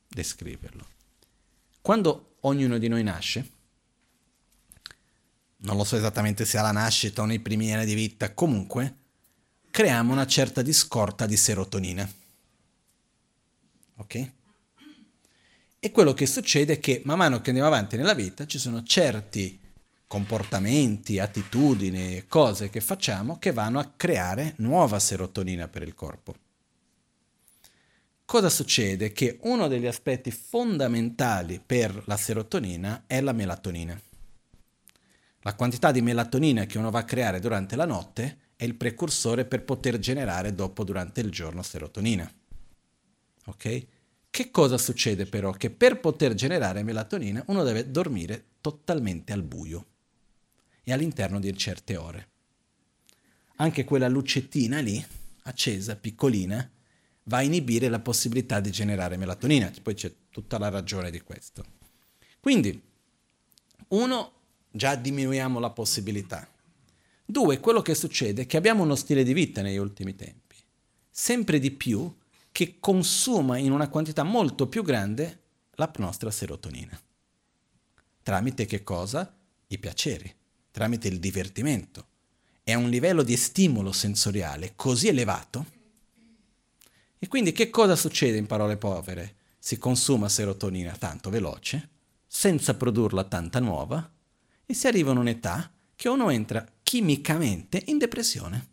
descriverlo. 0.08 0.86
Quando 1.80 2.36
ognuno 2.40 2.78
di 2.78 2.88
noi 2.88 3.02
nasce, 3.02 3.50
non 5.58 5.76
lo 5.76 5.84
so 5.84 5.96
esattamente 5.96 6.44
se 6.44 6.58
alla 6.58 6.72
nascita 6.72 7.22
o 7.22 7.24
nei 7.24 7.40
primi 7.40 7.72
anni 7.72 7.84
di 7.84 7.94
vita, 7.94 8.32
comunque 8.34 8.96
creiamo 9.70 10.12
una 10.12 10.26
certa 10.26 10.62
discorta 10.62 11.26
di 11.26 11.36
serotonina. 11.36 12.10
Ok? 13.96 14.32
E 15.84 15.90
quello 15.90 16.14
che 16.14 16.26
succede 16.26 16.74
è 16.74 16.78
che 16.78 17.02
man 17.04 17.18
mano 17.18 17.40
che 17.40 17.50
andiamo 17.50 17.68
avanti 17.68 17.96
nella 17.96 18.14
vita 18.14 18.46
ci 18.46 18.58
sono 18.58 18.84
certi 18.84 19.58
comportamenti, 20.06 21.18
attitudini, 21.18 22.24
cose 22.28 22.70
che 22.70 22.80
facciamo 22.80 23.38
che 23.38 23.50
vanno 23.50 23.80
a 23.80 23.92
creare 23.96 24.54
nuova 24.58 25.00
serotonina 25.00 25.66
per 25.66 25.82
il 25.82 25.94
corpo 25.94 26.36
cosa 28.32 28.48
succede? 28.48 29.12
Che 29.12 29.40
uno 29.42 29.68
degli 29.68 29.84
aspetti 29.84 30.30
fondamentali 30.30 31.60
per 31.60 32.02
la 32.06 32.16
serotonina 32.16 33.04
è 33.06 33.20
la 33.20 33.32
melatonina. 33.32 34.00
La 35.40 35.54
quantità 35.54 35.92
di 35.92 36.00
melatonina 36.00 36.64
che 36.64 36.78
uno 36.78 36.90
va 36.90 37.00
a 37.00 37.04
creare 37.04 37.40
durante 37.40 37.76
la 37.76 37.84
notte 37.84 38.38
è 38.56 38.64
il 38.64 38.74
precursore 38.74 39.44
per 39.44 39.64
poter 39.64 39.98
generare 39.98 40.54
dopo 40.54 40.82
durante 40.82 41.20
il 41.20 41.30
giorno 41.30 41.62
serotonina. 41.62 42.26
Ok? 43.44 43.86
Che 44.32 44.50
cosa 44.50 44.78
succede 44.78 45.26
però? 45.26 45.52
Che 45.52 45.68
per 45.68 46.00
poter 46.00 46.32
generare 46.32 46.82
melatonina 46.82 47.44
uno 47.48 47.64
deve 47.64 47.90
dormire 47.90 48.42
totalmente 48.62 49.34
al 49.34 49.42
buio 49.42 49.86
e 50.82 50.90
all'interno 50.90 51.38
di 51.38 51.54
certe 51.54 51.98
ore. 51.98 52.28
Anche 53.56 53.84
quella 53.84 54.08
lucettina 54.08 54.80
lì, 54.80 55.04
accesa, 55.42 55.96
piccolina, 55.96 56.66
va 57.24 57.36
a 57.36 57.42
inibire 57.42 57.90
la 57.90 57.98
possibilità 57.98 58.58
di 58.60 58.70
generare 58.70 59.18
melatonina. 59.18 59.70
Poi 59.82 59.92
c'è 59.92 60.10
tutta 60.30 60.56
la 60.56 60.70
ragione 60.70 61.10
di 61.10 61.20
questo. 61.20 61.66
Quindi, 62.40 62.82
uno, 63.88 64.32
già 64.70 64.94
diminuiamo 64.94 65.58
la 65.58 65.70
possibilità. 65.72 66.50
Due, 67.22 67.60
quello 67.60 67.82
che 67.82 67.94
succede 67.94 68.42
è 68.42 68.46
che 68.46 68.56
abbiamo 68.56 68.82
uno 68.82 68.94
stile 68.94 69.24
di 69.24 69.34
vita 69.34 69.60
negli 69.60 69.76
ultimi 69.76 70.16
tempi, 70.16 70.56
sempre 71.10 71.58
di 71.58 71.70
più, 71.70 72.10
che 72.52 72.76
consuma 72.78 73.56
in 73.56 73.72
una 73.72 73.88
quantità 73.88 74.22
molto 74.22 74.68
più 74.68 74.82
grande 74.82 75.40
la 75.76 75.90
nostra 75.96 76.30
serotonina. 76.30 76.98
Tramite 78.22 78.66
che 78.66 78.84
cosa? 78.84 79.34
I 79.66 79.78
piaceri, 79.78 80.32
tramite 80.70 81.08
il 81.08 81.18
divertimento. 81.18 82.06
È 82.62 82.74
un 82.74 82.88
livello 82.90 83.22
di 83.22 83.36
stimolo 83.36 83.90
sensoriale 83.90 84.74
così 84.76 85.08
elevato 85.08 85.80
e 87.18 87.28
quindi 87.28 87.52
che 87.52 87.70
cosa 87.70 87.94
succede 87.94 88.36
in 88.36 88.46
parole 88.46 88.76
povere? 88.76 89.36
Si 89.56 89.78
consuma 89.78 90.28
serotonina 90.28 90.96
tanto 90.98 91.30
veloce, 91.30 91.88
senza 92.26 92.74
produrla 92.74 93.22
tanta 93.22 93.60
nuova, 93.60 94.10
e 94.66 94.74
si 94.74 94.88
arriva 94.88 95.12
a 95.12 95.18
un'età 95.18 95.72
che 95.94 96.08
uno 96.08 96.30
entra 96.30 96.66
chimicamente 96.82 97.80
in 97.86 97.98
depressione. 97.98 98.70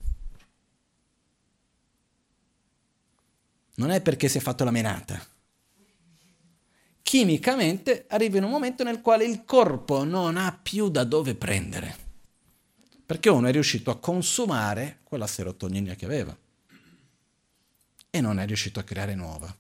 Non 3.80 3.92
è 3.92 4.02
perché 4.02 4.28
si 4.28 4.38
è 4.38 4.42
fatto 4.42 4.66
la 4.66 4.72
menata. 4.72 5.20
chimicamente 7.02 8.06
arriva 8.10 8.38
in 8.38 8.44
un 8.44 8.52
momento 8.52 8.84
nel 8.84 9.02
quale 9.02 9.26
il 9.26 9.44
corpo 9.44 10.04
non 10.04 10.38
ha 10.38 10.56
più 10.62 10.90
da 10.90 11.04
dove 11.04 11.34
prendere, 11.34 11.96
perché 13.04 13.30
uno 13.30 13.48
è 13.48 13.52
riuscito 13.52 13.90
a 13.90 13.98
consumare 13.98 15.00
quella 15.04 15.26
serotonina 15.26 15.96
che 15.96 16.06
aveva 16.06 16.38
e 18.12 18.22
non 18.22 18.40
è 18.40 18.46
riuscito 18.46 18.80
a 18.80 18.84
creare 18.84 19.16
nuova. 19.16 19.52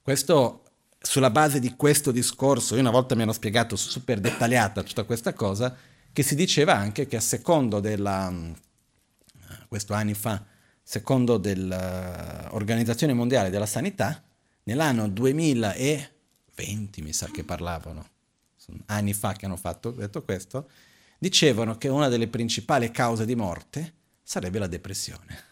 Questo, 0.00 0.62
sulla 1.00 1.30
base 1.30 1.58
di 1.58 1.74
questo 1.74 2.12
discorso, 2.12 2.74
io 2.74 2.80
una 2.80 2.90
volta 2.90 3.16
mi 3.16 3.22
hanno 3.22 3.32
spiegato 3.32 3.74
super 3.74 4.20
dettagliata 4.20 4.84
tutta 4.84 5.02
questa 5.02 5.32
cosa, 5.32 5.76
che 6.12 6.22
si 6.22 6.36
diceva 6.36 6.76
anche 6.76 7.08
che 7.08 7.16
a 7.16 7.20
secondo 7.20 7.80
della, 7.80 8.32
questo 9.66 9.94
anni 9.94 10.14
fa, 10.14 10.44
secondo 10.88 11.36
dell'Organizzazione 11.36 13.12
Mondiale 13.12 13.50
della 13.50 13.66
Sanità, 13.66 14.24
nell'anno 14.62 15.06
2020, 15.06 17.02
mi 17.02 17.12
sa 17.12 17.28
che 17.30 17.44
parlavano, 17.44 18.08
anni 18.86 19.12
fa 19.12 19.34
che 19.34 19.44
hanno 19.44 19.58
fatto, 19.58 19.90
detto 19.90 20.22
questo, 20.22 20.70
dicevano 21.18 21.76
che 21.76 21.88
una 21.88 22.08
delle 22.08 22.28
principali 22.28 22.90
cause 22.90 23.26
di 23.26 23.34
morte 23.34 23.92
sarebbe 24.22 24.58
la 24.58 24.66
depressione. 24.66 25.44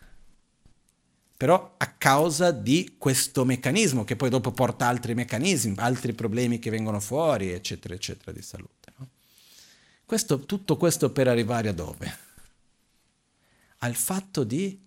Però 1.36 1.74
a 1.76 1.86
causa 1.86 2.50
di 2.50 2.94
questo 2.96 3.44
meccanismo 3.44 4.04
che 4.04 4.16
poi 4.16 4.30
dopo 4.30 4.52
porta 4.52 4.86
altri 4.86 5.12
meccanismi, 5.12 5.74
altri 5.76 6.14
problemi 6.14 6.58
che 6.58 6.70
vengono 6.70 6.98
fuori, 6.98 7.52
eccetera, 7.52 7.92
eccetera, 7.92 8.32
di 8.32 8.40
salute. 8.40 8.92
No? 8.96 9.10
Questo, 10.06 10.46
tutto 10.46 10.78
questo 10.78 11.10
per 11.10 11.28
arrivare 11.28 11.68
a 11.68 11.74
dove? 11.74 12.24
Al 13.80 13.94
fatto 13.94 14.42
di 14.42 14.84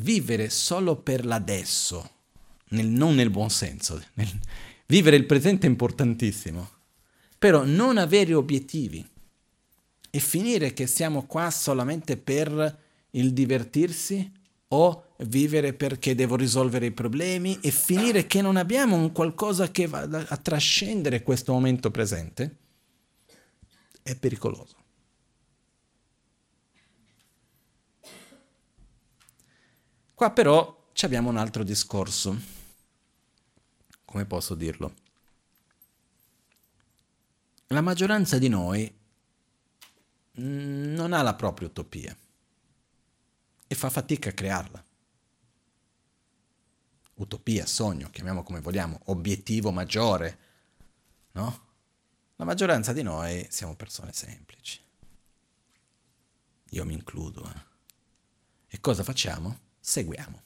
vivere 0.00 0.50
solo 0.50 0.96
per 0.96 1.24
l'adesso, 1.24 2.10
nel, 2.70 2.86
non 2.86 3.14
nel 3.14 3.30
buon 3.30 3.50
senso. 3.50 4.02
Nel, 4.14 4.28
vivere 4.86 5.16
il 5.16 5.26
presente 5.26 5.66
è 5.66 5.70
importantissimo, 5.70 6.70
però 7.38 7.64
non 7.64 7.98
avere 7.98 8.34
obiettivi 8.34 9.06
e 10.10 10.18
finire 10.18 10.72
che 10.72 10.86
siamo 10.86 11.26
qua 11.26 11.50
solamente 11.50 12.16
per 12.16 12.86
il 13.12 13.32
divertirsi 13.32 14.32
o 14.68 15.04
vivere 15.20 15.72
perché 15.72 16.14
devo 16.14 16.36
risolvere 16.36 16.86
i 16.86 16.92
problemi 16.92 17.58
e 17.60 17.70
finire 17.70 18.26
che 18.26 18.42
non 18.42 18.56
abbiamo 18.56 18.96
un 18.96 19.12
qualcosa 19.12 19.70
che 19.70 19.86
va 19.86 20.00
a 20.00 20.36
trascendere 20.36 21.22
questo 21.22 21.52
momento 21.52 21.90
presente, 21.90 22.56
è 24.02 24.14
pericoloso. 24.14 24.77
Qua 30.18 30.32
però 30.32 30.90
abbiamo 31.02 31.28
un 31.28 31.36
altro 31.36 31.62
discorso 31.62 32.36
come 34.04 34.24
posso 34.24 34.56
dirlo? 34.56 34.92
La 37.68 37.82
maggioranza 37.82 38.36
di 38.36 38.48
noi 38.48 38.92
non 40.32 41.12
ha 41.12 41.22
la 41.22 41.34
propria 41.36 41.68
utopia 41.68 42.18
e 43.68 43.74
fa 43.76 43.90
fatica 43.90 44.30
a 44.30 44.32
crearla. 44.32 44.84
Utopia, 47.14 47.64
sogno, 47.64 48.10
chiamiamo 48.10 48.42
come 48.42 48.58
vogliamo, 48.58 49.02
obiettivo 49.04 49.70
maggiore, 49.70 50.38
no? 51.30 51.66
La 52.34 52.44
maggioranza 52.44 52.92
di 52.92 53.02
noi 53.02 53.46
siamo 53.50 53.76
persone 53.76 54.12
semplici. 54.12 54.80
Io 56.70 56.84
mi 56.84 56.94
includo. 56.94 57.48
Eh. 57.48 57.62
E 58.66 58.80
cosa 58.80 59.04
facciamo? 59.04 59.66
Seguiamo. 59.88 60.42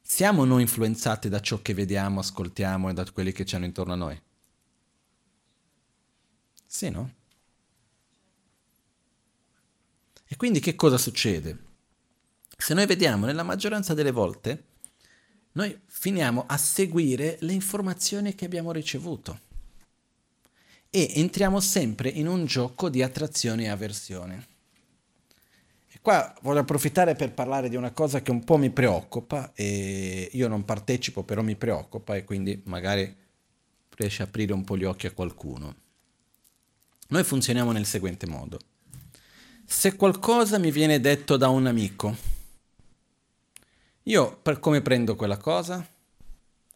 Siamo 0.00 0.46
noi 0.46 0.62
influenzati 0.62 1.28
da 1.28 1.40
ciò 1.40 1.60
che 1.60 1.74
vediamo, 1.74 2.20
ascoltiamo 2.20 2.88
e 2.88 2.94
da 2.94 3.04
quelli 3.12 3.32
che 3.32 3.44
ci 3.44 3.54
hanno 3.54 3.66
intorno 3.66 3.92
a 3.92 3.96
noi? 3.96 4.22
Sì, 6.64 6.88
no? 6.88 7.12
E 10.24 10.36
quindi 10.36 10.58
che 10.58 10.74
cosa 10.74 10.96
succede? 10.96 11.64
Se 12.56 12.72
noi 12.72 12.86
vediamo 12.86 13.26
nella 13.26 13.42
maggioranza 13.42 13.92
delle 13.92 14.10
volte, 14.10 14.64
noi 15.52 15.78
finiamo 15.84 16.46
a 16.46 16.56
seguire 16.56 17.36
le 17.40 17.52
informazioni 17.52 18.34
che 18.34 18.46
abbiamo 18.46 18.72
ricevuto 18.72 19.40
e 20.88 21.12
entriamo 21.16 21.60
sempre 21.60 22.08
in 22.08 22.26
un 22.26 22.46
gioco 22.46 22.88
di 22.88 23.02
attrazione 23.02 23.64
e 23.64 23.68
avversione. 23.68 24.55
Qua 26.06 26.32
voglio 26.42 26.60
approfittare 26.60 27.16
per 27.16 27.32
parlare 27.32 27.68
di 27.68 27.74
una 27.74 27.90
cosa 27.90 28.22
che 28.22 28.30
un 28.30 28.44
po' 28.44 28.58
mi 28.58 28.70
preoccupa 28.70 29.50
e 29.54 30.28
io 30.30 30.46
non 30.46 30.64
partecipo, 30.64 31.24
però 31.24 31.42
mi 31.42 31.56
preoccupa 31.56 32.14
e 32.14 32.22
quindi 32.22 32.62
magari 32.66 33.12
riesce 33.96 34.22
a 34.22 34.26
aprire 34.26 34.52
un 34.52 34.62
po' 34.62 34.76
gli 34.76 34.84
occhi 34.84 35.08
a 35.08 35.10
qualcuno. 35.10 35.74
Noi 37.08 37.24
funzioniamo 37.24 37.72
nel 37.72 37.86
seguente 37.86 38.24
modo. 38.28 38.60
Se 39.64 39.96
qualcosa 39.96 40.58
mi 40.58 40.70
viene 40.70 41.00
detto 41.00 41.36
da 41.36 41.48
un 41.48 41.66
amico, 41.66 42.16
io 44.04 44.36
per 44.36 44.60
come 44.60 44.82
prendo 44.82 45.16
quella 45.16 45.38
cosa? 45.38 45.84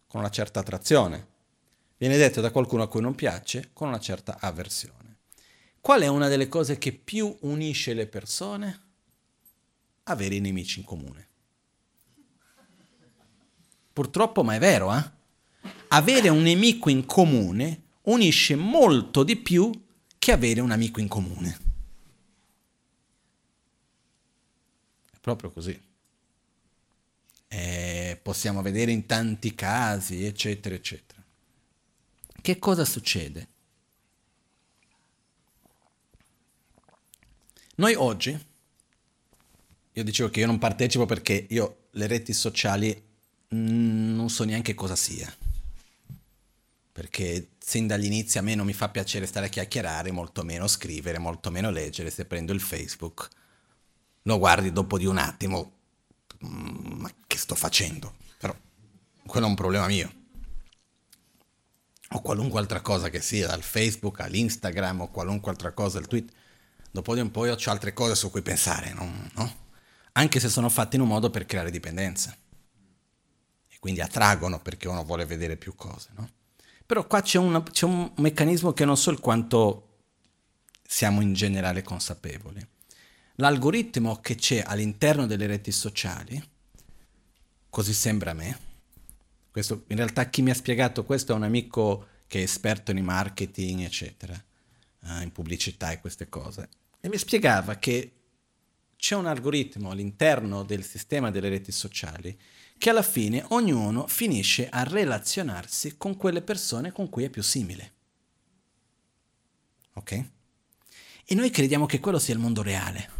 Con 0.09 0.19
una 0.19 0.31
certa 0.31 0.59
attrazione. 0.59 1.27
Viene 1.99 2.17
detto 2.17 2.41
da 2.41 2.51
qualcuno 2.51 2.83
a 2.83 2.89
cui 2.89 3.01
non 3.01 3.15
piace, 3.15 3.71
con 3.75 3.87
una 3.87 4.01
certa 4.01 4.39
avversione. 4.41 5.19
Qual 5.81 6.01
è 6.03 6.09
una 6.09 6.27
delle 6.27 6.49
cose 6.49 6.79
che 6.79 6.91
più 6.91 7.33
unisce 7.43 7.95
le 7.95 8.09
persone? 8.09 8.89
Avere 10.11 10.37
i 10.37 10.41
nemici 10.41 10.81
in 10.81 10.85
comune. 10.85 11.29
Purtroppo, 13.93 14.43
ma 14.43 14.55
è 14.55 14.59
vero, 14.59 14.95
eh? 14.95 15.11
Avere 15.89 16.29
un 16.29 16.43
nemico 16.43 16.89
in 16.89 17.05
comune 17.05 17.83
unisce 18.03 18.55
molto 18.57 19.25
di 19.25 19.37
più 19.37 19.71
che 20.19 20.33
avere 20.33 20.61
un 20.61 20.71
amico 20.71 21.01
in 21.01 21.09
comune. 21.09 21.59
È 25.11 25.19
proprio 25.21 25.51
così. 25.51 25.89
Eh, 27.49 28.19
possiamo 28.23 28.63
vedere 28.63 28.93
in 28.93 29.07
tanti 29.07 29.55
casi, 29.55 30.25
eccetera, 30.25 30.75
eccetera. 30.75 31.23
Che 32.41 32.59
cosa 32.59 32.85
succede? 32.85 33.49
Noi 37.77 37.95
oggi 37.95 38.39
io 40.01 40.05
dicevo 40.05 40.31
che 40.31 40.41
io 40.41 40.47
non 40.47 40.59
partecipo 40.59 41.07
perché 41.07 41.47
io 41.51 41.89
le 41.93 42.07
reti 42.07 42.33
sociali 42.33 42.91
mm, 43.55 44.15
non 44.15 44.31
so 44.31 44.45
neanche 44.45 44.75
cosa 44.75 44.97
sia. 44.97 45.33
Perché 46.93 47.51
sin 47.59 47.87
dagli 47.87 48.07
inizi 48.07 48.39
a 48.39 48.43
me 48.43 48.55
non 48.55 48.67
mi 48.67 48.73
fa 48.73 48.89
piacere 48.89 49.27
stare 49.27 49.47
a 49.47 49.49
chiacchierare, 49.49 50.11
molto 50.11 50.43
meno 50.43 50.67
scrivere, 50.67 51.19
molto 51.19 51.51
meno 51.51 51.71
leggere. 51.71 52.11
Se 52.11 52.25
prendo 52.25 52.53
il 52.53 52.61
Facebook, 52.61 53.29
lo 54.23 54.39
guardi 54.39 54.73
dopo 54.73 54.99
di 54.99 55.07
un 55.07 55.19
attimo, 55.19 55.73
mm, 56.45 57.01
ma 57.01 57.11
che 57.27 57.37
sto 57.37 57.55
facendo? 57.55 58.15
Però 58.39 58.55
quello 59.27 59.47
è 59.47 59.49
un 59.49 59.55
problema 59.55 59.87
mio. 59.87 60.19
O 62.13 62.23
qualunque 62.23 62.59
altra 62.59 62.81
cosa 62.81 63.09
che 63.09 63.21
sia, 63.21 63.47
dal 63.47 63.63
Facebook 63.63 64.21
all'Instagram 64.21 65.03
o 65.03 65.11
qualunque 65.11 65.51
altra 65.51 65.73
cosa, 65.73 65.99
il 65.99 66.07
tweet. 66.07 66.33
Dopo 66.91 67.15
di 67.15 67.21
un 67.21 67.31
po' 67.31 67.47
io 67.47 67.55
ho 67.55 67.71
altre 67.71 67.93
cose 67.93 68.17
su 68.17 68.31
cui 68.31 68.43
pensare, 68.43 68.93
no? 68.95 69.29
no? 69.35 69.60
Anche 70.13 70.41
se 70.41 70.49
sono 70.49 70.69
fatte 70.69 70.97
in 70.97 71.03
un 71.03 71.09
modo 71.09 71.31
per 71.31 71.47
creare 71.47 71.71
dipendenza. 71.71 72.37
E 73.69 73.77
quindi 73.79 74.01
attraggono 74.01 74.61
perché 74.61 74.89
uno 74.89 75.05
vuole 75.05 75.25
vedere 75.25 75.57
più 75.57 75.75
cose, 75.75 76.09
no? 76.17 76.29
Però 76.87 77.07
qua 77.07 77.23
c'è, 77.23 77.39
una, 77.39 77.63
c'è 77.63 77.85
un 77.85 78.13
meccanismo 78.17 78.73
che 78.73 78.85
non 78.85 78.97
so 78.97 79.11
il 79.11 79.21
quanto 79.21 79.87
siamo 80.83 81.21
in 81.21 81.35
generale 81.35 81.83
consapevoli. 81.83 82.67
L'algoritmo 83.37 84.21
che 84.21 84.35
c'è 84.35 84.65
all'interno 84.67 85.27
delle 85.27 85.47
reti 85.47 85.71
sociali, 85.71 86.43
così 87.71 87.93
sembra 87.93 88.33
a 88.33 88.35
me, 88.35 88.59
questo, 89.53 89.85
in 89.87 89.97
realtà 89.97 90.29
chi 90.29 90.43
mi 90.43 90.51
ha 90.51 90.55
spiegato 90.55 91.05
questo 91.05 91.33
è 91.33 91.37
un 91.37 91.45
amico 91.45 92.09
che 92.27 92.41
è 92.41 92.43
esperto 92.43 92.91
in 92.91 93.05
marketing, 93.05 93.83
eccetera, 93.83 94.35
eh, 94.35 95.23
in 95.23 95.31
pubblicità 95.33 95.93
e 95.93 96.01
queste 96.01 96.29
cose, 96.29 96.69
e 97.01 97.09
mi 97.09 97.19
spiegava 97.19 97.77
che 97.77 98.20
c'è 99.01 99.17
un 99.17 99.27
algoritmo 99.27 99.91
all'interno 99.91 100.63
del 100.63 100.85
sistema 100.85 101.31
delle 101.31 101.49
reti 101.49 101.73
sociali 101.73 102.39
che 102.77 102.91
alla 102.91 103.03
fine 103.03 103.43
ognuno 103.49 104.07
finisce 104.07 104.69
a 104.69 104.83
relazionarsi 104.83 105.97
con 105.97 106.17
quelle 106.19 106.43
persone 106.43 106.93
con 106.93 107.09
cui 107.09 107.25
è 107.25 107.31
più 107.31 107.43
simile. 107.43 107.93
Ok? 109.95 110.25
E 111.25 111.35
noi 111.35 111.49
crediamo 111.49 111.87
che 111.87 111.99
quello 111.99 112.19
sia 112.19 112.35
il 112.35 112.41
mondo 112.41 112.63
reale. 112.63 113.19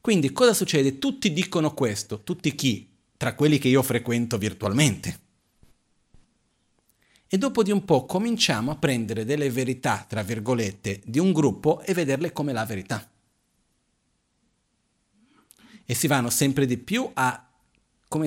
Quindi 0.00 0.32
cosa 0.32 0.52
succede? 0.52 0.98
Tutti 0.98 1.32
dicono 1.32 1.72
questo, 1.72 2.22
tutti 2.24 2.54
chi? 2.56 2.90
Tra 3.16 3.34
quelli 3.34 3.58
che 3.58 3.68
io 3.68 3.82
frequento 3.82 4.38
virtualmente. 4.38 5.20
E 7.28 7.38
dopo 7.38 7.62
di 7.62 7.70
un 7.70 7.84
po' 7.84 8.06
cominciamo 8.06 8.72
a 8.72 8.76
prendere 8.76 9.24
delle 9.24 9.50
verità, 9.50 10.04
tra 10.08 10.22
virgolette, 10.22 11.00
di 11.04 11.20
un 11.20 11.32
gruppo 11.32 11.80
e 11.82 11.94
vederle 11.94 12.32
come 12.32 12.52
la 12.52 12.64
verità 12.64 13.08
e 15.90 15.94
si 15.94 16.06
vanno 16.06 16.28
sempre 16.28 16.66
di 16.66 16.76
più 16.76 17.10
a 17.14 17.48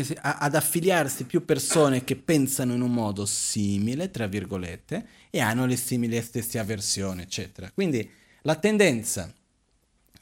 se, 0.01 0.17
a, 0.19 0.37
ad 0.39 0.55
affiliarsi 0.55 1.25
più 1.25 1.45
persone 1.45 2.03
che 2.03 2.15
pensano 2.15 2.73
in 2.73 2.81
un 2.81 2.91
modo 2.91 3.27
simile, 3.27 4.09
tra 4.09 4.25
virgolette, 4.25 5.07
e 5.29 5.39
hanno 5.41 5.67
le 5.67 5.75
simili 5.75 6.19
stesse 6.23 6.57
avversioni, 6.57 7.21
eccetera. 7.21 7.69
Quindi 7.69 8.09
la 8.41 8.55
tendenza 8.55 9.31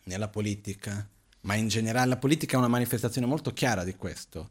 nella 0.03 0.27
politica, 0.27 1.07
ma 1.41 1.53
in 1.55 1.69
generale 1.69 2.09
la 2.09 2.17
politica 2.17 2.55
è 2.55 2.59
una 2.59 2.67
manifestazione 2.67 3.25
molto 3.25 3.53
chiara 3.53 3.85
di 3.85 3.95
questo. 3.95 4.49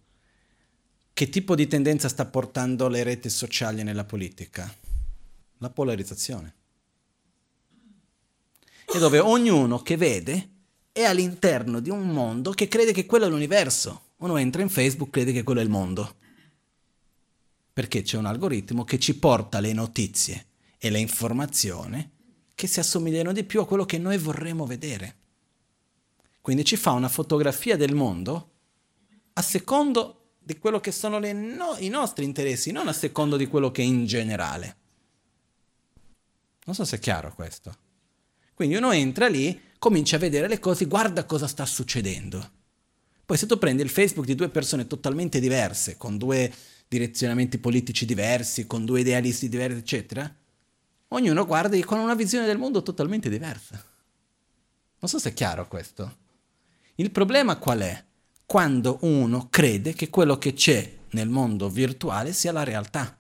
Che 1.13 1.29
tipo 1.29 1.55
di 1.55 1.67
tendenza 1.67 2.09
sta 2.09 2.25
portando 2.25 2.89
le 2.89 3.03
reti 3.03 3.29
sociali 3.29 3.83
nella 3.83 4.05
politica? 4.05 4.75
La 5.59 5.69
polarizzazione. 5.69 6.55
E 8.87 8.99
dove 8.99 9.19
ognuno 9.19 9.83
che 9.83 9.99
vede 9.99 10.57
è 10.99 11.05
all'interno 11.05 11.79
di 11.79 11.91
un 11.91 12.09
mondo 12.09 12.51
che 12.51 12.67
crede 12.67 12.93
che 12.93 13.07
quello 13.07 13.27
è 13.27 13.29
l'universo. 13.29 14.07
Uno 14.17 14.37
entra 14.37 14.63
in 14.63 14.69
Facebook 14.69 15.11
e 15.11 15.13
crede 15.13 15.33
che 15.33 15.45
quello 15.45 15.61
è 15.61 15.63
il 15.63 15.71
mondo. 15.71 16.17
Perché 17.73 18.03
c'è 18.03 18.17
un 18.17 18.27
algoritmo 18.27 18.83
che 18.83 18.99
ci 18.99 19.17
porta 19.17 19.61
le 19.61 19.73
notizie 19.73 20.47
e 20.77 20.91
le 20.91 20.99
informazioni 20.99 22.11
che 22.53 22.67
si 22.67 22.81
assomigliano 22.81 23.33
di 23.33 23.45
più 23.45 23.61
a 23.61 23.67
quello 23.67 23.85
che 23.85 23.99
noi 23.99 24.19
vorremmo 24.19 24.67
vedere. 24.67 25.17
Quindi 26.41 26.65
ci 26.65 26.77
fa 26.77 26.91
una 26.91 27.09
fotografia 27.09 27.77
del 27.77 27.95
mondo 27.95 28.51
a 29.35 29.43
secondo 29.43 30.33
di 30.41 30.59
quello 30.59 30.81
che 30.81 30.91
sono 30.91 31.21
no- 31.21 31.77
i 31.79 31.89
nostri 31.89 32.25
interessi, 32.25 32.73
non 32.73 32.89
a 32.89 32.93
secondo 32.93 33.37
di 33.37 33.47
quello 33.47 33.71
che 33.71 33.83
è 33.83 33.85
in 33.85 34.05
generale. 34.05 34.77
Non 36.65 36.75
so 36.75 36.85
se 36.85 36.97
è 36.97 36.99
chiaro 36.99 37.33
questo. 37.35 37.73
Quindi 38.55 38.75
uno 38.75 38.91
entra 38.91 39.29
lì 39.29 39.67
cominci 39.79 40.15
a 40.15 40.19
vedere 40.19 40.49
le 40.49 40.59
cose, 40.59 40.87
guarda 40.87 41.25
cosa 41.25 41.47
sta 41.47 41.65
succedendo. 41.65 42.57
Poi 43.25 43.37
se 43.37 43.47
tu 43.47 43.59
prendi 43.59 43.83
il 43.83 43.91
Facebook 43.91 44.27
di 44.27 44.35
due 44.35 44.49
persone 44.49 44.87
totalmente 44.87 45.39
diverse, 45.41 45.97
con 45.97 46.17
due 46.17 46.53
direzionamenti 46.89 47.59
politici 47.59 48.07
diversi, 48.07 48.67
con 48.67 48.85
due 48.85 49.01
idealisti 49.01 49.49
diversi, 49.49 49.79
eccetera, 49.79 50.35
ognuno 51.09 51.47
guarda 51.47 51.79
con 51.85 51.99
una 51.99 52.15
visione 52.15 52.47
del 52.47 52.59
mondo 52.59 52.83
totalmente 52.83 53.29
diversa. 53.29 53.83
Non 55.01 55.11
so 55.11 55.19
se 55.19 55.31
è 55.31 55.35
chiaro 55.35 55.69
questo. 55.69 56.17
Il 56.97 57.11
problema 57.11 57.57
qual 57.57 57.81
è? 57.81 58.05
Quando 58.47 58.99
uno 59.03 59.49
crede 59.51 59.93
che 59.93 60.09
quello 60.09 60.39
che 60.39 60.55
c'è 60.55 60.97
nel 61.11 61.29
mondo 61.29 61.69
virtuale 61.69 62.33
sia 62.33 62.51
la 62.51 62.65
realtà 62.65 63.17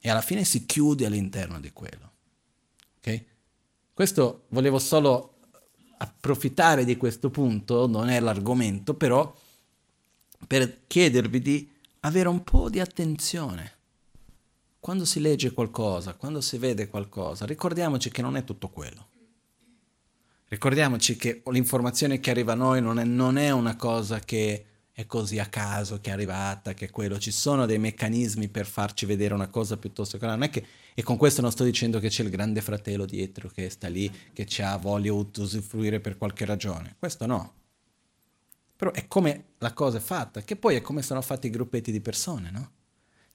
e 0.00 0.10
alla 0.10 0.20
fine 0.20 0.44
si 0.44 0.66
chiude 0.66 1.06
all'interno 1.06 1.60
di 1.60 1.72
quello. 1.72 2.13
Questo 3.94 4.46
volevo 4.48 4.80
solo 4.80 5.34
approfittare 5.98 6.84
di 6.84 6.96
questo 6.96 7.30
punto, 7.30 7.86
non 7.86 8.08
è 8.08 8.18
l'argomento, 8.18 8.94
però 8.94 9.32
per 10.48 10.80
chiedervi 10.88 11.40
di 11.40 11.70
avere 12.00 12.28
un 12.28 12.42
po' 12.42 12.68
di 12.68 12.80
attenzione. 12.80 13.72
Quando 14.80 15.04
si 15.04 15.20
legge 15.20 15.52
qualcosa, 15.52 16.14
quando 16.14 16.40
si 16.40 16.58
vede 16.58 16.88
qualcosa, 16.88 17.46
ricordiamoci 17.46 18.10
che 18.10 18.20
non 18.20 18.36
è 18.36 18.42
tutto 18.42 18.68
quello. 18.68 19.06
Ricordiamoci 20.48 21.14
che 21.14 21.42
l'informazione 21.46 22.18
che 22.18 22.30
arriva 22.30 22.52
a 22.52 22.56
noi 22.56 22.82
non 22.82 22.98
è, 22.98 23.04
non 23.04 23.38
è 23.38 23.50
una 23.50 23.76
cosa 23.76 24.18
che 24.18 24.66
è 24.92 25.06
così 25.06 25.38
a 25.38 25.46
caso 25.46 26.00
che 26.00 26.10
è 26.10 26.12
arrivata, 26.12 26.74
che 26.74 26.86
è 26.86 26.90
quello. 26.90 27.18
Ci 27.18 27.30
sono 27.30 27.64
dei 27.64 27.78
meccanismi 27.78 28.48
per 28.48 28.66
farci 28.66 29.06
vedere 29.06 29.34
una 29.34 29.48
cosa 29.48 29.76
piuttosto 29.76 30.18
che 30.18 30.24
una. 30.24 30.34
Non 30.34 30.44
è 30.44 30.50
che, 30.50 30.66
e 30.94 31.02
con 31.02 31.16
questo 31.16 31.40
non 31.40 31.50
sto 31.50 31.64
dicendo 31.64 31.98
che 31.98 32.08
c'è 32.08 32.22
il 32.22 32.30
grande 32.30 32.60
fratello 32.60 33.04
dietro 33.04 33.48
che 33.48 33.68
sta 33.68 33.88
lì, 33.88 34.10
che 34.32 34.46
ha 34.62 34.76
voglia 34.76 35.12
di 35.12 35.40
usufruire 35.40 35.98
per 35.98 36.16
qualche 36.16 36.44
ragione. 36.44 36.94
Questo 36.98 37.26
no. 37.26 37.54
Però 38.76 38.92
è 38.92 39.08
come 39.08 39.46
la 39.58 39.72
cosa 39.72 39.98
è 39.98 40.00
fatta, 40.00 40.42
che 40.42 40.54
poi 40.54 40.76
è 40.76 40.80
come 40.80 41.02
sono 41.02 41.20
fatti 41.20 41.48
i 41.48 41.50
gruppetti 41.50 41.90
di 41.90 42.00
persone, 42.00 42.50
no? 42.50 42.70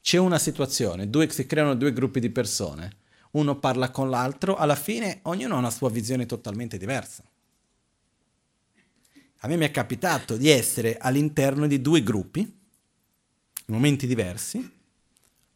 C'è 0.01 0.18
una 0.18 0.39
situazione, 0.39 1.10
due, 1.10 1.30
si 1.30 1.45
creano 1.45 1.76
due 1.76 1.91
gruppi 1.91 2.22
di 2.22 2.30
persone, 2.30 2.97
uno 3.32 3.60
parla 3.60 3.91
con 3.91 4.10
l'altro, 4.10 4.55
alla 4.55 4.76
fine 4.76 5.20
ognuno 5.24 5.55
ha 5.55 5.60
una 5.60 5.70
sua 5.70 5.89
visione 5.89 6.26
totalmente 6.26 6.78
diversa. 6.78 7.24
A 9.41 9.47
me 9.47 9.57
mi 9.57 9.66
è 9.66 9.72
capitato 9.72 10.38
di 10.38 10.49
essere 10.49 10.97
all'interno 10.97 11.68
di 11.68 11.82
due 11.82 12.03
gruppi, 12.03 12.39
in 12.39 13.74
momenti 13.74 14.07
diversi, 14.07 14.79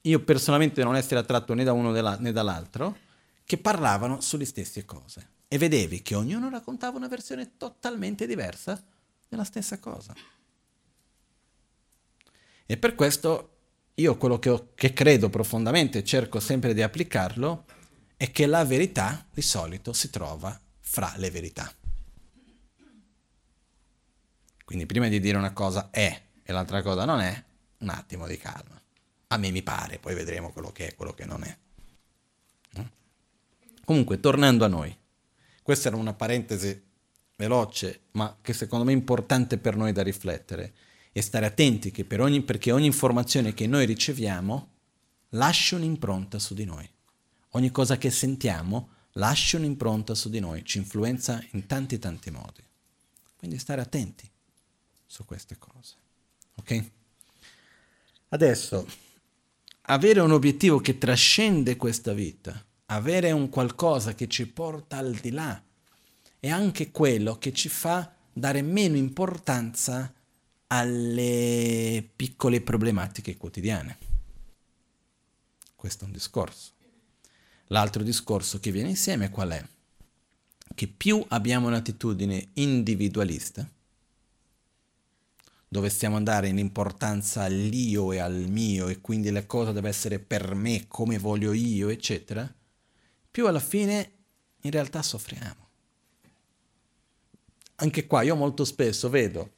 io 0.05 0.23
personalmente 0.23 0.83
non 0.83 0.95
essere 0.95 1.19
attratto 1.19 1.53
né 1.53 1.63
da 1.63 1.73
uno 1.73 1.91
né 1.91 2.31
dall'altro, 2.31 2.97
che 3.45 3.57
parlavano 3.57 4.21
sulle 4.21 4.45
stesse 4.45 4.85
cose. 4.85 5.29
E 5.47 5.57
vedevi 5.57 6.01
che 6.01 6.15
ognuno 6.15 6.49
raccontava 6.49 6.97
una 6.97 7.07
versione 7.07 7.57
totalmente 7.57 8.25
diversa 8.25 8.81
della 9.27 9.43
stessa 9.43 9.79
cosa. 9.79 10.13
E 12.65 12.77
per 12.77 12.95
questo 12.95 13.49
io 13.95 14.17
quello 14.17 14.39
che, 14.39 14.49
ho, 14.49 14.69
che 14.73 14.93
credo 14.93 15.29
profondamente 15.29 16.03
cerco 16.03 16.39
sempre 16.39 16.73
di 16.73 16.81
applicarlo 16.81 17.65
è 18.17 18.31
che 18.31 18.45
la 18.45 18.65
verità 18.65 19.25
di 19.31 19.41
solito 19.41 19.93
si 19.93 20.09
trova 20.09 20.59
fra 20.79 21.13
le 21.17 21.29
verità. 21.29 21.71
Quindi 24.65 24.85
prima 24.85 25.07
di 25.07 25.19
dire 25.19 25.37
una 25.37 25.53
cosa 25.53 25.89
è 25.91 26.21
e 26.41 26.51
l'altra 26.51 26.81
cosa 26.81 27.05
non 27.05 27.19
è, 27.19 27.43
un 27.79 27.89
attimo 27.89 28.27
di 28.27 28.37
calma. 28.37 28.82
A 29.33 29.37
me 29.37 29.49
mi 29.49 29.63
pare, 29.63 29.97
poi 29.97 30.13
vedremo 30.13 30.51
quello 30.51 30.71
che 30.71 30.89
è, 30.89 30.95
quello 30.95 31.11
che 31.11 31.25
non 31.25 31.43
è. 31.43 31.57
Comunque, 33.83 34.19
tornando 34.19 34.63
a 34.63 34.67
noi, 34.67 34.95
questa 35.63 35.87
era 35.87 35.97
una 35.97 36.13
parentesi 36.13 36.79
veloce, 37.35 38.01
ma 38.11 38.37
che 38.39 38.53
secondo 38.53 38.85
me 38.85 38.91
è 38.91 38.95
importante 38.95 39.57
per 39.57 39.75
noi 39.75 39.91
da 39.91 40.03
riflettere 40.03 40.73
e 41.11 41.21
stare 41.23 41.47
attenti 41.47 41.89
che 41.89 42.05
per 42.05 42.21
ogni, 42.21 42.43
perché 42.43 42.71
ogni 42.71 42.85
informazione 42.85 43.55
che 43.55 43.65
noi 43.65 43.87
riceviamo 43.87 44.69
lascia 45.29 45.77
un'impronta 45.77 46.37
su 46.37 46.53
di 46.53 46.65
noi. 46.65 46.87
Ogni 47.55 47.71
cosa 47.71 47.97
che 47.97 48.11
sentiamo 48.11 48.89
lascia 49.13 49.57
un'impronta 49.57 50.13
su 50.13 50.29
di 50.29 50.39
noi, 50.39 50.63
ci 50.63 50.77
influenza 50.77 51.43
in 51.53 51.65
tanti 51.65 51.97
tanti 51.97 52.29
modi. 52.29 52.63
Quindi 53.35 53.57
stare 53.57 53.81
attenti 53.81 54.29
su 55.07 55.25
queste 55.25 55.57
cose. 55.57 55.95
Ok? 56.57 56.83
Adesso, 58.29 58.87
avere 59.87 60.21
un 60.21 60.31
obiettivo 60.31 60.79
che 60.79 60.97
trascende 60.97 61.75
questa 61.75 62.13
vita, 62.13 62.63
avere 62.87 63.31
un 63.31 63.49
qualcosa 63.49 64.13
che 64.13 64.27
ci 64.27 64.47
porta 64.47 64.97
al 64.97 65.13
di 65.13 65.31
là, 65.31 65.61
è 66.39 66.49
anche 66.49 66.91
quello 66.91 67.37
che 67.37 67.53
ci 67.53 67.69
fa 67.69 68.13
dare 68.31 68.61
meno 68.61 68.95
importanza 68.95 70.13
alle 70.67 72.07
piccole 72.15 72.61
problematiche 72.61 73.37
quotidiane. 73.37 73.97
Questo 75.75 76.03
è 76.03 76.07
un 76.07 76.13
discorso. 76.13 76.71
L'altro 77.67 78.03
discorso 78.03 78.59
che 78.59 78.71
viene 78.71 78.89
insieme 78.89 79.29
qual 79.29 79.49
è? 79.51 79.65
Che 80.75 80.87
più 80.87 81.23
abbiamo 81.29 81.67
un'attitudine 81.67 82.49
individualista, 82.53 83.69
dove 85.73 85.89
stiamo 85.89 86.17
andare 86.17 86.49
in 86.49 86.59
importanza 86.59 87.41
all'io 87.41 88.11
e 88.11 88.19
al 88.19 88.45
mio 88.47 88.89
e 88.89 89.01
quindi 89.01 89.31
la 89.31 89.43
cosa 89.47 89.71
deve 89.71 89.89
essere 89.89 90.19
per 90.19 90.53
me 90.53 90.85
come 90.87 91.17
voglio 91.17 91.51
io, 91.51 91.89
eccetera, 91.89 92.47
più 93.31 93.47
alla 93.47 93.59
fine 93.59 94.11
in 94.61 94.69
realtà 94.69 95.01
soffriamo. 95.01 95.67
Anche 97.77 98.05
qua 98.05 98.21
io 98.21 98.35
molto 98.35 98.65
spesso 98.65 99.09
vedo 99.09 99.51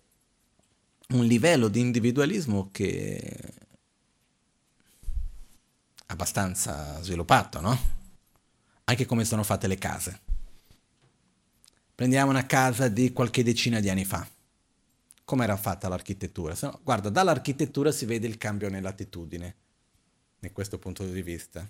un 1.10 1.26
livello 1.26 1.68
di 1.68 1.82
individualismo 1.82 2.70
che 2.72 3.18
è 3.18 3.54
abbastanza 6.06 7.02
sviluppato, 7.04 7.60
no? 7.60 7.78
Anche 8.86 9.06
come 9.06 9.26
sono 9.26 9.44
fatte 9.44 9.68
le 9.68 9.78
case. 9.78 10.22
Prendiamo 11.94 12.30
una 12.30 12.46
casa 12.46 12.88
di 12.88 13.12
qualche 13.12 13.44
decina 13.44 13.82
di 13.82 13.90
anni 13.90 14.06
fa 14.06 14.26
come 15.26 15.44
era 15.44 15.58
fatta 15.58 15.90
l'architettura. 15.90 16.56
No, 16.62 16.80
guarda, 16.84 17.10
dall'architettura 17.10 17.92
si 17.92 18.06
vede 18.06 18.28
il 18.28 18.38
cambio 18.38 18.70
nell'attitudine, 18.70 19.56
da 20.40 20.52
questo 20.52 20.78
punto 20.78 21.04
di 21.06 21.22
vista. 21.22 21.68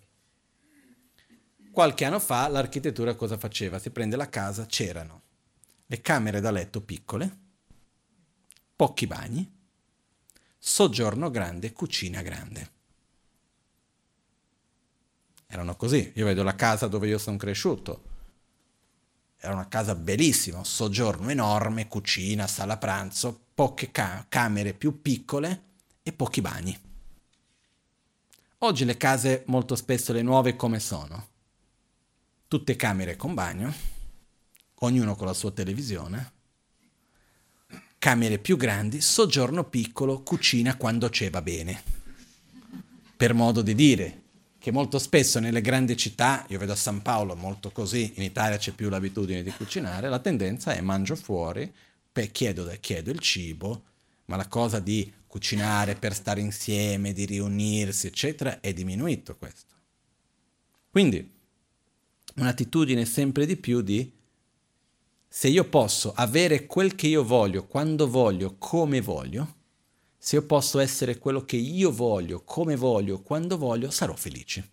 Qualche 1.71 2.05
anno 2.05 2.19
fa 2.19 2.47
l'architettura 2.47 3.15
cosa 3.15 3.37
faceva? 3.37 3.79
Si 3.79 3.89
prende 3.89 4.15
la 4.15 4.29
casa, 4.29 4.65
c'erano 4.65 5.23
le 5.87 6.01
camere 6.01 6.41
da 6.41 6.51
letto 6.51 6.81
piccole, 6.81 7.39
pochi 8.75 9.07
bagni, 9.07 9.51
soggiorno 10.57 11.29
grande, 11.29 11.73
cucina 11.73 12.21
grande. 12.21 12.71
Erano 15.47 15.75
così. 15.75 16.11
Io 16.15 16.25
vedo 16.25 16.43
la 16.43 16.55
casa 16.55 16.87
dove 16.87 17.07
io 17.07 17.17
sono 17.17 17.37
cresciuto 17.37 18.13
era 19.45 19.53
una 19.53 19.67
casa 19.67 19.93
bellissima, 19.93 20.57
un 20.57 20.65
soggiorno 20.65 21.29
enorme, 21.29 21.87
cucina, 21.87 22.47
sala 22.47 22.77
pranzo, 22.77 23.39
poche 23.53 23.91
ca- 23.91 24.25
camere 24.27 24.73
più 24.73 25.01
piccole 25.01 25.63
e 26.01 26.11
pochi 26.11 26.41
bagni. 26.41 26.79
Oggi 28.59 28.85
le 28.85 28.97
case, 28.97 29.43
molto 29.45 29.75
spesso 29.75 30.13
le 30.13 30.23
nuove 30.23 30.55
come 30.55 30.79
sono? 30.79 31.27
Tutte 32.47 32.75
camere 32.75 33.15
con 33.15 33.35
bagno, 33.35 33.71
ognuno 34.79 35.15
con 35.15 35.27
la 35.27 35.33
sua 35.33 35.51
televisione, 35.51 36.31
camere 37.99 38.39
più 38.39 38.57
grandi, 38.57 38.99
soggiorno 38.99 39.63
piccolo, 39.65 40.23
cucina 40.23 40.75
quando 40.75 41.09
c'è 41.09 41.29
va 41.29 41.43
bene. 41.43 41.83
Per 43.15 43.33
modo 43.35 43.61
di 43.61 43.75
dire, 43.75 44.23
che 44.65 44.71
molto 44.71 44.97
spesso 44.97 45.39
nelle 45.39 45.61
grandi 45.61 45.95
città, 45.95 46.43
io 46.47 46.57
vedo 46.57 46.71
a 46.71 46.75
San 46.75 47.03
Paolo 47.03 47.35
molto 47.35 47.69
così, 47.69 48.13
in 48.15 48.23
Italia 48.23 48.57
c'è 48.57 48.71
più 48.71 48.89
l'abitudine 48.89 49.43
di 49.43 49.51
cucinare, 49.51 50.09
la 50.09 50.17
tendenza 50.17 50.73
è 50.73 50.81
mangio 50.81 51.15
fuori, 51.15 51.71
chiedo, 52.31 52.75
chiedo 52.79 53.11
il 53.11 53.19
cibo, 53.19 53.83
ma 54.25 54.37
la 54.37 54.47
cosa 54.47 54.79
di 54.79 55.13
cucinare 55.27 55.93
per 55.93 56.15
stare 56.15 56.41
insieme, 56.41 57.13
di 57.13 57.25
riunirsi, 57.25 58.07
eccetera, 58.07 58.59
è 58.59 58.73
diminuito 58.73 59.35
questo. 59.37 59.75
Quindi 60.89 61.31
un'attitudine 62.37 63.05
sempre 63.05 63.45
di 63.45 63.57
più 63.57 63.81
di 63.81 64.11
se 65.27 65.47
io 65.47 65.65
posso 65.65 66.11
avere 66.11 66.65
quel 66.65 66.95
che 66.95 67.05
io 67.05 67.23
voglio, 67.23 67.67
quando 67.67 68.09
voglio, 68.09 68.55
come 68.57 68.99
voglio, 68.99 69.54
se 70.25 70.37
io 70.37 70.41
posso 70.41 70.79
essere 70.79 71.19
quello 71.19 71.45
che 71.45 71.55
io 71.55 71.91
voglio, 71.91 72.41
come 72.41 72.75
voglio, 72.75 73.21
quando 73.21 73.59
voglio, 73.59 73.91
sarò 73.91 74.15
felice. 74.15 74.67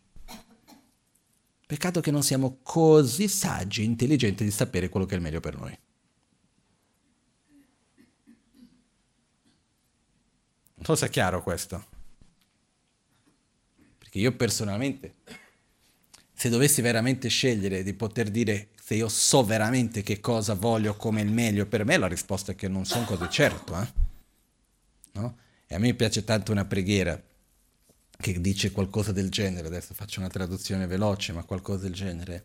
Peccato 1.66 2.00
che 2.00 2.10
non 2.10 2.22
siamo 2.22 2.60
così 2.62 3.28
saggi 3.28 3.82
e 3.82 3.84
intelligenti 3.84 4.44
di 4.44 4.50
sapere 4.50 4.88
quello 4.88 5.04
che 5.04 5.12
è 5.12 5.16
il 5.18 5.22
meglio 5.22 5.40
per 5.40 5.58
noi. 5.58 5.78
Non 10.76 10.84
so 10.86 10.94
se 10.94 11.04
è 11.04 11.10
chiaro 11.10 11.42
questo. 11.42 11.84
Perché 13.98 14.20
io 14.20 14.34
personalmente, 14.34 15.16
se 16.32 16.48
dovessi 16.48 16.80
veramente 16.80 17.28
scegliere 17.28 17.82
di 17.82 17.92
poter 17.92 18.30
dire 18.30 18.70
se 18.82 18.94
io 18.94 19.10
so 19.10 19.44
veramente 19.44 20.02
che 20.02 20.18
cosa 20.18 20.54
voglio 20.54 20.96
come 20.96 21.20
il 21.20 21.30
meglio 21.30 21.66
per 21.66 21.84
me, 21.84 21.98
la 21.98 22.08
risposta 22.08 22.52
è 22.52 22.54
che 22.54 22.68
non 22.68 22.86
sono 22.86 23.04
così 23.04 23.28
certo. 23.28 23.78
Eh? 23.78 23.92
No? 25.12 25.40
E 25.72 25.74
a 25.74 25.78
me 25.78 25.94
piace 25.94 26.22
tanto 26.22 26.52
una 26.52 26.66
preghiera 26.66 27.18
che 28.18 28.40
dice 28.42 28.72
qualcosa 28.72 29.10
del 29.10 29.30
genere, 29.30 29.68
adesso 29.68 29.94
faccio 29.94 30.20
una 30.20 30.28
traduzione 30.28 30.86
veloce, 30.86 31.32
ma 31.32 31.44
qualcosa 31.44 31.84
del 31.84 31.94
genere. 31.94 32.44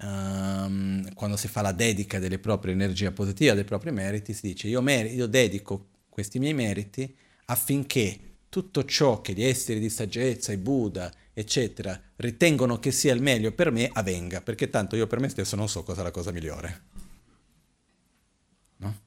Um, 0.00 1.14
quando 1.14 1.38
si 1.38 1.48
fa 1.48 1.62
la 1.62 1.72
dedica 1.72 2.18
delle 2.18 2.38
proprie 2.38 2.74
energie 2.74 3.10
positive, 3.10 3.54
dei 3.54 3.64
propri 3.64 3.90
meriti, 3.90 4.34
si 4.34 4.48
dice 4.48 4.68
io, 4.68 4.82
mer- 4.82 5.10
io 5.10 5.26
dedico 5.26 5.86
questi 6.10 6.38
miei 6.38 6.52
meriti 6.52 7.16
affinché 7.46 8.20
tutto 8.50 8.84
ciò 8.84 9.22
che 9.22 9.32
gli 9.32 9.42
esseri 9.42 9.80
di 9.80 9.88
saggezza, 9.88 10.52
i 10.52 10.58
Buddha, 10.58 11.10
eccetera, 11.32 11.98
ritengono 12.16 12.78
che 12.78 12.92
sia 12.92 13.14
il 13.14 13.22
meglio 13.22 13.52
per 13.52 13.70
me, 13.70 13.88
avvenga, 13.90 14.42
perché 14.42 14.68
tanto 14.68 14.94
io 14.94 15.06
per 15.06 15.20
me 15.20 15.30
stesso 15.30 15.56
non 15.56 15.70
so 15.70 15.82
cosa 15.82 16.02
è 16.02 16.04
la 16.04 16.10
cosa 16.10 16.32
migliore. 16.32 16.82
No? 18.76 19.00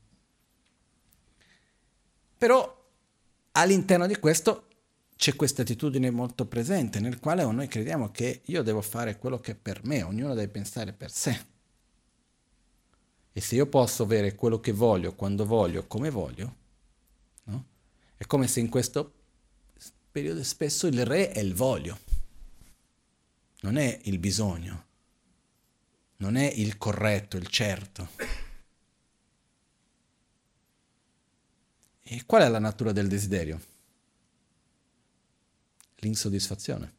Però 2.35 2.78
all'interno 3.53 4.07
di 4.07 4.17
questo 4.17 4.67
c'è 5.15 5.35
questa 5.35 5.63
attitudine 5.63 6.09
molto 6.11 6.45
presente, 6.45 6.99
nel 6.99 7.19
quale 7.19 7.43
noi 7.43 7.67
crediamo 7.67 8.09
che 8.09 8.41
io 8.45 8.63
devo 8.63 8.81
fare 8.81 9.17
quello 9.17 9.39
che 9.39 9.51
è 9.51 9.55
per 9.55 9.83
me, 9.83 10.01
ognuno 10.01 10.33
deve 10.33 10.47
pensare 10.47 10.93
per 10.93 11.11
sé. 11.11 11.45
E 13.31 13.41
se 13.41 13.55
io 13.55 13.67
posso 13.67 14.03
avere 14.03 14.35
quello 14.35 14.59
che 14.59 14.71
voglio, 14.71 15.15
quando 15.15 15.45
voglio, 15.45 15.87
come 15.87 16.09
voglio, 16.09 16.55
è 18.19 18.25
come 18.25 18.47
se 18.47 18.59
in 18.59 18.67
questo 18.67 19.13
periodo 20.11 20.43
spesso 20.43 20.87
il 20.87 21.05
re 21.05 21.31
è 21.31 21.39
il 21.39 21.53
voglio, 21.53 21.97
non 23.61 23.77
è 23.77 23.97
il 24.03 24.19
bisogno, 24.19 24.85
non 26.17 26.35
è 26.35 26.45
il 26.45 26.77
corretto, 26.77 27.37
il 27.37 27.47
certo. 27.47 28.09
E 32.11 32.23
qual 32.25 32.41
è 32.41 32.47
la 32.47 32.57
natura 32.57 32.91
del 32.91 33.07
desiderio? 33.07 33.61
L'insoddisfazione. 35.97 36.93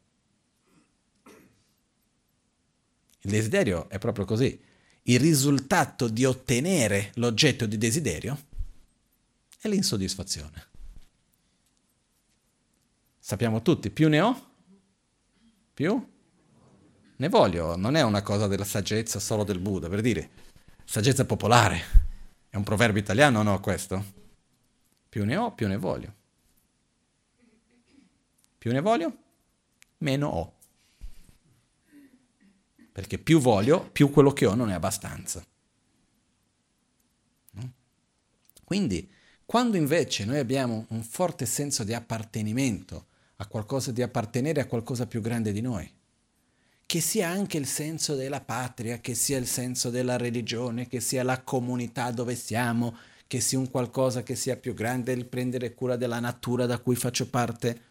Il 3.22 3.30
desiderio 3.30 3.88
è 3.88 3.98
proprio 3.98 4.24
così. 4.24 4.62
Il 5.02 5.18
risultato 5.18 6.06
di 6.06 6.24
ottenere 6.24 7.10
l'oggetto 7.14 7.66
di 7.66 7.76
desiderio 7.76 8.38
è 9.58 9.66
l'insoddisfazione. 9.66 10.68
Sappiamo 13.18 13.62
tutti, 13.62 13.90
più 13.90 14.08
ne 14.08 14.20
ho, 14.20 14.50
più 15.74 16.08
ne 17.16 17.28
voglio. 17.28 17.74
Non 17.74 17.96
è 17.96 18.02
una 18.02 18.22
cosa 18.22 18.46
della 18.46 18.64
saggezza 18.64 19.18
solo 19.18 19.42
del 19.42 19.58
Buddha, 19.58 19.88
per 19.88 20.02
dire, 20.02 20.30
saggezza 20.84 21.24
popolare. 21.24 21.82
È 22.48 22.54
un 22.54 22.62
proverbio 22.62 23.02
italiano 23.02 23.40
o 23.40 23.42
no 23.42 23.58
questo? 23.58 24.18
Più 25.10 25.24
ne 25.24 25.36
ho, 25.36 25.52
più 25.52 25.68
ne 25.68 25.76
voglio. 25.76 26.14
Più 28.56 28.72
ne 28.72 28.80
voglio, 28.80 29.16
meno 29.98 30.28
ho. 30.28 30.54
Perché 32.92 33.18
più 33.18 33.40
voglio, 33.40 33.90
più 33.90 34.10
quello 34.10 34.32
che 34.32 34.46
ho 34.46 34.54
non 34.54 34.70
è 34.70 34.74
abbastanza. 34.74 35.44
Quindi, 38.64 39.10
quando 39.44 39.76
invece 39.76 40.24
noi 40.24 40.38
abbiamo 40.38 40.86
un 40.90 41.02
forte 41.02 41.44
senso 41.44 41.82
di 41.82 41.92
appartenimento 41.92 43.06
a 43.36 43.46
qualcosa 43.46 43.90
di 43.90 44.00
appartenere 44.00 44.60
a 44.60 44.66
qualcosa 44.66 45.08
più 45.08 45.20
grande 45.20 45.50
di 45.50 45.60
noi. 45.60 45.92
Che 46.86 47.00
sia 47.00 47.28
anche 47.28 47.56
il 47.56 47.66
senso 47.66 48.14
della 48.14 48.40
patria, 48.40 48.98
che 48.98 49.14
sia 49.14 49.38
il 49.38 49.48
senso 49.48 49.90
della 49.90 50.16
religione, 50.16 50.86
che 50.86 51.00
sia 51.00 51.24
la 51.24 51.42
comunità 51.42 52.12
dove 52.12 52.36
siamo, 52.36 52.96
che 53.30 53.38
sia 53.38 53.60
un 53.60 53.70
qualcosa 53.70 54.24
che 54.24 54.34
sia 54.34 54.56
più 54.56 54.74
grande, 54.74 55.12
il 55.12 55.24
prendere 55.24 55.72
cura 55.72 55.94
della 55.94 56.18
natura 56.18 56.66
da 56.66 56.80
cui 56.80 56.96
faccio 56.96 57.30
parte. 57.30 57.82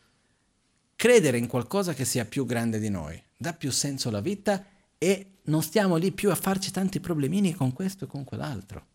Credere 0.97 1.37
in 1.37 1.47
qualcosa 1.47 1.93
che 1.93 2.03
sia 2.03 2.25
più 2.25 2.45
grande 2.45 2.77
di 2.77 2.89
noi 2.89 3.23
dà 3.37 3.53
più 3.53 3.71
senso 3.71 4.09
alla 4.09 4.19
vita 4.19 4.65
e 4.97 5.37
non 5.43 5.63
stiamo 5.63 5.95
lì 5.95 6.11
più 6.11 6.29
a 6.29 6.35
farci 6.35 6.71
tanti 6.71 6.99
problemini 6.99 7.53
con 7.53 7.71
questo 7.71 8.03
e 8.03 8.07
con 8.09 8.25
quell'altro. 8.25 8.85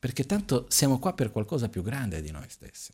Perché 0.00 0.26
tanto 0.26 0.66
siamo 0.68 0.98
qua 0.98 1.12
per 1.12 1.30
qualcosa 1.30 1.68
più 1.68 1.84
grande 1.84 2.20
di 2.20 2.32
noi 2.32 2.46
stessi. 2.48 2.92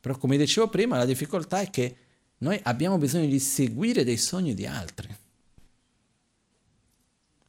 Però 0.00 0.18
come 0.18 0.36
dicevo 0.36 0.68
prima, 0.68 0.96
la 0.96 1.04
difficoltà 1.04 1.60
è 1.60 1.70
che 1.70 1.96
noi 2.38 2.58
abbiamo 2.64 2.98
bisogno 2.98 3.26
di 3.26 3.38
seguire 3.38 4.02
dei 4.02 4.16
sogni 4.16 4.52
di 4.52 4.66
altri. 4.66 5.24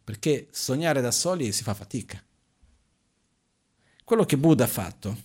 Perché 0.08 0.48
sognare 0.52 1.02
da 1.02 1.12
soli 1.12 1.52
si 1.52 1.64
fa 1.64 1.74
fatica. 1.74 2.24
Quello 4.06 4.24
che 4.24 4.38
Buddha 4.38 4.64
ha 4.64 4.68
fatto 4.68 5.18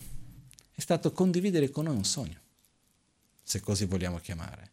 è 0.73 0.81
stato 0.81 1.13
condividere 1.13 1.69
con 1.69 1.85
noi 1.85 1.95
un 1.95 2.03
sogno, 2.03 2.37
se 3.41 3.61
così 3.61 3.85
vogliamo 3.85 4.17
chiamare. 4.17 4.71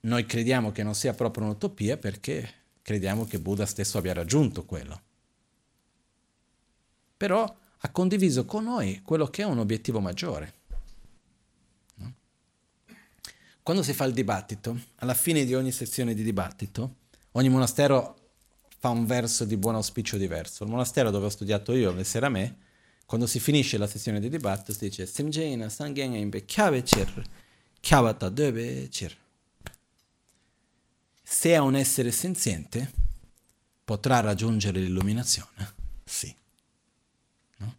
Noi 0.00 0.26
crediamo 0.26 0.70
che 0.70 0.82
non 0.82 0.94
sia 0.94 1.14
proprio 1.14 1.44
un'utopia 1.44 1.96
perché 1.96 2.46
crediamo 2.82 3.24
che 3.24 3.40
Buddha 3.40 3.64
stesso 3.64 3.96
abbia 3.96 4.12
raggiunto 4.12 4.66
quello. 4.66 5.02
Però 7.16 7.56
ha 7.78 7.88
condiviso 7.90 8.44
con 8.44 8.64
noi 8.64 9.00
quello 9.02 9.28
che 9.28 9.40
è 9.40 9.46
un 9.46 9.60
obiettivo 9.60 9.98
maggiore. 9.98 10.58
quando 13.62 13.82
si 13.82 13.94
fa 13.94 14.04
il 14.04 14.12
dibattito, 14.12 14.78
alla 14.96 15.14
fine 15.14 15.44
di 15.44 15.54
ogni 15.54 15.70
sezione 15.70 16.12
di 16.12 16.22
dibattito, 16.24 16.96
ogni 17.32 17.48
monastero 17.48 18.16
fa 18.78 18.88
un 18.88 19.04
verso 19.04 19.44
di 19.44 19.56
buon 19.56 19.74
auspicio 19.74 20.16
diverso. 20.16 20.64
Il 20.64 20.70
monastero 20.70 21.10
dove 21.10 21.26
ho 21.26 21.30
studiato 21.30 21.74
io, 21.74 21.90
a 21.90 22.28
me, 22.28 22.56
quando 23.04 23.26
si 23.26 23.40
finisce 23.40 23.76
la 23.76 23.86
sessione 23.86 24.20
di 24.20 24.28
dibattito 24.28 24.72
si 24.72 24.88
dice 24.88 25.04
Simjena 25.04 25.68
Sangyen 25.68 26.14
Imbe 26.14 26.44
Chiavata 26.44 28.28
Dove 28.28 28.88
Chir. 28.88 29.16
Se 31.22 31.50
è 31.50 31.58
un 31.58 31.76
essere 31.76 32.10
senziente, 32.10 32.90
potrà 33.84 34.20
raggiungere 34.20 34.80
l'illuminazione? 34.80 35.74
Sì. 36.04 36.34
No? 37.56 37.74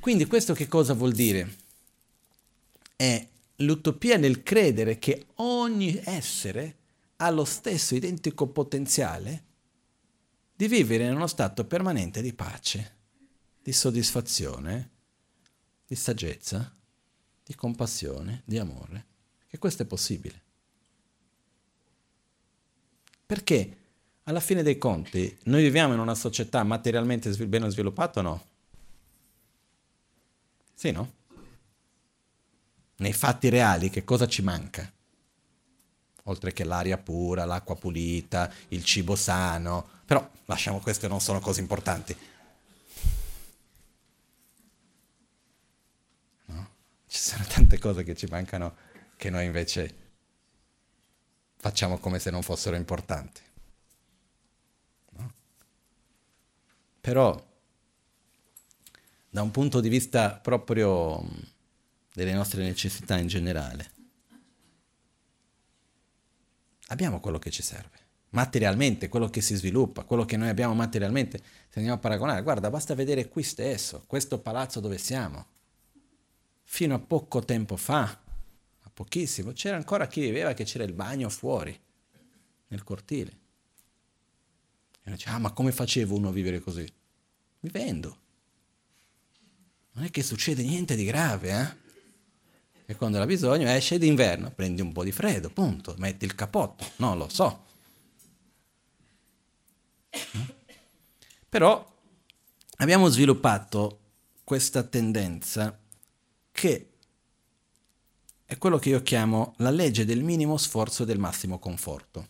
Quindi 0.00 0.26
questo 0.26 0.52
che 0.52 0.68
cosa 0.68 0.92
vuol 0.92 1.12
dire? 1.12 1.56
È 2.94 3.26
l'utopia 3.56 4.16
nel 4.16 4.42
credere 4.42 4.98
che 4.98 5.26
ogni 5.36 6.00
essere 6.04 6.76
ha 7.16 7.30
lo 7.30 7.44
stesso 7.44 7.94
identico 7.94 8.46
potenziale 8.48 9.44
di 10.54 10.68
vivere 10.68 11.04
in 11.04 11.14
uno 11.14 11.26
stato 11.26 11.64
permanente 11.64 12.22
di 12.22 12.32
pace, 12.32 12.94
di 13.62 13.72
soddisfazione, 13.72 14.90
di 15.86 15.94
saggezza, 15.94 16.74
di 17.44 17.54
compassione, 17.54 18.42
di 18.44 18.58
amore. 18.58 19.06
E 19.48 19.58
questo 19.58 19.82
è 19.82 19.86
possibile. 19.86 20.42
Perché 23.24 23.76
alla 24.24 24.40
fine 24.40 24.62
dei 24.62 24.78
conti 24.78 25.36
noi 25.44 25.62
viviamo 25.62 25.94
in 25.94 26.00
una 26.00 26.14
società 26.14 26.62
materialmente 26.62 27.30
ben 27.46 27.68
sviluppata 27.70 28.20
o 28.20 28.22
no? 28.22 28.46
Sì, 30.74 30.90
no? 30.90 31.16
nei 32.96 33.12
fatti 33.12 33.48
reali 33.48 33.90
che 33.90 34.04
cosa 34.04 34.26
ci 34.26 34.42
manca? 34.42 34.90
Oltre 36.28 36.52
che 36.52 36.64
l'aria 36.64 36.98
pura, 36.98 37.44
l'acqua 37.44 37.76
pulita, 37.76 38.52
il 38.68 38.84
cibo 38.84 39.16
sano, 39.16 39.88
però 40.04 40.28
lasciamo 40.46 40.80
queste 40.80 41.08
non 41.08 41.20
sono 41.20 41.40
cose 41.40 41.60
importanti. 41.60 42.16
No? 46.46 46.68
Ci 47.06 47.18
sono 47.18 47.44
tante 47.44 47.78
cose 47.78 48.04
che 48.04 48.14
ci 48.14 48.26
mancano 48.26 48.76
che 49.16 49.30
noi 49.30 49.44
invece 49.44 50.04
facciamo 51.56 51.98
come 51.98 52.18
se 52.18 52.30
non 52.30 52.42
fossero 52.42 52.76
importanti. 52.76 53.40
No? 55.10 55.32
Però 57.00 57.44
da 59.28 59.42
un 59.42 59.50
punto 59.50 59.80
di 59.80 59.88
vista 59.88 60.30
proprio 60.30 61.24
delle 62.12 62.32
nostre 62.32 62.62
necessità 62.62 63.16
in 63.18 63.26
generale, 63.26 63.92
abbiamo 66.88 67.20
quello 67.20 67.38
che 67.38 67.50
ci 67.50 67.62
serve. 67.62 68.04
Materialmente, 68.30 69.08
quello 69.08 69.28
che 69.28 69.40
si 69.40 69.54
sviluppa, 69.54 70.04
quello 70.04 70.24
che 70.24 70.36
noi 70.36 70.48
abbiamo 70.48 70.74
materialmente, 70.74 71.38
se 71.38 71.78
andiamo 71.78 71.94
a 71.94 72.00
paragonare, 72.00 72.42
guarda, 72.42 72.70
basta 72.70 72.94
vedere 72.94 73.28
qui 73.28 73.42
stesso, 73.42 74.04
questo 74.06 74.38
palazzo 74.40 74.80
dove 74.80 74.98
siamo. 74.98 75.46
Fino 76.64 76.94
a 76.94 76.98
poco 76.98 77.44
tempo 77.44 77.76
fa, 77.76 78.02
a 78.02 78.90
pochissimo, 78.92 79.52
c'era 79.52 79.76
ancora 79.76 80.06
chi 80.06 80.20
viveva 80.20 80.52
che 80.52 80.64
c'era 80.64 80.84
il 80.84 80.92
bagno 80.92 81.28
fuori, 81.28 81.78
nel 82.68 82.82
cortile. 82.82 83.38
E 85.02 85.10
dice, 85.12 85.28
ah, 85.28 85.38
ma 85.38 85.52
come 85.52 85.70
facevo 85.70 86.16
uno 86.16 86.28
a 86.28 86.32
vivere 86.32 86.60
così? 86.60 86.86
Vivendo. 87.60 88.18
Non 89.92 90.04
è 90.04 90.10
che 90.10 90.22
succede 90.22 90.62
niente 90.62 90.96
di 90.96 91.04
grave, 91.04 91.50
eh? 91.50 91.84
E 92.86 92.94
quando 92.94 93.20
ha 93.20 93.26
bisogno 93.26 93.68
esce 93.68 93.98
d'inverno, 93.98 94.52
prendi 94.52 94.80
un 94.80 94.92
po' 94.92 95.02
di 95.02 95.10
freddo, 95.10 95.50
punto, 95.50 95.96
metti 95.98 96.24
il 96.24 96.36
capotto, 96.36 96.88
non 96.96 97.18
lo 97.18 97.28
so. 97.28 97.64
Però 101.48 101.94
abbiamo 102.76 103.08
sviluppato 103.08 104.00
questa 104.44 104.84
tendenza 104.84 105.76
che 106.52 106.90
è 108.44 108.56
quello 108.58 108.78
che 108.78 108.90
io 108.90 109.02
chiamo 109.02 109.54
la 109.58 109.70
legge 109.70 110.04
del 110.04 110.22
minimo 110.22 110.56
sforzo 110.56 111.02
e 111.02 111.06
del 111.06 111.18
massimo 111.18 111.58
conforto. 111.58 112.28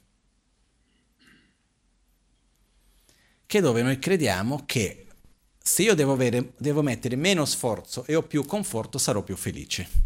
Che 3.45 3.61
dove 3.61 3.83
noi 3.83 3.99
crediamo 3.99 4.65
che 4.65 5.07
se 5.59 5.83
io 5.83 5.95
devo, 5.95 6.13
avere, 6.13 6.55
devo 6.57 6.81
mettere 6.81 7.17
meno 7.17 7.45
sforzo 7.45 8.07
e 8.07 8.15
ho 8.15 8.23
più 8.23 8.47
conforto 8.47 8.97
sarò 8.97 9.23
più 9.23 9.37
felice. 9.37 10.06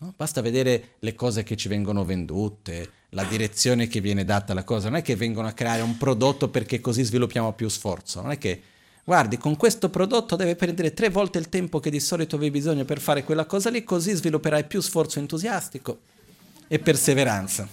No? 0.00 0.14
Basta 0.16 0.40
vedere 0.40 0.94
le 1.00 1.14
cose 1.14 1.42
che 1.42 1.56
ci 1.56 1.68
vengono 1.68 2.04
vendute, 2.04 2.90
la 3.10 3.24
direzione 3.24 3.86
che 3.86 4.00
viene 4.00 4.24
data 4.24 4.52
alla 4.52 4.64
cosa. 4.64 4.88
Non 4.88 4.98
è 4.98 5.02
che 5.02 5.14
vengono 5.14 5.46
a 5.46 5.52
creare 5.52 5.82
un 5.82 5.96
prodotto 5.98 6.48
perché 6.48 6.80
così 6.80 7.02
sviluppiamo 7.02 7.52
più 7.52 7.68
sforzo. 7.68 8.22
Non 8.22 8.30
è 8.30 8.38
che, 8.38 8.62
guardi, 9.04 9.36
con 9.36 9.56
questo 9.56 9.90
prodotto 9.90 10.36
deve 10.36 10.56
prendere 10.56 10.94
tre 10.94 11.10
volte 11.10 11.38
il 11.38 11.50
tempo 11.50 11.80
che 11.80 11.90
di 11.90 12.00
solito 12.00 12.36
avevi 12.36 12.50
bisogno 12.50 12.86
per 12.86 12.98
fare 12.98 13.24
quella 13.24 13.44
cosa 13.44 13.68
lì, 13.68 13.84
così 13.84 14.14
svilupperai 14.14 14.64
più 14.64 14.80
sforzo 14.80 15.18
entusiastico 15.18 16.00
e 16.66 16.78
perseveranza. 16.78 17.68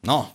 No, 0.00 0.34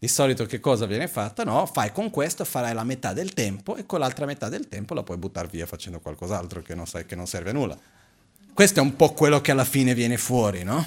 Di 0.00 0.08
solito 0.08 0.46
che 0.46 0.60
cosa 0.60 0.86
viene 0.86 1.08
fatto? 1.08 1.44
No, 1.44 1.66
fai 1.66 1.92
con 1.92 2.08
questo, 2.08 2.46
farai 2.46 2.72
la 2.72 2.84
metà 2.84 3.12
del 3.12 3.34
tempo 3.34 3.76
e 3.76 3.84
con 3.84 3.98
l'altra 3.98 4.24
metà 4.24 4.48
del 4.48 4.66
tempo 4.66 4.94
la 4.94 5.02
puoi 5.02 5.18
buttare 5.18 5.46
via 5.48 5.66
facendo 5.66 6.00
qualcos'altro 6.00 6.62
che 6.62 6.74
non 6.74 6.86
sai 6.86 7.04
che 7.04 7.14
non 7.14 7.26
serve 7.26 7.50
a 7.50 7.52
nulla. 7.52 7.78
Questo 8.54 8.80
è 8.80 8.82
un 8.82 8.96
po' 8.96 9.12
quello 9.12 9.42
che 9.42 9.50
alla 9.50 9.66
fine 9.66 9.92
viene 9.92 10.16
fuori, 10.16 10.62
no? 10.62 10.82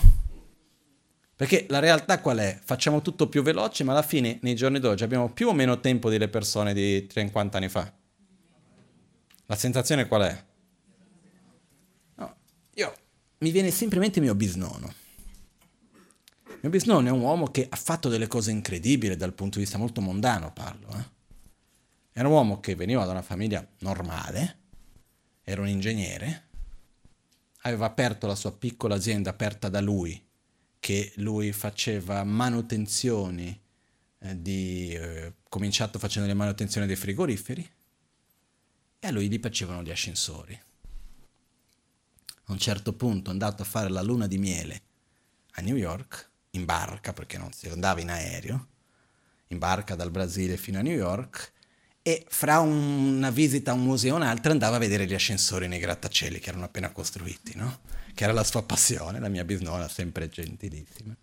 Perché 1.35 1.67
la 1.69 1.77
realtà 1.77 2.21
qual 2.21 2.39
è? 2.39 2.59
Facciamo 2.63 3.03
tutto 3.03 3.29
più 3.29 3.43
veloce, 3.43 3.83
ma 3.83 3.91
alla 3.91 4.01
fine 4.01 4.39
nei 4.41 4.55
giorni 4.55 4.79
d'oggi 4.79 5.03
abbiamo 5.03 5.29
più 5.29 5.47
o 5.47 5.53
meno 5.53 5.79
tempo 5.79 6.09
delle 6.09 6.27
persone 6.27 6.73
di 6.73 7.07
50 7.07 7.57
anni 7.57 7.69
fa. 7.69 7.93
La 9.45 9.55
sensazione 9.55 10.07
qual 10.07 10.21
è? 10.23 10.43
No, 12.15 12.35
io 12.73 12.93
mi 13.37 13.51
viene 13.51 13.69
semplicemente 13.69 14.19
mio 14.19 14.33
bisnonno. 14.33 15.01
Mio 16.63 16.71
bisnonno 16.71 17.09
è 17.09 17.11
un 17.11 17.19
uomo 17.19 17.47
che 17.47 17.67
ha 17.69 17.75
fatto 17.75 18.07
delle 18.07 18.27
cose 18.27 18.49
incredibili 18.49 19.17
dal 19.17 19.33
punto 19.33 19.57
di 19.57 19.65
vista 19.65 19.77
molto 19.77 19.99
mondano, 19.99 20.53
parlo. 20.53 20.87
Eh? 20.97 21.03
Era 22.13 22.29
un 22.29 22.35
uomo 22.35 22.61
che 22.61 22.73
veniva 22.73 23.03
da 23.03 23.11
una 23.11 23.21
famiglia 23.21 23.67
normale, 23.79 24.59
era 25.43 25.59
un 25.59 25.67
ingegnere, 25.67 26.47
aveva 27.63 27.87
aperto 27.87 28.27
la 28.27 28.35
sua 28.35 28.53
piccola 28.53 28.95
azienda 28.95 29.31
aperta 29.31 29.67
da 29.67 29.81
lui, 29.81 30.25
che 30.79 31.11
lui 31.17 31.51
faceva 31.51 32.23
manutenzioni, 32.23 33.61
eh, 34.19 34.41
di, 34.41 34.93
eh, 34.93 35.33
cominciato 35.49 35.99
facendo 35.99 36.29
le 36.29 36.33
manutenzioni 36.33 36.87
dei 36.87 36.95
frigoriferi, 36.95 37.71
e 38.99 39.07
a 39.07 39.11
lui 39.11 39.27
gli 39.27 39.39
piacevano 39.41 39.83
gli 39.83 39.91
ascensori. 39.91 40.57
A 42.45 42.51
un 42.53 42.57
certo 42.57 42.93
punto 42.93 43.31
è 43.31 43.33
andato 43.33 43.63
a 43.63 43.65
fare 43.65 43.89
la 43.89 44.01
luna 44.01 44.27
di 44.27 44.37
miele 44.37 44.81
a 45.55 45.61
New 45.61 45.75
York 45.75 46.31
in 46.55 46.65
barca, 46.65 47.13
perché 47.13 47.37
non 47.37 47.51
si 47.51 47.67
andava 47.67 48.01
in 48.01 48.09
aereo, 48.09 48.67
in 49.47 49.57
barca 49.57 49.95
dal 49.95 50.11
Brasile 50.11 50.57
fino 50.57 50.79
a 50.79 50.81
New 50.81 50.95
York, 50.95 51.51
e 52.01 52.25
fra 52.27 52.59
una 52.59 53.29
visita 53.29 53.71
a 53.71 53.73
un 53.75 53.83
museo 53.83 54.15
e 54.15 54.17
un'altra 54.17 54.51
andava 54.51 54.75
a 54.75 54.79
vedere 54.79 55.05
gli 55.05 55.13
ascensori 55.13 55.67
nei 55.67 55.79
grattacieli 55.79 56.39
che 56.39 56.49
erano 56.49 56.65
appena 56.65 56.91
costruiti, 56.91 57.55
no? 57.55 57.79
Che 58.13 58.23
era 58.23 58.33
la 58.33 58.43
sua 58.43 58.63
passione, 58.63 59.19
la 59.19 59.29
mia 59.29 59.45
bisnonna, 59.45 59.87
sempre 59.87 60.27
gentilissima. 60.27 61.15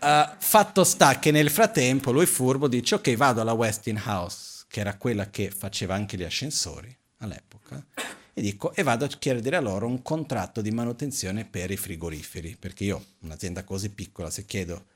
Uh, 0.00 0.34
fatto 0.38 0.84
sta 0.84 1.18
che 1.18 1.30
nel 1.30 1.50
frattempo 1.50 2.10
lui 2.10 2.24
furbo 2.24 2.68
dice 2.68 2.94
ok 2.94 3.16
vado 3.16 3.40
alla 3.40 3.52
Westinghouse, 3.52 4.64
che 4.68 4.80
era 4.80 4.96
quella 4.96 5.28
che 5.28 5.50
faceva 5.50 5.94
anche 5.94 6.16
gli 6.16 6.22
ascensori 6.22 6.94
all'epoca, 7.18 7.84
e 8.32 8.40
dico 8.40 8.74
e 8.74 8.82
vado 8.82 9.04
a 9.04 9.08
chiedere 9.08 9.56
a 9.56 9.60
loro 9.60 9.86
un 9.86 10.02
contratto 10.02 10.60
di 10.60 10.70
manutenzione 10.70 11.44
per 11.44 11.70
i 11.70 11.76
frigoriferi, 11.76 12.56
perché 12.58 12.84
io, 12.84 13.04
un'azienda 13.20 13.64
così 13.64 13.90
piccola, 13.90 14.30
se 14.30 14.44
chiedo 14.44 14.86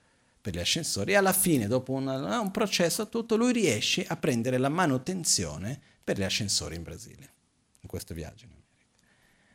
per 0.41 0.55
gli 0.55 0.59
ascensori, 0.59 1.15
alla 1.15 1.33
fine, 1.33 1.67
dopo 1.67 1.93
una, 1.93 2.39
un 2.39 2.51
processo 2.51 3.09
tutto, 3.09 3.37
lui 3.37 3.53
riesce 3.53 4.05
a 4.07 4.17
prendere 4.17 4.59
la 4.59 4.69
manutenzione 4.69 5.81
per 6.03 6.19
gli 6.19 6.23
ascensori 6.23 6.77
in 6.77 6.83
Brasile, 6.83 7.33
in 7.81 7.89
questo 7.89 8.15
viaggio 8.15 8.45
in 8.45 8.51
America. 8.51 8.63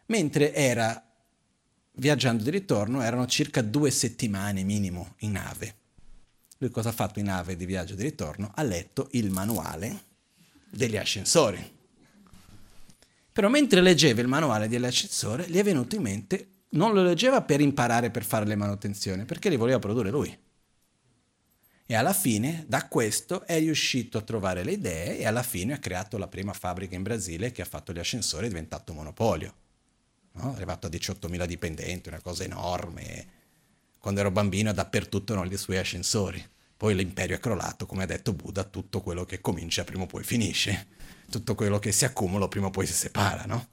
Mentre 0.07 0.53
era 0.53 1.03
viaggiando 1.93 2.43
di 2.43 2.49
ritorno, 2.49 3.01
erano 3.01 3.27
circa 3.27 3.61
due 3.61 3.91
settimane 3.91 4.63
minimo 4.63 5.13
in 5.19 5.33
nave. 5.33 5.75
Lui 6.57 6.71
cosa 6.71 6.89
ha 6.89 6.93
fatto 6.93 7.19
in 7.19 7.25
nave 7.25 7.55
di 7.55 7.65
viaggio 7.65 7.95
di 7.95 8.03
ritorno? 8.03 8.51
Ha 8.55 8.63
letto 8.63 9.09
il 9.11 9.29
manuale 9.29 10.03
degli 10.69 10.97
ascensori 10.97 11.77
però 13.31 13.47
mentre 13.49 13.81
leggeva 13.81 14.21
il 14.21 14.27
manuale 14.27 14.67
dell'ascensore 14.67 15.47
gli 15.47 15.57
è 15.57 15.63
venuto 15.63 15.95
in 15.95 16.01
mente, 16.01 16.47
non 16.71 16.93
lo 16.93 17.03
leggeva 17.03 17.41
per 17.41 17.61
imparare 17.61 18.11
per 18.11 18.23
fare 18.23 18.45
le 18.45 18.55
manutenzioni, 18.55 19.25
perché 19.25 19.49
li 19.49 19.55
voleva 19.55 19.79
produrre 19.79 20.09
lui. 20.09 20.37
E 21.85 21.95
alla 21.95 22.13
fine, 22.13 22.65
da 22.67 22.87
questo, 22.87 23.45
è 23.45 23.57
riuscito 23.57 24.19
a 24.19 24.21
trovare 24.21 24.63
le 24.63 24.73
idee 24.73 25.17
e 25.17 25.25
alla 25.25 25.41
fine 25.41 25.73
ha 25.73 25.79
creato 25.79 26.19
la 26.19 26.27
prima 26.27 26.53
fabbrica 26.53 26.95
in 26.95 27.01
Brasile 27.01 27.51
che 27.51 27.63
ha 27.63 27.65
fatto 27.65 27.91
gli 27.91 27.97
ascensori, 27.97 28.45
è 28.45 28.49
diventato 28.49 28.93
monopolio. 28.93 29.53
No? 30.33 30.51
È 30.51 30.55
arrivato 30.55 30.85
a 30.85 30.89
18.000 30.91 31.45
dipendenti, 31.45 32.09
una 32.09 32.21
cosa 32.21 32.43
enorme. 32.43 33.27
Quando 33.97 34.19
ero 34.19 34.29
bambino 34.29 34.71
dappertutto 34.71 35.33
erano 35.33 35.51
i 35.51 35.57
suoi 35.57 35.77
ascensori. 35.77 36.43
Poi 36.77 36.93
l'imperio 36.93 37.35
è 37.35 37.39
crollato, 37.39 37.87
come 37.87 38.03
ha 38.03 38.05
detto 38.05 38.33
Buddha, 38.33 38.63
tutto 38.63 39.01
quello 39.01 39.25
che 39.25 39.41
comincia 39.41 39.83
prima 39.83 40.03
o 40.03 40.05
poi 40.05 40.23
finisce 40.23 40.97
tutto 41.29 41.55
quello 41.55 41.79
che 41.79 41.91
si 41.91 42.05
accumula 42.05 42.47
prima 42.47 42.67
o 42.67 42.71
poi 42.71 42.85
si 42.85 42.93
separa, 42.93 43.45
no? 43.45 43.67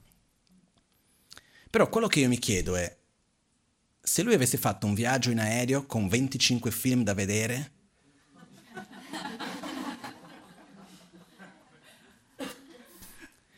Però 1.69 1.89
quello 1.89 2.07
che 2.07 2.21
io 2.21 2.27
mi 2.27 2.39
chiedo 2.39 2.75
è, 2.75 2.97
se 4.01 4.23
lui 4.23 4.33
avesse 4.33 4.57
fatto 4.57 4.85
un 4.87 4.93
viaggio 4.93 5.31
in 5.31 5.39
aereo 5.39 5.85
con 5.85 6.07
25 6.07 6.71
film 6.71 7.03
da 7.03 7.13
vedere, 7.13 7.71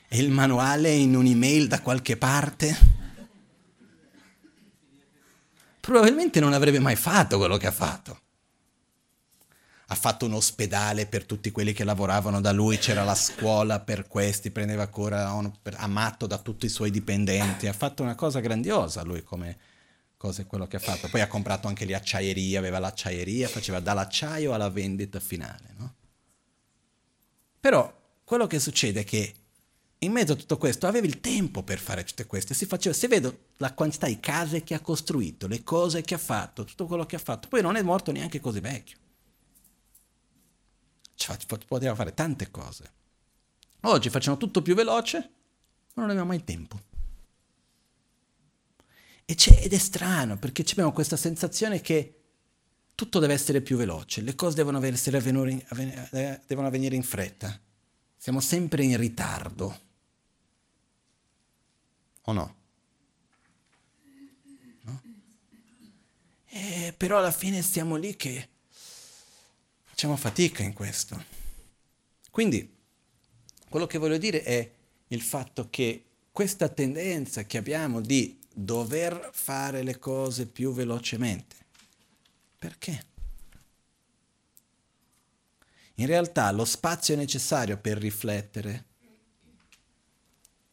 e 0.07 0.17
il 0.17 0.31
manuale 0.31 0.91
in 0.91 1.15
un'email 1.15 1.67
da 1.67 1.81
qualche 1.81 2.17
parte, 2.17 2.77
probabilmente 5.79 6.39
non 6.39 6.53
avrebbe 6.53 6.79
mai 6.79 6.95
fatto 6.95 7.37
quello 7.37 7.57
che 7.57 7.67
ha 7.67 7.71
fatto 7.71 8.21
ha 9.91 9.95
fatto 9.95 10.25
un 10.25 10.33
ospedale 10.33 11.07
per 11.07 11.25
tutti 11.25 11.49
quelli 11.49 11.73
che 11.73 11.83
lavoravano 11.83 12.41
da 12.41 12.51
lui, 12.51 12.77
c'era 12.77 13.03
la 13.03 13.15
scuola 13.15 13.79
per 13.79 14.07
questi, 14.07 14.51
prendeva 14.51 14.85
cura 14.87 15.33
amato 15.77 16.27
da 16.27 16.37
tutti 16.37 16.67
i 16.67 16.69
suoi 16.69 16.91
dipendenti, 16.91 17.65
ha 17.65 17.73
fatto 17.73 18.03
una 18.03 18.13
cosa 18.13 18.39
grandiosa 18.39 19.01
lui 19.01 19.23
come 19.23 19.57
cosa 20.15 20.43
è 20.43 20.45
quello 20.45 20.67
che 20.67 20.75
ha 20.75 20.79
fatto. 20.79 21.07
Poi 21.07 21.21
ha 21.21 21.27
comprato 21.27 21.67
anche 21.67 21.85
le 21.85 21.95
acciaierie, 21.95 22.57
aveva 22.57 22.77
l'acciaieria, 22.77 23.47
faceva 23.47 23.79
dall'acciaio 23.79 24.53
alla 24.53 24.69
vendita 24.69 25.19
finale. 25.19 25.73
No? 25.77 25.95
Però 27.59 27.91
quello 28.23 28.45
che 28.45 28.59
succede 28.59 28.99
è 28.99 29.03
che 29.03 29.33
in 29.97 30.11
mezzo 30.11 30.33
a 30.33 30.35
tutto 30.35 30.57
questo 30.57 30.85
avevi 30.85 31.07
il 31.07 31.19
tempo 31.19 31.63
per 31.63 31.79
fare 31.79 32.03
tutte 32.03 32.27
queste, 32.27 32.53
si 32.53 32.67
faceva, 32.67 32.93
se 32.93 33.07
vedo 33.07 33.45
la 33.57 33.73
quantità 33.73 34.05
di 34.05 34.19
case 34.19 34.61
che 34.63 34.75
ha 34.75 34.81
costruito, 34.81 35.47
le 35.47 35.63
cose 35.63 36.03
che 36.03 36.13
ha 36.13 36.19
fatto, 36.19 36.63
tutto 36.63 36.85
quello 36.85 37.07
che 37.07 37.15
ha 37.15 37.19
fatto, 37.19 37.47
poi 37.47 37.63
non 37.63 37.75
è 37.75 37.81
morto 37.81 38.11
neanche 38.11 38.39
così 38.39 38.59
vecchio. 38.59 38.97
Poteva 41.65 41.95
fare 41.95 42.13
tante 42.13 42.49
cose. 42.51 42.91
Oggi 43.81 44.09
facciamo 44.09 44.37
tutto 44.37 44.61
più 44.61 44.75
veloce, 44.75 45.17
ma 45.93 46.01
non 46.01 46.09
abbiamo 46.09 46.29
mai 46.29 46.43
tempo. 46.43 46.79
ed 49.25 49.73
è 49.73 49.77
strano, 49.77 50.37
perché 50.37 50.63
abbiamo 50.71 50.91
questa 50.91 51.15
sensazione 51.15 51.81
che 51.81 52.15
tutto 52.95 53.19
deve 53.19 53.33
essere 53.33 53.61
più 53.61 53.77
veloce, 53.77 54.21
le 54.21 54.35
cose 54.35 54.55
devono, 54.55 54.77
avvenire, 54.77 56.09
eh, 56.11 56.41
devono 56.45 56.67
avvenire 56.67 56.95
in 56.95 57.03
fretta. 57.03 57.57
Siamo 58.17 58.41
sempre 58.41 58.83
in 58.83 58.97
ritardo. 58.97 59.79
O 62.23 62.31
no? 62.33 62.55
no? 64.81 65.01
Eh, 66.47 66.93
però 66.97 67.19
alla 67.19 67.31
fine 67.31 67.61
stiamo 67.61 67.95
lì 67.95 68.17
che 68.17 68.49
facciamo 69.99 70.15
fatica 70.15 70.63
in 70.63 70.71
questo. 70.71 71.21
Quindi, 72.31 72.73
quello 73.67 73.85
che 73.85 73.97
voglio 73.97 74.17
dire 74.17 74.43
è 74.43 74.71
il 75.07 75.21
fatto 75.21 75.67
che 75.69 76.05
questa 76.31 76.69
tendenza 76.69 77.43
che 77.43 77.57
abbiamo 77.57 77.99
di 77.99 78.39
dover 78.53 79.29
fare 79.33 79.83
le 79.83 79.99
cose 79.99 80.45
più 80.45 80.71
velocemente, 80.71 81.57
perché? 82.57 83.07
In 85.95 86.05
realtà 86.05 86.49
lo 86.51 86.63
spazio 86.63 87.17
necessario 87.17 87.75
per 87.75 87.97
riflettere 87.97 88.85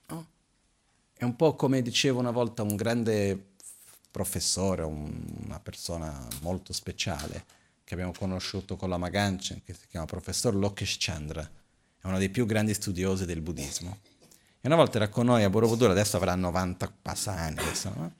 no? 0.06 0.26
è 1.14 1.24
un 1.24 1.34
po' 1.34 1.56
come 1.56 1.82
diceva 1.82 2.20
una 2.20 2.30
volta 2.30 2.62
un 2.62 2.76
grande 2.76 3.54
professore, 4.08 4.84
un, 4.84 5.12
una 5.46 5.58
persona 5.58 6.28
molto 6.42 6.72
speciale 6.72 7.55
che 7.86 7.94
abbiamo 7.94 8.12
conosciuto 8.18 8.74
con 8.74 8.88
la 8.88 8.98
Maganchen, 8.98 9.62
che 9.62 9.72
si 9.72 9.86
chiama 9.86 10.06
professor 10.06 10.56
Lokesh 10.56 10.96
Chandra, 10.98 11.48
è 12.00 12.06
uno 12.06 12.18
dei 12.18 12.30
più 12.30 12.44
grandi 12.44 12.74
studiosi 12.74 13.24
del 13.26 13.40
buddismo. 13.40 13.98
E 14.60 14.66
una 14.66 14.74
volta 14.74 14.96
era 14.96 15.08
con 15.08 15.26
noi 15.26 15.44
a 15.44 15.50
Borobudur, 15.50 15.90
adesso 15.90 16.16
avrà 16.16 16.34
90 16.34 16.92
passani, 17.00 17.60
adesso, 17.60 17.92
no? 17.94 18.14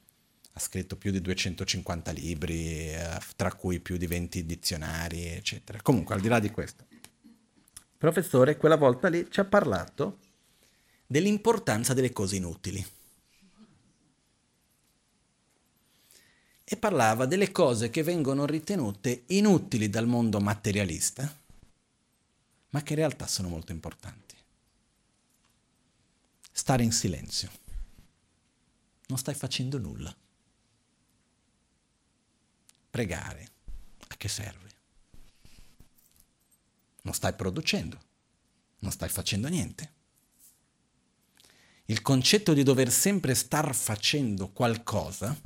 ha 0.52 0.60
scritto 0.60 0.94
più 0.94 1.10
di 1.10 1.20
250 1.20 2.12
libri, 2.12 2.92
eh, 2.92 3.18
tra 3.34 3.52
cui 3.54 3.80
più 3.80 3.96
di 3.96 4.06
20 4.06 4.46
dizionari, 4.46 5.26
eccetera. 5.26 5.82
Comunque, 5.82 6.14
al 6.14 6.20
di 6.20 6.28
là 6.28 6.38
di 6.38 6.50
questo, 6.50 6.84
il 6.88 7.98
professore 7.98 8.56
quella 8.56 8.76
volta 8.76 9.08
lì 9.08 9.26
ci 9.28 9.40
ha 9.40 9.44
parlato 9.44 10.20
dell'importanza 11.04 11.92
delle 11.92 12.12
cose 12.12 12.36
inutili. 12.36 12.86
E 16.68 16.76
parlava 16.76 17.26
delle 17.26 17.52
cose 17.52 17.90
che 17.90 18.02
vengono 18.02 18.44
ritenute 18.44 19.22
inutili 19.28 19.88
dal 19.88 20.06
mondo 20.06 20.40
materialista, 20.40 21.32
ma 22.70 22.82
che 22.82 22.92
in 22.92 22.98
realtà 22.98 23.26
sono 23.26 23.48
molto 23.48 23.70
importanti. 23.70 24.34
Stare 26.50 26.82
in 26.82 26.92
silenzio. 26.92 27.50
Non 29.06 29.18
stai 29.18 29.34
facendo 29.34 29.78
nulla 29.78 30.14
pregare, 32.96 33.50
a 34.08 34.16
che 34.16 34.26
serve? 34.26 34.70
Non 37.02 37.12
stai 37.12 37.34
producendo, 37.34 38.00
non 38.78 38.90
stai 38.90 39.10
facendo 39.10 39.48
niente. 39.48 39.92
Il 41.84 42.00
concetto 42.00 42.54
di 42.54 42.62
dover 42.62 42.90
sempre 42.90 43.34
star 43.34 43.74
facendo 43.74 44.48
qualcosa 44.48 45.38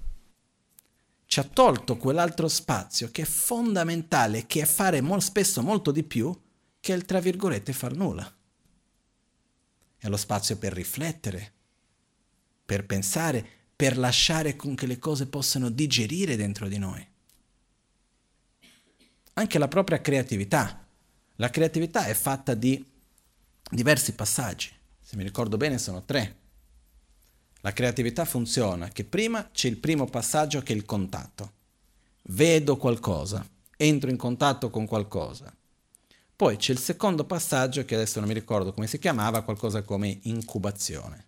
ci 1.30 1.38
ha 1.38 1.44
tolto 1.44 1.96
quell'altro 1.96 2.48
spazio 2.48 3.12
che 3.12 3.22
è 3.22 3.24
fondamentale, 3.24 4.46
che 4.46 4.62
è 4.62 4.64
fare 4.64 5.00
molto 5.00 5.26
spesso 5.26 5.62
molto 5.62 5.92
di 5.92 6.02
più 6.02 6.36
che 6.80 6.92
il 6.92 7.04
tra 7.04 7.20
virgolette 7.20 7.72
far 7.72 7.94
nulla. 7.94 8.34
È 9.96 10.08
lo 10.08 10.16
spazio 10.16 10.56
per 10.56 10.72
riflettere, 10.72 11.52
per 12.66 12.84
pensare, 12.84 13.46
per 13.76 13.96
lasciare 13.96 14.56
con 14.56 14.74
che 14.74 14.86
le 14.86 14.98
cose 14.98 15.26
possano 15.26 15.68
digerire 15.68 16.34
dentro 16.34 16.66
di 16.66 16.78
noi 16.78 17.08
anche 19.40 19.58
la 19.58 19.68
propria 19.68 20.00
creatività. 20.00 20.86
La 21.36 21.50
creatività 21.50 22.04
è 22.04 22.14
fatta 22.14 22.54
di 22.54 22.84
diversi 23.70 24.12
passaggi. 24.12 24.70
Se 25.00 25.16
mi 25.16 25.22
ricordo 25.22 25.56
bene 25.56 25.78
sono 25.78 26.04
tre. 26.04 26.36
La 27.62 27.72
creatività 27.72 28.24
funziona 28.24 28.88
che 28.88 29.04
prima 29.04 29.50
c'è 29.52 29.68
il 29.68 29.76
primo 29.76 30.06
passaggio 30.06 30.62
che 30.62 30.72
è 30.72 30.76
il 30.76 30.86
contatto. 30.86 31.52
Vedo 32.22 32.76
qualcosa, 32.76 33.46
entro 33.76 34.08
in 34.08 34.16
contatto 34.16 34.70
con 34.70 34.86
qualcosa. 34.86 35.54
Poi 36.34 36.56
c'è 36.56 36.72
il 36.72 36.78
secondo 36.78 37.24
passaggio 37.24 37.84
che 37.84 37.94
adesso 37.94 38.18
non 38.18 38.28
mi 38.28 38.34
ricordo 38.34 38.72
come 38.72 38.86
si 38.86 38.98
chiamava, 38.98 39.42
qualcosa 39.42 39.82
come 39.82 40.20
incubazione. 40.22 41.26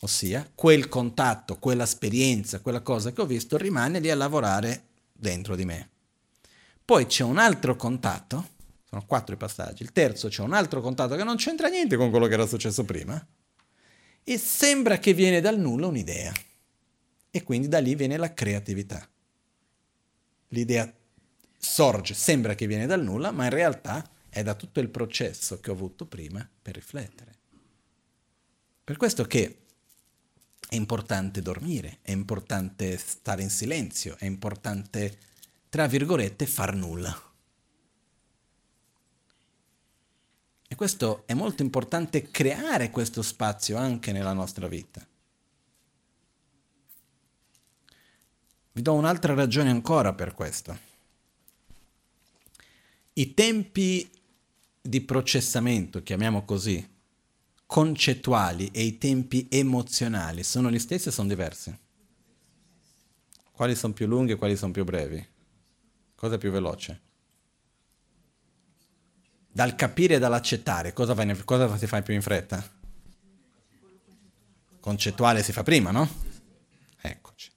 Ossia, 0.00 0.48
quel 0.54 0.88
contatto, 0.88 1.58
quella 1.58 1.84
esperienza, 1.84 2.60
quella 2.60 2.80
cosa 2.80 3.12
che 3.12 3.20
ho 3.20 3.26
visto 3.26 3.56
rimane 3.56 4.00
lì 4.00 4.10
a 4.10 4.16
lavorare 4.16 4.86
dentro 5.12 5.54
di 5.54 5.64
me. 5.64 5.88
Poi 6.84 7.06
c'è 7.06 7.22
un 7.22 7.38
altro 7.38 7.76
contatto, 7.76 8.48
sono 8.88 9.04
quattro 9.06 9.34
i 9.34 9.38
passaggi, 9.38 9.84
il 9.84 9.92
terzo 9.92 10.28
c'è 10.28 10.42
un 10.42 10.52
altro 10.52 10.80
contatto 10.80 11.14
che 11.14 11.22
non 11.22 11.36
c'entra 11.36 11.68
niente 11.68 11.96
con 11.96 12.10
quello 12.10 12.26
che 12.26 12.34
era 12.34 12.46
successo 12.46 12.84
prima, 12.84 13.24
e 14.28 14.36
sembra 14.36 14.98
che 14.98 15.14
viene 15.14 15.40
dal 15.40 15.58
nulla 15.58 15.86
un'idea. 15.86 16.34
E 17.30 17.42
quindi 17.42 17.66
da 17.66 17.78
lì 17.78 17.94
viene 17.94 18.18
la 18.18 18.34
creatività. 18.34 19.08
L'idea 20.48 20.92
sorge, 21.56 22.12
sembra 22.12 22.54
che 22.54 22.66
viene 22.66 22.84
dal 22.84 23.02
nulla, 23.02 23.30
ma 23.30 23.44
in 23.44 23.50
realtà 23.50 24.06
è 24.28 24.42
da 24.42 24.54
tutto 24.54 24.80
il 24.80 24.90
processo 24.90 25.60
che 25.60 25.70
ho 25.70 25.72
avuto 25.72 26.04
prima 26.04 26.46
per 26.60 26.74
riflettere. 26.74 27.36
Per 28.84 28.98
questo 28.98 29.24
che 29.24 29.60
è 30.68 30.74
importante 30.74 31.40
dormire, 31.40 32.00
è 32.02 32.10
importante 32.10 32.98
stare 32.98 33.40
in 33.40 33.50
silenzio, 33.50 34.14
è 34.18 34.26
importante 34.26 35.16
tra 35.70 35.86
virgolette, 35.86 36.44
far 36.44 36.74
nulla. 36.74 37.27
E 40.70 40.74
questo 40.74 41.22
è 41.26 41.32
molto 41.32 41.62
importante 41.62 42.30
creare 42.30 42.90
questo 42.90 43.22
spazio 43.22 43.78
anche 43.78 44.12
nella 44.12 44.34
nostra 44.34 44.68
vita. 44.68 45.04
Vi 48.72 48.82
do 48.82 48.92
un'altra 48.92 49.34
ragione 49.34 49.70
ancora 49.70 50.12
per 50.12 50.34
questo. 50.34 50.78
I 53.14 53.34
tempi 53.34 54.08
di 54.80 55.00
processamento, 55.00 56.02
chiamiamo 56.02 56.44
così, 56.44 56.96
concettuali 57.66 58.70
e 58.70 58.82
i 58.82 58.98
tempi 58.98 59.48
emozionali 59.50 60.44
sono 60.44 60.70
gli 60.70 60.78
stessi 60.78 61.08
o 61.08 61.10
sono 61.10 61.28
diversi? 61.28 61.76
Quali 63.50 63.74
sono 63.74 63.94
più 63.94 64.06
lunghi 64.06 64.32
e 64.32 64.36
quali 64.36 64.56
sono 64.56 64.70
più 64.70 64.84
brevi? 64.84 65.26
Cosa 66.14 66.36
è 66.36 66.38
più 66.38 66.50
veloce? 66.50 67.07
Dal 69.58 69.74
capire 69.74 70.14
e 70.14 70.18
dall'accettare, 70.20 70.92
cosa, 70.92 71.20
in, 71.20 71.42
cosa 71.44 71.76
si 71.76 71.88
fa 71.88 72.00
più 72.00 72.14
in 72.14 72.22
fretta? 72.22 72.64
Concettuale 74.78 75.42
si 75.42 75.50
fa 75.50 75.64
prima, 75.64 75.90
no? 75.90 76.08
Eccoci. 77.00 77.50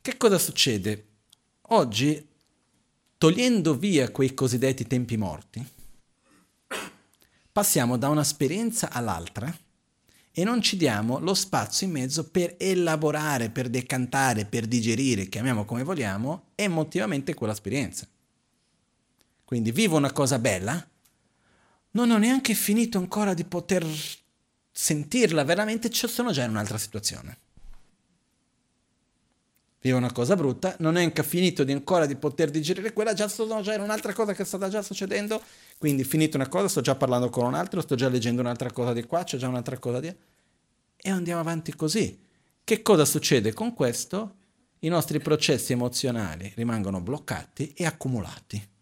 Che 0.00 0.16
cosa 0.16 0.38
succede? 0.38 1.08
Oggi, 1.72 2.26
togliendo 3.18 3.76
via 3.76 4.10
quei 4.10 4.32
cosiddetti 4.32 4.86
tempi 4.86 5.18
morti, 5.18 5.62
passiamo 7.52 7.98
da 7.98 8.08
un'esperienza 8.08 8.90
all'altra 8.90 9.54
e 10.32 10.42
non 10.42 10.62
ci 10.62 10.78
diamo 10.78 11.18
lo 11.18 11.34
spazio 11.34 11.86
in 11.86 11.92
mezzo 11.92 12.30
per 12.30 12.54
elaborare, 12.58 13.50
per 13.50 13.68
decantare, 13.68 14.46
per 14.46 14.64
digerire, 14.64 15.28
chiamiamo 15.28 15.66
come 15.66 15.82
vogliamo, 15.82 16.52
emotivamente 16.54 17.34
quell'esperienza. 17.34 18.08
Quindi 19.48 19.72
vivo 19.72 19.96
una 19.96 20.12
cosa 20.12 20.38
bella, 20.38 20.86
non 21.92 22.10
ho 22.10 22.18
neanche 22.18 22.52
finito 22.52 22.98
ancora 22.98 23.32
di 23.32 23.44
poter 23.44 23.82
sentirla 24.70 25.42
veramente, 25.42 25.90
sono 25.90 26.32
già 26.32 26.44
in 26.44 26.50
un'altra 26.50 26.76
situazione. 26.76 27.38
Vivo 29.80 29.96
una 29.96 30.12
cosa 30.12 30.36
brutta, 30.36 30.76
non 30.80 30.94
ho 30.94 30.98
neanche 30.98 31.22
finito 31.22 31.64
di 31.64 31.72
ancora 31.72 32.04
di 32.04 32.16
poter 32.16 32.50
digerire 32.50 32.92
quella, 32.92 33.14
già 33.14 33.26
sono 33.26 33.62
già 33.62 33.72
in 33.72 33.80
un'altra 33.80 34.12
cosa 34.12 34.34
che 34.34 34.44
sta 34.44 34.68
già 34.68 34.82
succedendo, 34.82 35.42
quindi 35.78 36.04
finito 36.04 36.36
una 36.36 36.48
cosa, 36.48 36.68
sto 36.68 36.82
già 36.82 36.94
parlando 36.94 37.30
con 37.30 37.46
un 37.46 37.54
altro, 37.54 37.80
sto 37.80 37.94
già 37.94 38.10
leggendo 38.10 38.42
un'altra 38.42 38.70
cosa 38.70 38.92
di 38.92 39.04
qua, 39.04 39.24
c'è 39.24 39.38
già 39.38 39.48
un'altra 39.48 39.78
cosa 39.78 40.00
di... 40.00 40.14
E 40.94 41.08
andiamo 41.08 41.40
avanti 41.40 41.74
così. 41.74 42.20
Che 42.62 42.82
cosa 42.82 43.06
succede 43.06 43.54
con 43.54 43.72
questo? 43.72 44.34
I 44.80 44.88
nostri 44.88 45.20
processi 45.20 45.72
emozionali 45.72 46.52
rimangono 46.54 47.00
bloccati 47.00 47.72
e 47.72 47.86
accumulati. 47.86 48.76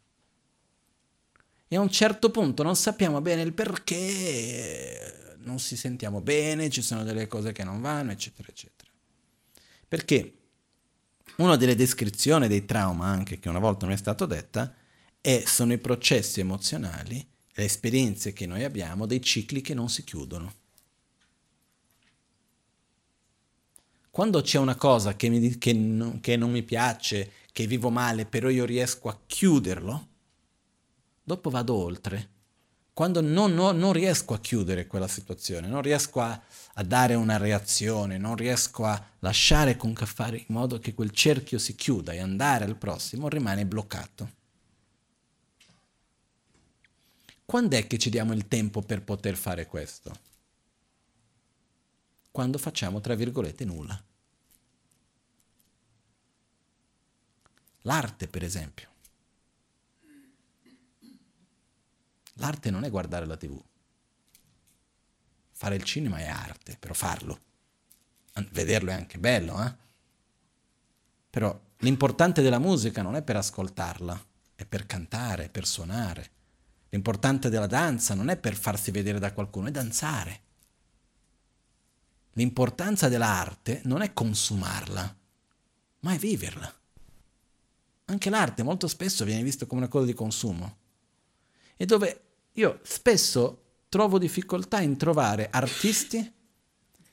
E 1.69 1.77
a 1.77 1.81
un 1.81 1.91
certo 1.91 2.31
punto 2.31 2.63
non 2.63 2.77
sappiamo 2.77 3.21
bene 3.21 3.43
il 3.43 3.53
perché, 3.53 5.37
non 5.39 5.59
si 5.59 5.77
sentiamo 5.77 6.21
bene, 6.21 6.71
ci 6.71 6.83
sono 6.83 7.03
delle 7.03 7.27
cose 7.27 7.53
che 7.53 7.65
non 7.65 7.81
vanno, 7.81 8.13
eccetera, 8.13 8.49
eccetera. 8.49 8.91
Perché 9.89 10.35
una 11.37 11.57
delle 11.57 11.75
descrizioni 11.75 12.49
dei 12.49 12.65
trauma, 12.65 13.07
anche 13.07 13.39
che 13.39 13.49
una 13.49 13.59
volta 13.59 13.85
non 13.85 13.95
è 13.95 13.99
stato 13.99 14.27
detta, 14.27 14.75
è, 15.21 15.43
sono 15.45 15.73
i 15.73 15.79
processi 15.79 16.41
emozionali, 16.41 17.27
le 17.53 17.65
esperienze 17.65 18.33
che 18.33 18.47
noi 18.47 18.65
abbiamo, 18.65 19.07
dei 19.07 19.21
cicli 19.21 19.61
che 19.61 19.75
non 19.75 19.89
si 19.89 20.05
chiudono. 20.05 20.55
Quando 24.11 24.41
c'è 24.41 24.59
una 24.59 24.77
cosa 24.77 25.15
che, 25.15 25.29
mi, 25.29 25.59
che, 25.59 25.73
non, 25.75 26.21
che 26.21 26.37
non 26.37 26.51
mi 26.51 26.63
piace, 26.63 27.33
che 27.53 27.67
vivo 27.67 27.91
male, 27.91 28.25
però 28.25 28.49
io 28.49 28.65
riesco 28.65 29.09
a 29.09 29.19
chiuderlo, 29.27 30.09
dopo 31.27 31.51
vado 31.51 31.75
oltre. 31.75 32.35
Quando 32.93 33.21
non, 33.21 33.53
non, 33.53 33.77
non 33.77 33.93
riesco 33.93 34.33
a 34.33 34.39
chiudere 34.39 34.87
quella 34.87 35.09
situazione, 35.09 35.67
non 35.67 35.83
riesco 35.83 36.21
a, 36.21 36.41
a, 36.75 36.83
dare 36.85 37.15
una 37.15 37.37
reazione, 37.37 38.17
non 38.17 38.37
riesco 38.37 38.85
a 38.85 39.07
lasciare 39.19 39.77
concaffare 39.77 40.37
in 40.37 40.45
modo 40.47 40.79
che 40.79 40.95
quel 40.95 41.11
cerchio 41.11 41.59
si 41.59 41.75
chiuda 41.75 42.13
e 42.13 42.21
andare 42.21 42.65
al 42.65 42.77
prossimo, 42.77 43.29
rimane 43.29 43.67
bloccato. 43.67 44.31
Quando 47.45 47.77
è 47.77 47.87
che 47.87 47.99
ci 47.99 48.09
diamo 48.09 48.33
il 48.33 48.47
tempo 48.49 48.81
per 48.81 49.03
poter 49.03 49.37
fare 49.37 49.67
questo? 49.67 50.17
Quando 52.31 52.57
facciamo, 52.57 53.01
tra 53.01 53.15
virgolette, 53.15 53.65
nulla. 53.65 54.01
L'arte, 57.83 58.27
per 58.29 58.43
esempio. 58.43 58.95
L'arte 62.39 62.71
non 62.71 62.85
è 62.85 62.91
guardare 62.91 63.27
la 63.27 63.37
tv. 63.37 63.63
Fare 65.53 65.75
il 65.75 65.85
cinema 65.85 66.19
è 66.19 66.27
arte, 66.27 66.77
però 66.79 66.95
farlo. 66.95 67.41
Vederlo 68.51 68.91
è 68.91 68.95
anche 68.95 69.19
bello, 69.19 69.65
eh? 69.65 69.75
Però 71.31 71.59
l'importante 71.79 72.43
della 72.43 72.59
musica 72.59 73.01
non 73.01 73.17
è 73.17 73.23
per 73.23 73.37
ascoltarla, 73.37 74.27
è 74.55 74.67
per 74.67 74.87
cantare, 74.87 75.49
per 75.49 75.67
suonare. 75.67 76.31
L'importante 76.91 77.49
della 77.49 77.67
danza 77.67 78.15
non 78.15 78.29
è 78.29 78.37
per 78.37 78.55
farsi 78.55 78.91
vedere 78.91 79.19
da 79.19 79.33
qualcuno, 79.33 79.69
è 79.69 79.71
danzare. 79.71 80.41
L'importanza 82.33 83.09
dell'arte 83.09 83.81
non 83.85 84.03
è 84.03 84.13
consumarla, 84.13 85.17
ma 86.01 86.13
è 86.13 86.19
viverla. 86.19 86.73
Anche 88.07 88.31
l'arte 88.31 88.63
molto 88.63 88.89
spesso 88.89 89.25
viene 89.25 89.43
vista 89.43 89.65
come 89.65 89.81
una 89.81 89.91
cosa 89.91 90.05
di 90.05 90.13
consumo. 90.13 90.77
E 91.77 91.87
dove 91.87 92.26
io 92.57 92.81
spesso 92.83 93.65
trovo 93.89 94.19
difficoltà 94.19 94.81
in 94.81 94.97
trovare 94.97 95.49
artisti 95.51 96.33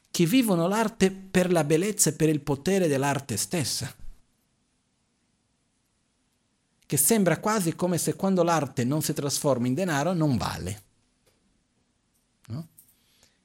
che 0.09 0.25
vivono 0.25 0.67
l'arte 0.67 1.11
per 1.11 1.51
la 1.51 1.63
bellezza 1.63 2.11
e 2.11 2.13
per 2.13 2.29
il 2.29 2.41
potere 2.41 2.87
dell'arte 2.87 3.35
stessa. 3.35 3.93
Che 6.85 6.97
sembra 6.97 7.39
quasi 7.39 7.75
come 7.75 7.97
se 7.97 8.15
quando 8.15 8.43
l'arte 8.43 8.83
non 8.83 9.01
si 9.01 9.13
trasforma 9.13 9.67
in 9.67 9.73
denaro 9.73 10.13
non 10.13 10.37
vale. 10.37 10.83
No? 12.47 12.67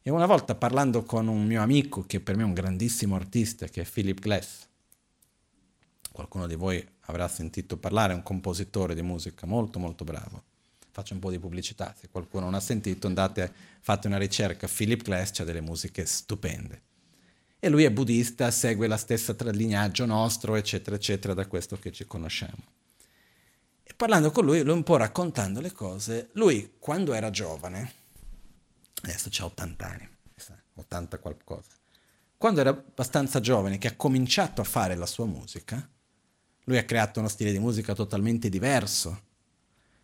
E 0.03 0.11
una 0.11 0.27
volta 0.27 0.55
parlando 0.55 1.03
con 1.05 1.27
un 1.27 1.47
mio 1.47 1.63
amico, 1.63 2.05
che 2.05 2.21
per 2.21 2.37
me 2.37 2.43
è 2.43 2.47
un 2.47 2.53
grandissimo 2.53 3.17
artista, 3.17 3.67
che 3.67 3.81
è 3.81 3.89
Philip 3.91 4.21
Glass, 4.21 4.67
qualcuno 6.13 6.47
di 6.47 6.55
voi 6.55 6.87
avrà 7.07 7.27
sentito 7.27 7.77
parlare, 7.77 8.13
è 8.13 8.17
un 8.17 8.23
compositore 8.23 8.95
di 8.95 9.03
musica 9.03 9.47
molto 9.47 9.79
molto 9.79 10.05
bravo 10.05 10.48
faccio 10.99 11.15
un 11.15 11.21
po' 11.21 11.31
di 11.31 11.39
pubblicità, 11.39 11.95
se 11.97 12.09
qualcuno 12.11 12.47
non 12.47 12.55
ha 12.55 12.61
sentito 12.61 13.07
andate, 13.07 13.53
fate 13.81 14.09
una 14.09 14.19
ricerca, 14.19 14.67
Philip 14.67 15.03
Glass 15.05 15.39
ha 15.39 15.45
delle 15.45 15.61
musiche 15.61 16.05
stupende. 16.05 16.83
E 17.61 17.69
lui 17.69 17.85
è 17.85 17.91
buddista, 17.93 18.51
segue 18.51 18.89
la 18.89 18.97
stessa 18.97 19.37
lignaggio 19.53 20.07
nostro, 20.07 20.57
eccetera, 20.57 20.97
eccetera, 20.97 21.35
da 21.35 21.47
questo 21.47 21.79
che 21.79 21.93
ci 21.93 22.05
conosciamo. 22.05 22.65
E 23.85 23.95
parlando 23.95 24.33
con 24.33 24.45
lui, 24.45 24.61
lui 24.63 24.73
un 24.73 24.83
po' 24.83 24.97
raccontando 24.97 25.61
le 25.61 25.71
cose, 25.71 26.31
lui 26.33 26.75
quando 26.81 27.13
era 27.13 27.31
giovane, 27.31 27.93
adesso 29.03 29.31
ha 29.39 29.45
80 29.45 29.87
anni, 29.87 30.09
80 30.75 31.19
qualcosa, 31.21 31.71
quando 32.37 32.59
era 32.59 32.71
abbastanza 32.71 33.39
giovane, 33.39 33.79
che 33.79 33.87
ha 33.87 33.95
cominciato 33.95 34.61
a 34.61 34.65
fare 34.65 34.97
la 34.97 35.07
sua 35.07 35.27
musica, 35.27 35.89
lui 36.65 36.77
ha 36.77 36.85
creato 36.85 37.21
uno 37.21 37.29
stile 37.29 37.53
di 37.53 37.61
musica 37.61 37.95
totalmente 37.95 38.49
diverso, 38.49 39.27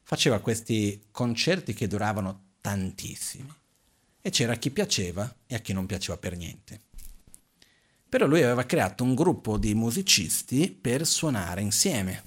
faceva 0.05 0.39
questi 0.39 1.06
concerti 1.10 1.74
che 1.74 1.89
duravano 1.89 2.52
tantissimi. 2.60 3.52
E 4.20 4.31
c'era 4.31 4.55
chi 4.55 4.70
piaceva 4.70 5.35
e 5.47 5.55
a 5.55 5.59
chi 5.59 5.72
non 5.72 5.86
piaceva 5.86 6.16
per 6.16 6.36
niente. 6.36 6.81
Però 8.09 8.26
lui 8.26 8.43
aveva 8.43 8.64
creato 8.64 9.02
un 9.02 9.14
gruppo 9.14 9.59
di 9.59 9.74
musicisti 9.74 10.70
per 10.70 11.05
suonare 11.05 11.60
insieme, 11.60 12.22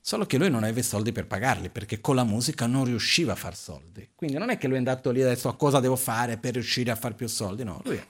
solo 0.00 0.24
che 0.24 0.38
lui 0.38 0.48
non 0.48 0.64
aveva 0.64 0.82
soldi 0.82 1.12
per 1.12 1.26
pagarli 1.26 1.68
perché 1.68 2.00
con 2.00 2.16
la 2.16 2.24
musica 2.24 2.66
non 2.66 2.86
riusciva 2.86 3.32
a 3.32 3.36
far 3.36 3.54
soldi. 3.54 4.08
Quindi 4.14 4.38
non 4.38 4.48
è 4.48 4.56
che 4.56 4.66
lui 4.66 4.76
è 4.76 4.78
andato 4.78 5.10
lì 5.10 5.20
adesso 5.22 5.48
a 5.48 5.56
cosa 5.56 5.80
devo 5.80 5.96
fare 5.96 6.38
per 6.38 6.54
riuscire 6.54 6.90
a 6.90 6.96
fare 6.96 7.14
più 7.14 7.28
soldi, 7.28 7.62
no, 7.62 7.82
lui 7.84 8.02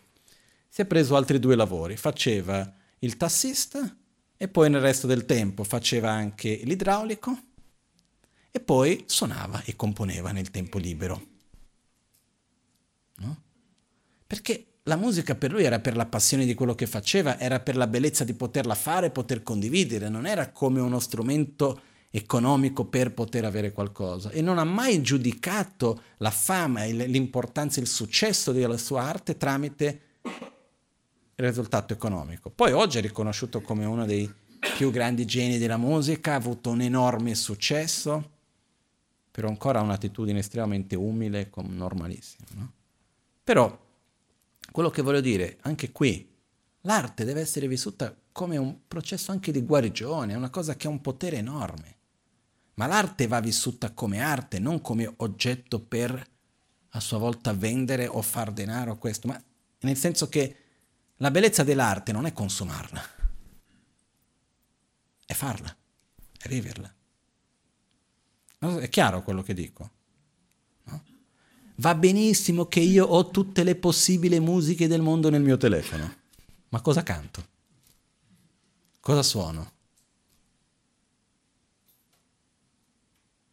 si 0.68 0.80
è 0.80 0.86
preso 0.86 1.16
altri 1.16 1.38
due 1.38 1.54
lavori, 1.54 1.98
faceva 1.98 2.72
il 3.00 3.18
tassista 3.18 3.94
e 4.38 4.48
poi 4.48 4.70
nel 4.70 4.80
resto 4.80 5.06
del 5.06 5.26
tempo 5.26 5.64
faceva 5.64 6.10
anche 6.10 6.60
l'idraulico 6.64 7.36
e 8.52 8.60
poi 8.60 9.04
suonava 9.06 9.62
e 9.64 9.74
componeva 9.74 10.30
nel 10.30 10.50
tempo 10.50 10.78
libero. 10.78 11.26
No? 13.16 13.42
Perché 14.26 14.66
la 14.84 14.96
musica 14.96 15.34
per 15.34 15.52
lui 15.52 15.64
era 15.64 15.80
per 15.80 15.96
la 15.96 16.06
passione 16.06 16.44
di 16.44 16.54
quello 16.54 16.74
che 16.74 16.86
faceva, 16.86 17.38
era 17.38 17.60
per 17.60 17.76
la 17.76 17.86
bellezza 17.86 18.24
di 18.24 18.34
poterla 18.34 18.74
fare, 18.74 19.10
poter 19.10 19.42
condividere, 19.42 20.08
non 20.08 20.26
era 20.26 20.50
come 20.50 20.80
uno 20.80 21.00
strumento 21.00 21.80
economico 22.10 22.84
per 22.84 23.14
poter 23.14 23.46
avere 23.46 23.72
qualcosa 23.72 24.28
e 24.30 24.42
non 24.42 24.58
ha 24.58 24.64
mai 24.64 25.00
giudicato 25.00 26.02
la 26.18 26.30
fama, 26.30 26.84
l'importanza, 26.84 27.80
il 27.80 27.86
successo 27.86 28.52
della 28.52 28.76
sua 28.76 29.04
arte 29.04 29.38
tramite 29.38 30.00
il 30.22 31.46
risultato 31.46 31.94
economico. 31.94 32.50
Poi 32.50 32.72
oggi 32.72 32.98
è 32.98 33.00
riconosciuto 33.00 33.62
come 33.62 33.86
uno 33.86 34.04
dei 34.04 34.30
più 34.76 34.90
grandi 34.90 35.24
geni 35.24 35.56
della 35.56 35.78
musica, 35.78 36.32
ha 36.32 36.36
avuto 36.36 36.70
un 36.70 36.82
enorme 36.82 37.34
successo, 37.34 38.31
però 39.32 39.48
ancora 39.48 39.80
ha 39.80 39.82
un'attitudine 39.82 40.38
estremamente 40.38 40.94
umile, 40.94 41.50
normalissima. 41.56 42.46
No? 42.54 42.72
Però 43.42 43.80
quello 44.70 44.90
che 44.90 45.02
voglio 45.02 45.22
dire, 45.22 45.56
anche 45.62 45.90
qui, 45.90 46.30
l'arte 46.82 47.24
deve 47.24 47.40
essere 47.40 47.66
vissuta 47.66 48.14
come 48.30 48.58
un 48.58 48.86
processo 48.86 49.32
anche 49.32 49.50
di 49.50 49.62
guarigione, 49.62 50.34
è 50.34 50.36
una 50.36 50.50
cosa 50.50 50.76
che 50.76 50.86
ha 50.86 50.90
un 50.90 51.00
potere 51.00 51.38
enorme. 51.38 51.96
Ma 52.74 52.86
l'arte 52.86 53.26
va 53.26 53.40
vissuta 53.40 53.92
come 53.92 54.20
arte, 54.20 54.58
non 54.58 54.82
come 54.82 55.10
oggetto 55.16 55.80
per 55.80 56.30
a 56.94 57.00
sua 57.00 57.18
volta 57.18 57.54
vendere 57.54 58.06
o 58.06 58.20
far 58.20 58.52
denaro 58.52 58.98
questo, 58.98 59.28
ma 59.28 59.42
nel 59.80 59.96
senso 59.96 60.28
che 60.28 60.56
la 61.16 61.30
bellezza 61.30 61.62
dell'arte 61.62 62.12
non 62.12 62.26
è 62.26 62.34
consumarla, 62.34 63.02
è 65.24 65.32
farla, 65.32 65.74
è 66.38 66.48
viverla. 66.48 66.94
È 68.62 68.88
chiaro 68.88 69.22
quello 69.22 69.42
che 69.42 69.54
dico? 69.54 69.90
No? 70.84 71.02
Va 71.76 71.96
benissimo 71.96 72.66
che 72.66 72.78
io 72.78 73.04
ho 73.04 73.28
tutte 73.28 73.64
le 73.64 73.74
possibili 73.74 74.38
musiche 74.38 74.86
del 74.86 75.02
mondo 75.02 75.30
nel 75.30 75.42
mio 75.42 75.56
telefono, 75.56 76.14
ma 76.68 76.80
cosa 76.80 77.02
canto? 77.02 77.44
Cosa 79.00 79.24
suono? 79.24 79.72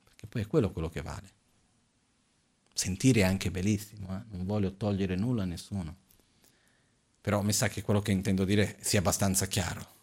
Perché 0.03 0.27
poi 0.27 0.43
è 0.43 0.47
quello 0.47 0.71
quello 0.71 0.89
che 0.89 1.01
vale. 1.01 1.31
Sentire 2.71 3.21
è 3.21 3.23
anche 3.23 3.49
bellissimo, 3.49 4.15
eh? 4.15 4.21
non 4.35 4.45
voglio 4.45 4.75
togliere 4.75 5.15
nulla 5.15 5.41
a 5.41 5.47
nessuno. 5.47 5.95
Però 7.19 7.41
mi 7.41 7.51
sa 7.51 7.67
che 7.67 7.81
quello 7.81 8.01
che 8.01 8.11
intendo 8.11 8.45
dire 8.45 8.77
sia 8.79 8.99
abbastanza 8.99 9.47
chiaro. 9.47 9.97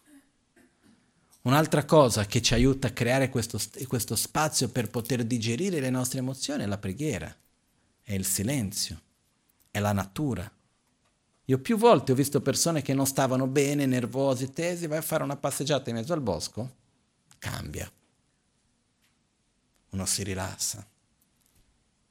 Un'altra 1.47 1.85
cosa 1.85 2.25
che 2.25 2.41
ci 2.41 2.53
aiuta 2.53 2.87
a 2.87 2.91
creare 2.91 3.29
questo, 3.29 3.57
questo 3.87 4.17
spazio 4.17 4.67
per 4.67 4.89
poter 4.89 5.23
digerire 5.23 5.79
le 5.79 5.89
nostre 5.89 6.19
emozioni 6.19 6.63
è 6.63 6.65
la 6.65 6.77
preghiera, 6.77 7.33
è 8.01 8.11
il 8.11 8.25
silenzio, 8.25 9.01
è 9.71 9.79
la 9.79 9.93
natura. 9.93 10.51
Io 11.45 11.59
più 11.59 11.77
volte 11.77 12.11
ho 12.11 12.15
visto 12.15 12.41
persone 12.41 12.81
che 12.81 12.93
non 12.93 13.07
stavano 13.07 13.47
bene, 13.47 13.85
nervosi, 13.85 14.51
tesi, 14.51 14.87
vai 14.87 14.97
a 14.97 15.01
fare 15.01 15.23
una 15.23 15.37
passeggiata 15.37 15.89
in 15.89 15.95
mezzo 15.95 16.11
al 16.11 16.19
bosco, 16.19 16.75
cambia. 17.37 17.89
Uno 19.91 20.05
si 20.05 20.23
rilassa. 20.23 20.85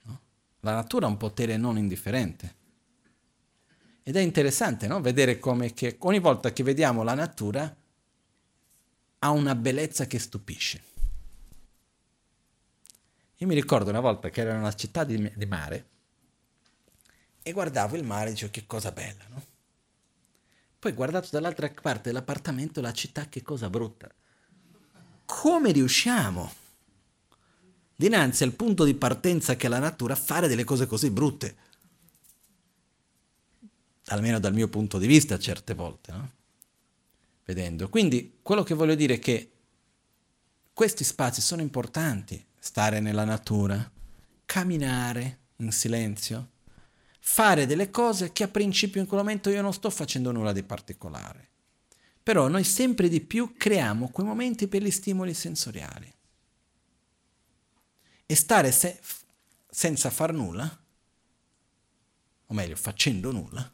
No? 0.04 0.20
La 0.60 0.72
natura 0.72 1.04
ha 1.04 1.10
un 1.10 1.18
potere 1.18 1.58
non 1.58 1.76
indifferente. 1.76 2.54
Ed 4.02 4.16
è 4.16 4.20
interessante 4.20 4.86
no? 4.86 5.02
vedere 5.02 5.38
come 5.38 5.74
ogni 5.98 6.20
volta 6.20 6.54
che 6.54 6.62
vediamo 6.62 7.02
la 7.02 7.12
natura 7.12 7.76
ha 9.18 9.30
una 9.30 9.54
bellezza 9.54 10.06
che 10.06 10.18
stupisce. 10.18 10.82
Io 13.36 13.46
mi 13.46 13.54
ricordo 13.54 13.90
una 13.90 14.00
volta 14.00 14.30
che 14.30 14.40
ero 14.40 14.50
in 14.50 14.58
una 14.58 14.74
città 14.74 15.04
di, 15.04 15.30
di 15.34 15.46
mare 15.46 15.88
e 17.42 17.52
guardavo 17.52 17.96
il 17.96 18.04
mare 18.04 18.30
e 18.30 18.32
dicevo 18.32 18.50
che 18.50 18.66
cosa 18.66 18.90
bella, 18.92 19.24
no? 19.28 19.44
Poi 20.78 20.92
guardato 20.92 21.28
dall'altra 21.30 21.68
parte 21.68 22.10
dell'appartamento 22.10 22.80
la 22.80 22.92
città 22.92 23.28
che 23.28 23.42
cosa 23.42 23.68
brutta. 23.68 24.10
Come 25.24 25.72
riusciamo, 25.72 26.52
dinanzi 27.94 28.44
al 28.44 28.52
punto 28.52 28.84
di 28.84 28.94
partenza 28.94 29.56
che 29.56 29.66
è 29.66 29.70
la 29.70 29.78
natura, 29.78 30.14
a 30.14 30.16
fare 30.16 30.48
delle 30.48 30.64
cose 30.64 30.86
così 30.86 31.10
brutte? 31.10 31.56
Almeno 34.06 34.38
dal 34.38 34.54
mio 34.54 34.68
punto 34.68 34.98
di 34.98 35.06
vista 35.06 35.38
certe 35.38 35.74
volte, 35.74 36.12
no? 36.12 36.30
Vedendo. 37.46 37.88
Quindi 37.88 38.38
quello 38.42 38.64
che 38.64 38.74
voglio 38.74 38.96
dire 38.96 39.14
è 39.14 39.18
che 39.20 39.52
questi 40.72 41.04
spazi 41.04 41.40
sono 41.40 41.62
importanti, 41.62 42.44
stare 42.58 42.98
nella 42.98 43.24
natura, 43.24 43.88
camminare 44.44 45.38
in 45.58 45.70
silenzio, 45.70 46.50
fare 47.20 47.66
delle 47.66 47.90
cose 47.90 48.32
che 48.32 48.42
a 48.42 48.48
principio 48.48 49.00
in 49.00 49.06
quel 49.06 49.20
momento 49.20 49.48
io 49.48 49.62
non 49.62 49.72
sto 49.72 49.90
facendo 49.90 50.32
nulla 50.32 50.52
di 50.52 50.64
particolare. 50.64 51.48
Però 52.20 52.48
noi 52.48 52.64
sempre 52.64 53.08
di 53.08 53.20
più 53.20 53.54
creiamo 53.56 54.08
quei 54.08 54.26
momenti 54.26 54.66
per 54.66 54.82
gli 54.82 54.90
stimoli 54.90 55.32
sensoriali. 55.32 56.12
E 58.26 58.34
stare 58.34 58.72
se- 58.72 59.00
senza 59.70 60.10
far 60.10 60.32
nulla, 60.32 60.84
o 62.46 62.54
meglio 62.54 62.74
facendo 62.74 63.30
nulla, 63.30 63.72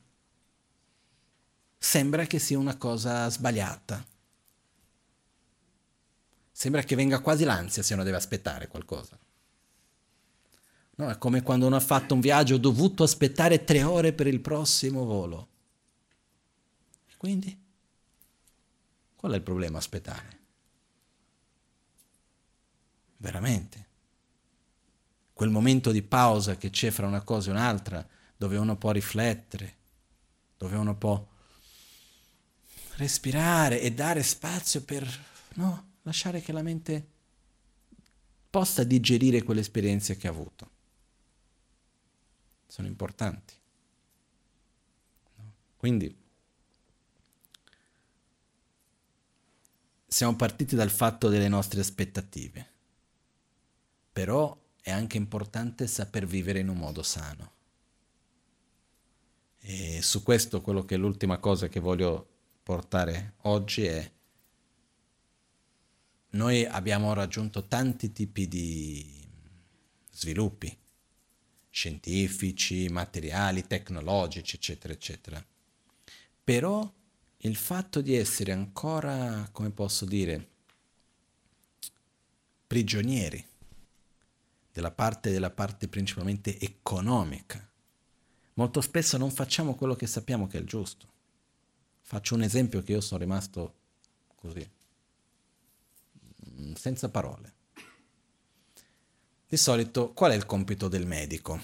sembra 1.83 2.27
che 2.27 2.39
sia 2.39 2.61
una 2.61 2.77
cosa 2.77 3.29
sbagliata. 3.29 4.07
Sembra 6.53 6.85
che 6.85 6.95
venga 6.95 7.19
quasi 7.19 7.43
l'ansia 7.43 7.83
se 7.83 7.95
uno 7.95 8.05
deve 8.05 8.19
aspettare 8.19 8.69
qualcosa. 8.69 9.19
No, 10.95 11.11
è 11.11 11.19
come 11.19 11.43
quando 11.43 11.67
uno 11.67 11.75
ha 11.75 11.81
fatto 11.81 12.15
un 12.15 12.21
viaggio, 12.21 12.55
ho 12.55 12.59
dovuto 12.59 13.03
aspettare 13.03 13.65
tre 13.65 13.83
ore 13.83 14.13
per 14.13 14.29
il 14.29 14.41
prossimo 14.41 15.05
volo. 15.05 15.49
Quindi, 17.17 17.61
qual 19.17 19.33
è 19.33 19.37
il 19.37 19.43
problema 19.43 19.79
aspettare? 19.79 20.39
Veramente. 23.17 23.87
Quel 25.33 25.51
momento 25.51 25.91
di 25.91 26.03
pausa 26.03 26.57
che 26.57 26.71
c'è 26.71 26.91
fra 26.91 27.09
una 27.09 27.23
cosa 27.23 27.51
e 27.51 27.55
un'altra, 27.55 28.07
dove 28.37 28.57
uno 28.57 28.77
può 28.77 28.93
riflettere, 28.93 29.77
dove 30.57 30.77
uno 30.77 30.97
può 30.97 31.31
respirare 32.97 33.81
e 33.81 33.93
dare 33.93 34.23
spazio 34.23 34.83
per 34.83 35.07
no, 35.55 35.91
lasciare 36.03 36.41
che 36.41 36.53
la 36.53 36.63
mente 36.63 37.07
possa 38.51 38.85
digerire 38.85 39.43
quell'esperienza 39.43 40.15
che 40.15 40.27
ha 40.27 40.31
avuto 40.31 40.71
sono 42.73 42.89
importanti. 42.89 43.53
Quindi 45.77 46.17
siamo 50.07 50.37
partiti 50.37 50.75
dal 50.75 50.91
fatto 50.91 51.29
delle 51.29 51.49
nostre 51.49 51.81
aspettative, 51.81 52.71
però 54.11 54.59
è 54.81 54.91
anche 54.91 55.19
importante 55.19 55.87
saper 55.87 56.25
vivere 56.25 56.61
in 56.61 56.69
un 56.69 56.79
modo 56.79 57.03
sano. 57.03 57.53
E 59.59 60.01
su 60.01 60.23
questo 60.23 60.63
quello 60.63 60.87
che 60.87 60.95
è 60.95 60.99
l'ultima 60.99 61.37
cosa 61.37 61.69
che 61.69 61.79
voglio 61.79 62.32
portare 62.63 63.35
oggi 63.43 63.85
è 63.85 64.11
noi 66.35 66.65
abbiamo 66.65 67.13
raggiunto 67.13 67.67
tanti 67.67 68.11
tipi 68.13 68.49
di 68.49 69.21
sviluppi 70.11 70.75
scientifici, 71.69 72.89
materiali, 72.89 73.67
tecnologici, 73.67 74.57
eccetera, 74.57 74.93
eccetera. 74.93 75.45
Però 76.45 76.91
il 77.39 77.57
fatto 77.57 78.01
di 78.01 78.15
essere 78.15 78.53
ancora, 78.53 79.49
come 79.53 79.71
posso 79.71 80.05
dire, 80.05 80.49
prigionieri 82.67 83.45
della 84.73 84.91
parte, 84.91 85.31
della 85.31 85.51
parte 85.51 85.89
principalmente 85.89 86.59
economica, 86.59 87.71
molto 88.55 88.81
spesso 88.81 89.19
non 89.19 89.31
facciamo 89.31 89.75
quello 89.75 89.95
che 89.95 90.07
sappiamo 90.07 90.47
che 90.47 90.57
è 90.59 90.61
il 90.61 90.67
giusto. 90.67 91.12
Faccio 92.03 92.35
un 92.35 92.43
esempio 92.43 92.83
che 92.83 92.93
io 92.93 93.01
sono 93.01 93.21
rimasto 93.21 93.75
così, 94.35 94.69
senza 96.75 97.09
parole. 97.09 97.55
Di 99.49 99.57
solito 99.57 100.13
qual 100.13 100.33
è 100.33 100.35
il 100.35 100.47
compito 100.47 100.89
del 100.89 101.07
medico? 101.07 101.63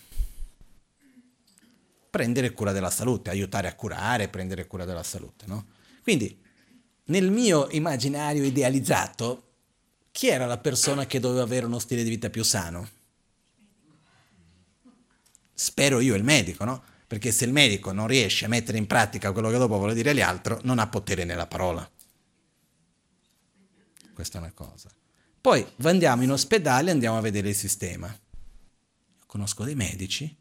Prendere 2.10 2.52
cura 2.52 2.73
della 2.73 2.90
salute, 2.90 3.31
aiutare 3.31 3.69
a 3.69 3.74
curare, 3.74 4.28
prendere 4.28 4.66
cura 4.66 4.85
della 4.85 5.02
salute, 5.02 5.47
no? 5.47 5.66
Quindi, 6.02 6.43
nel 7.05 7.31
mio 7.31 7.69
immaginario 7.70 8.44
idealizzato, 8.44 9.44
chi 10.10 10.28
era 10.28 10.47
la 10.47 10.59
persona 10.59 11.06
che 11.06 11.20
doveva 11.20 11.43
avere 11.43 11.66
uno 11.66 11.78
stile 11.78 12.02
di 12.02 12.09
vita 12.10 12.31
più 12.31 12.43
sano? 12.43 12.89
Spero 15.52 16.01
io 16.01 16.15
il 16.15 16.24
medico, 16.24 16.65
no? 16.65 16.82
Perché 17.09 17.32
se 17.32 17.47
il 17.47 17.52
medico 17.52 17.90
non 17.90 18.06
riesce 18.06 18.44
a 18.44 18.48
mettere 18.48 18.76
in 18.76 18.86
pratica 18.86 19.32
quello 19.32 19.48
che 19.51 19.56
dopo 19.56 19.78
vuole 19.78 19.94
dire 19.94 20.10
agli 20.10 20.20
altri, 20.20 20.56
non 20.62 20.78
ha 20.78 20.86
potere 20.89 21.24
nella 21.24 21.47
parola. 21.47 21.90
Questa 24.12 24.36
è 24.36 24.40
una 24.43 24.52
cosa. 24.52 24.90
Poi 25.40 25.66
andiamo 25.82 26.22
in 26.22 26.30
ospedale 26.30 26.90
e 26.90 26.93
andiamo 26.93 27.16
a 27.16 27.22
vedere 27.22 27.48
il 27.48 27.55
sistema. 27.55 28.14
conosco 29.24 29.64
dei 29.64 29.74
medici 29.74 30.36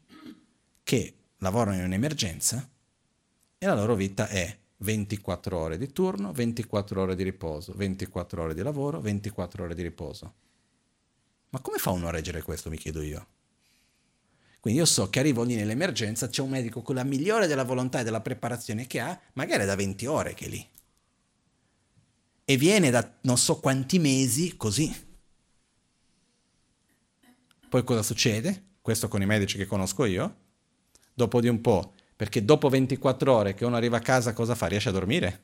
che 0.82 1.14
lavorano 1.38 1.78
in 1.78 1.84
un'emergenza 1.84 2.68
e 3.56 3.66
la 3.66 3.74
loro 3.74 3.94
vita 3.94 4.28
è 4.28 4.56
24 4.78 5.58
ore 5.58 5.78
di 5.78 5.90
turno, 5.90 6.32
24 6.32 7.00
ore 7.00 7.16
di 7.16 7.22
riposo, 7.22 7.72
24 7.74 8.42
ore 8.42 8.54
di 8.54 8.62
lavoro, 8.62 9.00
24 9.00 9.64
ore 9.64 9.74
di 9.74 9.82
riposo. 9.82 10.34
Ma 11.50 11.60
come 11.60 11.78
fa 11.78 11.90
uno 11.90 12.08
a 12.08 12.10
reggere 12.10 12.42
questo, 12.42 12.68
mi 12.68 12.76
chiedo 12.76 13.00
io? 13.00 13.26
Quindi 14.60 14.80
io 14.80 14.86
so 14.86 15.08
che 15.08 15.20
arrivo 15.20 15.44
lì 15.44 15.54
nell'emergenza, 15.54 16.28
c'è 16.28 16.42
un 16.42 16.50
medico 16.50 16.82
con 16.82 16.96
la 16.96 17.04
migliore 17.04 17.46
della 17.46 17.64
volontà 17.64 18.00
e 18.00 18.04
della 18.04 18.20
preparazione 18.20 18.86
che 18.86 19.00
ha, 19.00 19.18
magari 19.34 19.62
è 19.62 19.66
da 19.66 19.76
20 19.76 20.06
ore 20.06 20.34
che 20.34 20.46
è 20.46 20.48
lì 20.48 20.68
e 22.50 22.56
viene 22.56 22.88
da 22.88 23.06
non 23.22 23.36
so 23.36 23.60
quanti 23.60 23.98
mesi 23.98 24.56
così. 24.56 24.90
Poi 27.68 27.84
cosa 27.84 28.02
succede? 28.02 28.76
Questo 28.80 29.06
con 29.08 29.20
i 29.20 29.26
medici 29.26 29.58
che 29.58 29.66
conosco 29.66 30.06
io. 30.06 30.36
Dopo 31.12 31.42
di 31.42 31.48
un 31.48 31.60
po', 31.60 31.92
perché 32.16 32.42
dopo 32.42 32.70
24 32.70 33.34
ore 33.34 33.52
che 33.52 33.66
uno 33.66 33.76
arriva 33.76 33.98
a 33.98 34.00
casa 34.00 34.32
cosa 34.32 34.54
fa? 34.54 34.64
Riesce 34.64 34.88
a 34.88 34.92
dormire? 34.92 35.42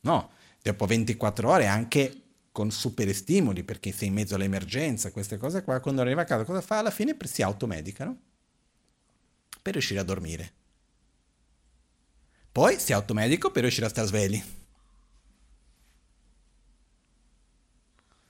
No, 0.00 0.32
dopo 0.60 0.84
24 0.84 1.48
ore 1.48 1.68
anche 1.68 2.21
con 2.52 2.70
super 2.70 3.12
stimoli, 3.14 3.64
perché 3.64 3.90
sei 3.90 4.08
in 4.08 4.14
mezzo 4.14 4.34
all'emergenza, 4.34 5.10
queste 5.10 5.38
cose 5.38 5.64
qua, 5.64 5.80
quando 5.80 6.02
arriva 6.02 6.20
a 6.20 6.26
casa 6.26 6.44
cosa 6.44 6.60
fa? 6.60 6.78
Alla 6.78 6.90
fine 6.90 7.16
si 7.24 7.42
automedica, 7.42 8.04
no? 8.04 8.18
Per 9.62 9.72
riuscire 9.72 10.00
a 10.00 10.04
dormire. 10.04 10.52
Poi 12.52 12.78
si 12.78 12.92
automedico 12.92 13.50
per 13.50 13.62
riuscire 13.62 13.86
a 13.86 13.88
stare 13.88 14.06
svegli. 14.06 14.42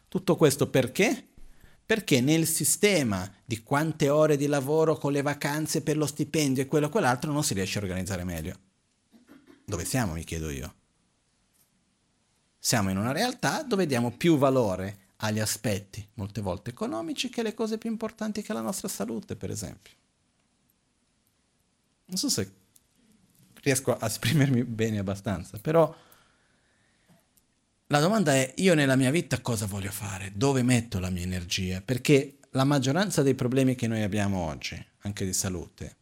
Tutto 0.07 0.36
questo 0.36 0.70
perché? 0.70 1.27
Perché 1.85 2.20
nel 2.20 2.47
sistema 2.47 3.28
di 3.44 3.62
quante 3.62 4.09
ore 4.09 4.36
di 4.36 4.47
lavoro 4.47 4.97
con 4.97 5.11
le 5.11 5.23
vacanze 5.23 5.82
per 5.82 5.97
lo 5.97 6.07
stipendio 6.07 6.62
e 6.62 6.66
quello 6.66 6.86
e 6.86 6.90
quell'altro 6.90 7.32
non 7.32 7.43
si 7.43 7.55
riesce 7.55 7.78
a 7.78 7.82
organizzare 7.82 8.23
meglio. 8.23 8.57
Dove 9.65 9.85
siamo, 9.85 10.12
mi 10.12 10.23
chiedo 10.23 10.51
io? 10.51 10.81
Siamo 12.64 12.90
in 12.90 12.97
una 12.97 13.10
realtà 13.10 13.64
dove 13.64 13.86
diamo 13.86 14.12
più 14.12 14.39
valore 14.39 14.98
agli 15.16 15.40
aspetti, 15.40 16.06
molte 16.14 16.40
volte 16.40 16.70
economici, 16.70 17.28
che 17.28 17.40
alle 17.40 17.55
cose 17.55 17.76
più 17.76 17.90
importanti 17.90 18.40
che 18.40 18.52
la 18.52 18.60
nostra 18.60 18.86
salute, 18.86 19.34
per 19.34 19.51
esempio. 19.51 19.93
Non 22.05 22.16
so 22.16 22.28
se 22.28 22.52
riesco 23.62 23.97
a 23.97 24.06
esprimermi 24.06 24.62
bene 24.62 25.01
abbastanza, 25.01 25.59
però 25.59 25.93
la 27.89 27.98
domanda 27.98 28.32
è 28.32 28.55
io 28.59 28.74
nella 28.74 28.94
mia 28.94 29.10
vita 29.10 29.40
cosa 29.40 29.66
voglio 29.66 29.90
fare? 29.90 30.30
Dove 30.32 30.62
metto 30.62 31.01
la 31.01 31.10
mia 31.10 31.24
energia? 31.24 31.80
Perché 31.80 32.39
la 32.51 32.62
maggioranza 32.62 33.22
dei 33.22 33.34
problemi 33.34 33.74
che 33.74 33.89
noi 33.89 34.02
abbiamo 34.02 34.39
oggi, 34.39 34.80
anche 35.01 35.24
di 35.24 35.32
salute, 35.32 35.97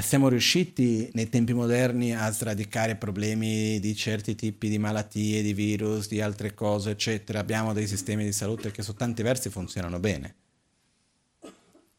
siamo 0.00 0.28
riusciti 0.28 1.10
nei 1.14 1.28
tempi 1.28 1.52
moderni 1.52 2.14
a 2.14 2.30
sradicare 2.30 2.94
problemi 2.94 3.80
di 3.80 3.96
certi 3.96 4.36
tipi 4.36 4.68
di 4.68 4.78
malattie, 4.78 5.42
di 5.42 5.52
virus, 5.52 6.06
di 6.06 6.20
altre 6.20 6.54
cose, 6.54 6.90
eccetera. 6.90 7.40
Abbiamo 7.40 7.72
dei 7.72 7.88
sistemi 7.88 8.22
di 8.24 8.32
salute 8.32 8.70
che 8.70 8.82
su 8.82 8.94
tanti 8.94 9.22
versi 9.22 9.50
funzionano 9.50 9.98
bene. 9.98 10.34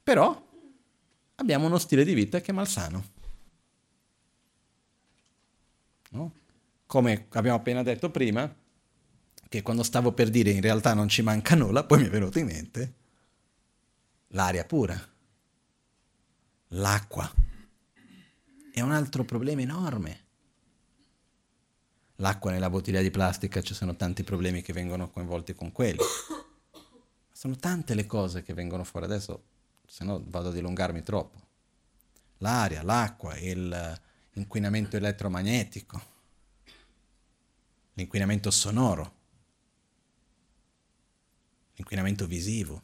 Però 0.03 0.49
abbiamo 1.35 1.65
uno 1.65 1.77
stile 1.77 2.05
di 2.05 2.13
vita 2.13 2.39
che 2.39 2.51
è 2.51 2.53
malsano. 2.53 3.03
No? 6.11 6.31
Come 6.85 7.27
abbiamo 7.31 7.57
appena 7.57 7.84
detto 7.84 8.09
prima, 8.09 8.53
che 9.49 9.61
quando 9.61 9.84
stavo 9.84 10.13
per 10.13 10.30
dire 10.30 10.51
in 10.51 10.61
realtà 10.61 10.93
non 10.93 11.09
ci 11.09 11.22
manca 11.22 11.55
nulla, 11.55 11.84
poi 11.84 11.99
mi 11.99 12.05
è 12.05 12.09
venuto 12.09 12.39
in 12.39 12.45
mente, 12.45 12.93
l'aria 14.27 14.63
pura, 14.63 14.97
l'acqua. 16.69 17.49
È 18.73 18.80
un 18.80 18.93
altro 18.93 19.26
problema 19.26 19.61
enorme. 19.61 20.19
L'acqua 22.15 22.52
nella 22.52 22.69
bottiglia 22.69 23.02
di 23.02 23.11
plastica, 23.11 23.61
ci 23.61 23.73
sono 23.73 23.98
tanti 23.98 24.23
problemi 24.23 24.61
che 24.61 24.72
vengono 24.72 25.10
coinvolti 25.10 25.53
con 25.53 25.73
quello. 25.73 26.03
Sono 27.31 27.57
tante 27.57 27.95
le 27.95 28.06
cose 28.06 28.43
che 28.43 28.53
vengono 28.53 28.85
fuori 28.85 29.07
adesso, 29.07 29.43
se 29.85 30.06
no 30.06 30.23
vado 30.26 30.49
ad 30.49 30.53
dilungarmi 30.53 31.03
troppo. 31.03 31.39
L'aria, 32.38 32.81
l'acqua, 32.81 33.35
l'inquinamento 33.35 34.95
elettromagnetico, 34.95 36.02
l'inquinamento 37.95 38.52
sonoro, 38.52 39.15
l'inquinamento 41.76 42.26
visivo. 42.26 42.84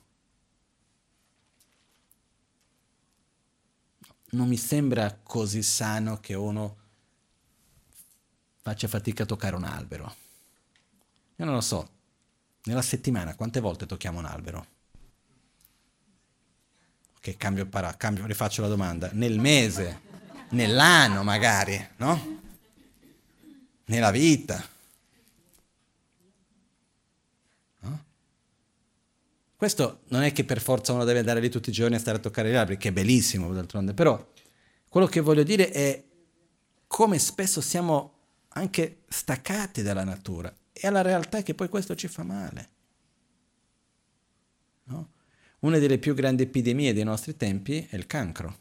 Non 4.30 4.48
mi 4.48 4.58
sembra 4.58 5.18
così 5.24 5.64
sano 5.64 6.20
che 6.20 6.34
uno 6.34 6.76
faccia 8.62 8.88
fatica 8.88 9.24
a 9.24 9.26
toccare 9.26 9.56
un 9.56 9.64
albero. 9.64 10.16
Io 11.38 11.46
non 11.46 11.54
lo 11.54 11.62
so, 11.62 11.90
nella 12.64 12.82
settimana 12.82 13.36
quante 13.36 13.62
volte 13.62 13.86
tocchiamo 13.86 14.20
un 14.20 14.26
albero? 14.26 14.66
Che 17.20 17.38
cambio, 17.38 17.66
para, 17.66 17.96
cambio, 17.96 18.26
rifaccio 18.26 18.62
la 18.62 18.68
domanda. 18.68 19.10
Nel 19.14 19.40
mese, 19.40 20.02
nell'anno 20.50 21.24
magari, 21.24 21.88
no? 21.98 22.42
Nella 23.86 24.12
vita. 24.12 24.76
Questo 29.58 30.02
non 30.10 30.22
è 30.22 30.32
che 30.32 30.46
per 30.46 30.62
forza 30.62 30.94
uno 30.94 31.04
deve 31.04 31.18
andare 31.18 31.40
lì 31.40 31.50
tutti 31.50 31.70
i 31.70 31.74
giorni 31.74 31.96
a 31.96 32.00
stare 32.00 32.18
a 32.18 32.22
toccare 32.22 32.52
gli 32.52 32.56
alberi, 32.56 32.78
che 32.78 32.90
è 32.90 32.92
bellissimo 32.92 33.52
d'altronde, 33.52 33.96
però 33.96 34.24
quello 34.88 35.08
che 35.08 35.20
voglio 35.20 35.42
dire 35.42 35.72
è 35.72 36.06
come 36.86 37.18
spesso 37.18 37.60
siamo 37.60 38.14
anche 38.50 39.04
staccati 39.08 39.82
dalla 39.82 40.04
natura. 40.04 40.56
E 40.72 40.90
la 40.92 41.02
realtà 41.02 41.42
che 41.42 41.56
poi 41.56 41.70
questo 41.70 41.96
ci 41.96 42.08
fa 42.08 42.22
male. 42.22 42.70
No? 44.84 45.10
Una 45.62 45.80
delle 45.80 45.98
più 45.98 46.14
grandi 46.14 46.44
epidemie 46.44 46.94
dei 46.94 47.04
nostri 47.04 47.36
tempi 47.36 47.88
è 47.90 47.96
il 47.96 48.06
cancro. 48.06 48.58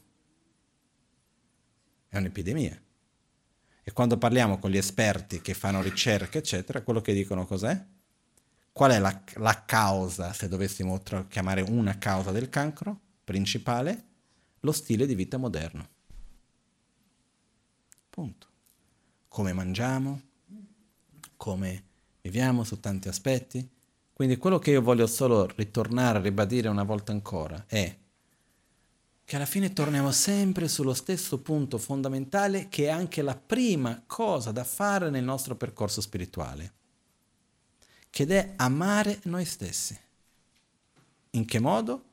È 2.08 2.16
un'epidemia. 2.16 2.82
E 3.82 3.92
quando 3.92 4.16
parliamo 4.16 4.58
con 4.58 4.70
gli 4.70 4.78
esperti 4.78 5.42
che 5.42 5.52
fanno 5.52 5.82
ricerche, 5.82 6.38
eccetera, 6.38 6.80
quello 6.80 7.02
che 7.02 7.12
dicono 7.12 7.44
cos'è? 7.44 7.84
Qual 8.76 8.90
è 8.90 8.98
la, 8.98 9.22
la 9.36 9.64
causa, 9.64 10.34
se 10.34 10.48
dovessimo 10.48 11.00
chiamare 11.30 11.62
una 11.62 11.96
causa 11.96 12.30
del 12.30 12.50
cancro 12.50 13.00
principale? 13.24 14.04
Lo 14.60 14.70
stile 14.70 15.06
di 15.06 15.14
vita 15.14 15.38
moderno. 15.38 15.88
Punto 18.10 18.46
come 19.28 19.54
mangiamo, 19.54 20.20
come 21.38 21.84
viviamo 22.20 22.64
su 22.64 22.78
tanti 22.78 23.08
aspetti. 23.08 23.66
Quindi 24.12 24.36
quello 24.36 24.58
che 24.58 24.72
io 24.72 24.82
voglio 24.82 25.06
solo 25.06 25.50
ritornare 25.56 26.18
a 26.18 26.20
ribadire 26.20 26.68
una 26.68 26.84
volta 26.84 27.12
ancora 27.12 27.64
è 27.66 27.96
che 29.24 29.36
alla 29.36 29.46
fine 29.46 29.72
torniamo 29.72 30.12
sempre 30.12 30.68
sullo 30.68 30.92
stesso 30.92 31.40
punto 31.40 31.78
fondamentale 31.78 32.68
che 32.68 32.84
è 32.84 32.90
anche 32.90 33.22
la 33.22 33.36
prima 33.36 34.02
cosa 34.06 34.52
da 34.52 34.64
fare 34.64 35.08
nel 35.08 35.24
nostro 35.24 35.56
percorso 35.56 36.02
spirituale, 36.02 36.72
che 38.16 38.26
è 38.26 38.52
amare 38.56 39.18
noi 39.24 39.44
stessi. 39.44 39.94
In 41.32 41.44
che 41.44 41.58
modo? 41.58 42.04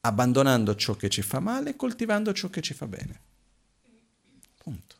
Abbandonando 0.00 0.74
ciò 0.74 0.94
che 0.94 1.10
ci 1.10 1.20
fa 1.20 1.38
male 1.38 1.70
e 1.70 1.76
coltivando 1.76 2.32
ciò 2.32 2.48
che 2.48 2.62
ci 2.62 2.72
fa 2.72 2.86
bene. 2.86 3.20
Punto. 4.56 4.96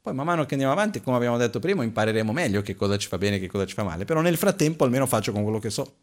Poi 0.00 0.14
man 0.14 0.26
mano 0.26 0.46
che 0.46 0.52
andiamo 0.54 0.72
avanti, 0.72 1.00
come 1.00 1.16
abbiamo 1.16 1.36
detto 1.38 1.58
prima, 1.58 1.82
impareremo 1.82 2.30
meglio 2.30 2.62
che 2.62 2.76
cosa 2.76 2.96
ci 2.96 3.08
fa 3.08 3.18
bene 3.18 3.34
e 3.34 3.38
che 3.40 3.48
cosa 3.48 3.66
ci 3.66 3.74
fa 3.74 3.82
male, 3.82 4.04
però 4.04 4.20
nel 4.20 4.36
frattempo 4.36 4.84
almeno 4.84 5.06
faccio 5.06 5.32
con 5.32 5.42
quello 5.42 5.58
che 5.58 5.70
so. 5.70 5.96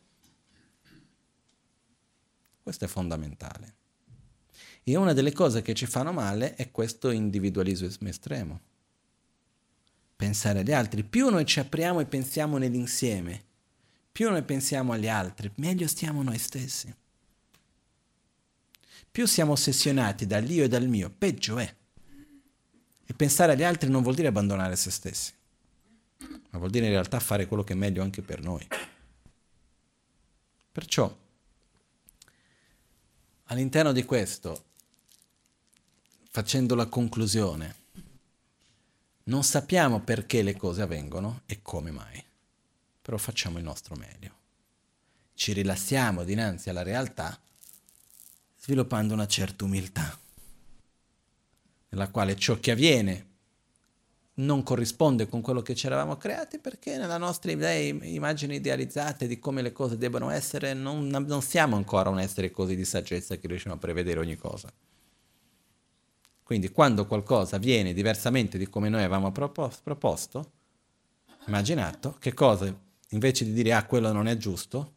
Questo 2.61 2.83
è 2.83 2.87
fondamentale. 2.89 3.75
E 4.83 4.97
una 4.97 5.13
delle 5.13 5.31
cose 5.31 5.61
che 5.61 5.73
ci 5.73 5.85
fanno 5.85 6.11
male 6.11 6.55
è 6.55 6.71
questo 6.71 7.09
individualismo 7.09 8.09
estremo. 8.09 8.59
Pensare 10.15 10.59
agli 10.59 10.71
altri. 10.71 11.03
Più 11.03 11.29
noi 11.29 11.45
ci 11.45 11.59
apriamo 11.59 11.99
e 11.99 12.05
pensiamo 12.05 12.57
nell'insieme, 12.57 13.43
più 14.13 14.29
noi 14.29 14.43
pensiamo 14.43 14.93
agli 14.93 15.07
altri, 15.07 15.51
meglio 15.55 15.87
stiamo 15.87 16.21
noi 16.21 16.37
stessi. 16.37 16.93
Più 19.11 19.25
siamo 19.25 19.53
ossessionati 19.53 20.27
dall'io 20.27 20.63
e 20.63 20.67
dal 20.67 20.87
mio, 20.87 21.09
peggio 21.09 21.57
è. 21.57 21.75
E 23.05 23.13
pensare 23.15 23.53
agli 23.53 23.63
altri 23.63 23.89
non 23.89 24.03
vuol 24.03 24.13
dire 24.13 24.27
abbandonare 24.27 24.75
se 24.75 24.91
stessi, 24.91 25.33
ma 26.19 26.59
vuol 26.59 26.69
dire 26.69 26.85
in 26.85 26.91
realtà 26.91 27.19
fare 27.19 27.47
quello 27.47 27.63
che 27.63 27.73
è 27.73 27.75
meglio 27.75 28.03
anche 28.03 28.21
per 28.21 28.41
noi. 28.41 28.67
Perciò, 30.71 31.15
all'interno 33.45 33.91
di 33.91 34.03
questo, 34.05 34.65
facendo 36.29 36.75
la 36.75 36.85
conclusione, 36.85 37.75
non 39.25 39.43
sappiamo 39.43 40.01
perché 40.01 40.41
le 40.41 40.55
cose 40.55 40.81
avvengono 40.81 41.41
e 41.45 41.61
come 41.61 41.91
mai, 41.91 42.23
però 43.01 43.17
facciamo 43.17 43.57
il 43.57 43.63
nostro 43.63 43.95
meglio. 43.95 44.31
Ci 45.33 45.53
rilassiamo 45.53 46.23
dinanzi 46.23 46.69
alla 46.69 46.83
realtà 46.83 47.39
sviluppando 48.59 49.13
una 49.13 49.27
certa 49.27 49.65
umiltà 49.65 50.17
nella 51.89 52.09
quale 52.09 52.35
ciò 52.35 52.59
che 52.59 52.71
avviene 52.71 53.31
non 54.35 54.63
corrisponde 54.63 55.27
con 55.27 55.41
quello 55.41 55.61
che 55.61 55.75
ci 55.75 55.85
eravamo 55.85 56.17
creati 56.17 56.57
perché 56.57 56.97
nella 56.97 57.17
nostra 57.17 57.51
idea, 57.51 57.73
immagini 57.73 58.55
idealizzate 58.55 59.27
di 59.27 59.37
come 59.37 59.61
le 59.61 59.71
cose 59.71 59.97
debbano 59.97 60.29
essere 60.31 60.73
non, 60.73 61.07
non 61.07 61.41
siamo 61.41 61.75
ancora 61.75 62.09
un 62.09 62.19
essere 62.19 62.49
così 62.49 62.75
di 62.75 62.85
saggezza 62.85 63.35
che 63.37 63.47
riusciamo 63.47 63.75
a 63.75 63.79
prevedere 63.79 64.19
ogni 64.19 64.35
cosa. 64.35 64.71
Quindi 66.53 66.71
quando 66.71 67.07
qualcosa 67.07 67.55
avviene 67.55 67.93
diversamente 67.93 68.59
di 68.59 68.69
come 68.69 68.87
noi 68.87 68.99
avevamo 68.99 69.31
proposto, 69.31 70.51
immaginato, 71.47 72.15
che 72.19 72.35
cosa? 72.35 72.71
Invece 73.09 73.43
di 73.43 73.53
dire 73.53 73.73
ah 73.73 73.83
quello 73.87 74.11
non 74.11 74.27
è 74.27 74.37
giusto, 74.37 74.93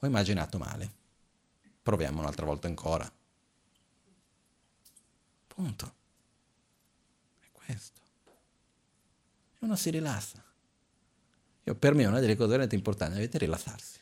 ho 0.00 0.04
immaginato 0.04 0.58
male. 0.58 0.92
Proviamo 1.80 2.18
un'altra 2.18 2.44
volta 2.44 2.66
ancora. 2.66 3.08
Punto 5.46 5.94
questo. 7.52 8.00
E 8.24 9.58
uno 9.60 9.76
si 9.76 9.90
rilassa. 9.90 10.42
Io, 11.62 11.74
per 11.76 11.94
me 11.94 12.04
una 12.06 12.18
delle 12.18 12.34
cose 12.34 12.48
veramente 12.48 12.74
importanti 12.74 13.22
è 13.22 13.38
rilassarsi. 13.38 14.00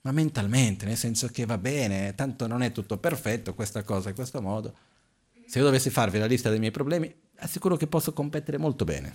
Ma 0.00 0.12
mentalmente, 0.12 0.86
nel 0.86 0.96
senso 0.96 1.28
che 1.28 1.44
va 1.44 1.58
bene, 1.58 2.14
tanto 2.14 2.46
non 2.46 2.62
è 2.62 2.72
tutto 2.72 2.96
perfetto, 2.96 3.52
questa 3.52 3.82
cosa 3.82 4.08
in 4.08 4.14
questo 4.14 4.40
modo. 4.40 4.92
Se 5.46 5.58
io 5.58 5.64
dovessi 5.64 5.90
farvi 5.90 6.18
la 6.18 6.26
lista 6.26 6.50
dei 6.50 6.58
miei 6.58 6.70
problemi, 6.70 7.14
assicuro 7.36 7.76
che 7.76 7.86
posso 7.86 8.12
competere 8.12 8.58
molto 8.58 8.84
bene. 8.84 9.12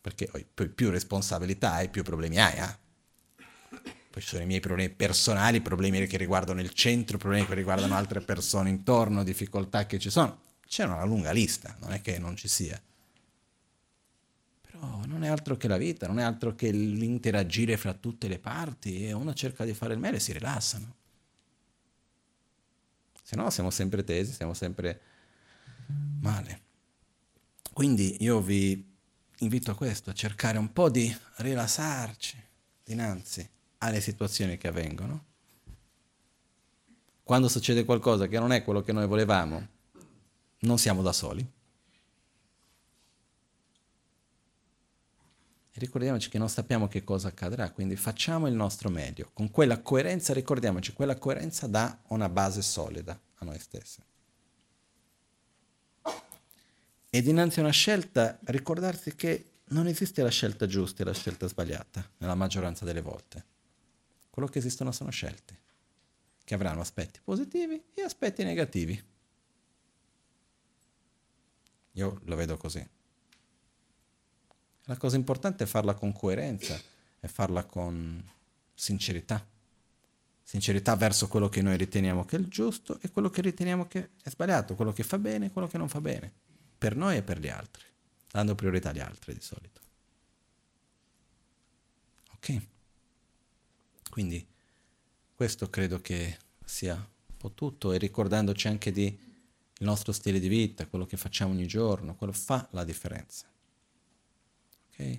Perché 0.00 0.30
più 0.74 0.90
responsabilità 0.90 1.72
hai, 1.72 1.88
più 1.88 2.02
problemi 2.02 2.38
hai. 2.38 2.56
Eh? 2.56 2.86
poi 4.18 4.22
ci 4.22 4.28
sono 4.28 4.42
i 4.42 4.46
miei 4.46 4.60
problemi 4.60 4.92
personali, 4.92 5.60
problemi 5.60 6.06
che 6.06 6.16
riguardano 6.16 6.60
il 6.60 6.72
centro, 6.72 7.18
problemi 7.18 7.46
che 7.46 7.54
riguardano 7.54 7.94
altre 7.94 8.20
persone 8.20 8.68
intorno, 8.68 9.22
difficoltà 9.22 9.86
che 9.86 9.98
ci 9.98 10.10
sono. 10.10 10.40
C'è 10.66 10.84
una 10.84 11.04
lunga 11.04 11.30
lista, 11.30 11.76
non 11.80 11.92
è 11.92 12.00
che 12.00 12.18
non 12.18 12.36
ci 12.36 12.48
sia. 12.48 12.80
Però 14.60 15.02
non 15.06 15.22
è 15.22 15.28
altro 15.28 15.56
che 15.56 15.68
la 15.68 15.76
vita, 15.76 16.06
non 16.06 16.18
è 16.18 16.22
altro 16.22 16.54
che 16.54 16.70
l'interagire 16.70 17.76
fra 17.76 17.94
tutte 17.94 18.28
le 18.28 18.38
parti 18.38 19.06
e 19.06 19.12
uno 19.12 19.32
cerca 19.34 19.64
di 19.64 19.72
fare 19.72 19.94
il 19.94 20.00
meglio 20.00 20.16
e 20.16 20.20
si 20.20 20.32
rilassano. 20.32 20.96
Se 23.28 23.36
no 23.36 23.50
siamo 23.50 23.68
sempre 23.68 24.04
tesi, 24.04 24.32
siamo 24.32 24.54
sempre 24.54 25.00
male. 26.22 26.62
Quindi 27.74 28.16
io 28.20 28.40
vi 28.40 28.82
invito 29.40 29.70
a 29.70 29.74
questo, 29.74 30.08
a 30.08 30.14
cercare 30.14 30.56
un 30.56 30.72
po' 30.72 30.88
di 30.88 31.14
rilassarci 31.36 32.42
dinanzi 32.82 33.46
alle 33.78 34.00
situazioni 34.00 34.56
che 34.56 34.68
avvengono. 34.68 35.24
Quando 37.22 37.48
succede 37.48 37.84
qualcosa 37.84 38.28
che 38.28 38.38
non 38.38 38.50
è 38.50 38.64
quello 38.64 38.80
che 38.80 38.92
noi 38.92 39.06
volevamo, 39.06 39.68
non 40.60 40.78
siamo 40.78 41.02
da 41.02 41.12
soli. 41.12 41.46
Ricordiamoci 45.78 46.28
che 46.28 46.38
non 46.38 46.48
sappiamo 46.48 46.88
che 46.88 47.04
cosa 47.04 47.28
accadrà, 47.28 47.70
quindi 47.70 47.96
facciamo 47.96 48.46
il 48.46 48.54
nostro 48.54 48.90
meglio. 48.90 49.30
Con 49.32 49.50
quella 49.50 49.80
coerenza, 49.80 50.32
ricordiamoci, 50.32 50.92
quella 50.92 51.16
coerenza 51.16 51.66
dà 51.66 51.98
una 52.08 52.28
base 52.28 52.62
solida 52.62 53.18
a 53.36 53.44
noi 53.44 53.58
stessi. 53.58 54.02
E 57.10 57.22
dinanzi 57.22 57.58
a 57.58 57.62
una 57.62 57.72
scelta 57.72 58.38
ricordarsi 58.44 59.14
che 59.14 59.52
non 59.68 59.86
esiste 59.86 60.22
la 60.22 60.28
scelta 60.28 60.66
giusta 60.66 61.02
e 61.02 61.06
la 61.06 61.14
scelta 61.14 61.46
sbagliata 61.46 62.06
nella 62.18 62.34
maggioranza 62.34 62.84
delle 62.84 63.00
volte. 63.00 63.44
Quello 64.30 64.48
che 64.48 64.58
esistono 64.58 64.92
sono 64.92 65.10
scelte 65.10 65.66
che 66.44 66.54
avranno 66.54 66.80
aspetti 66.80 67.20
positivi 67.22 67.82
e 67.92 68.02
aspetti 68.02 68.42
negativi. 68.44 69.02
Io 71.92 72.20
lo 72.24 72.36
vedo 72.36 72.56
così. 72.56 72.86
La 74.88 74.96
cosa 74.96 75.16
importante 75.16 75.64
è 75.64 75.66
farla 75.66 75.92
con 75.92 76.12
coerenza 76.12 76.80
e 77.20 77.28
farla 77.28 77.64
con 77.64 78.24
sincerità. 78.72 79.46
Sincerità 80.42 80.96
verso 80.96 81.28
quello 81.28 81.50
che 81.50 81.60
noi 81.60 81.76
riteniamo 81.76 82.24
che 82.24 82.36
è 82.36 82.38
il 82.38 82.48
giusto 82.48 82.98
e 83.02 83.10
quello 83.10 83.28
che 83.28 83.42
riteniamo 83.42 83.86
che 83.86 84.12
è 84.22 84.30
sbagliato, 84.30 84.74
quello 84.74 84.94
che 84.94 85.02
fa 85.02 85.18
bene 85.18 85.46
e 85.46 85.50
quello 85.50 85.68
che 85.68 85.76
non 85.76 85.90
fa 85.90 86.00
bene, 86.00 86.32
per 86.78 86.96
noi 86.96 87.18
e 87.18 87.22
per 87.22 87.38
gli 87.38 87.48
altri, 87.48 87.84
dando 88.30 88.54
priorità 88.54 88.88
agli 88.88 89.00
altri 89.00 89.34
di 89.34 89.42
solito. 89.42 89.80
Ok? 92.36 92.60
Quindi 94.08 94.46
questo 95.34 95.68
credo 95.68 96.00
che 96.00 96.38
sia 96.64 96.94
un 96.94 97.36
po' 97.36 97.52
tutto 97.52 97.92
e 97.92 97.98
ricordandoci 97.98 98.68
anche 98.68 98.90
di 98.90 99.04
il 99.04 99.86
nostro 99.86 100.12
stile 100.12 100.40
di 100.40 100.48
vita, 100.48 100.86
quello 100.86 101.04
che 101.04 101.18
facciamo 101.18 101.52
ogni 101.52 101.66
giorno, 101.66 102.16
quello 102.16 102.32
fa 102.32 102.66
la 102.70 102.84
differenza. 102.84 103.44
Ok? 104.98 105.18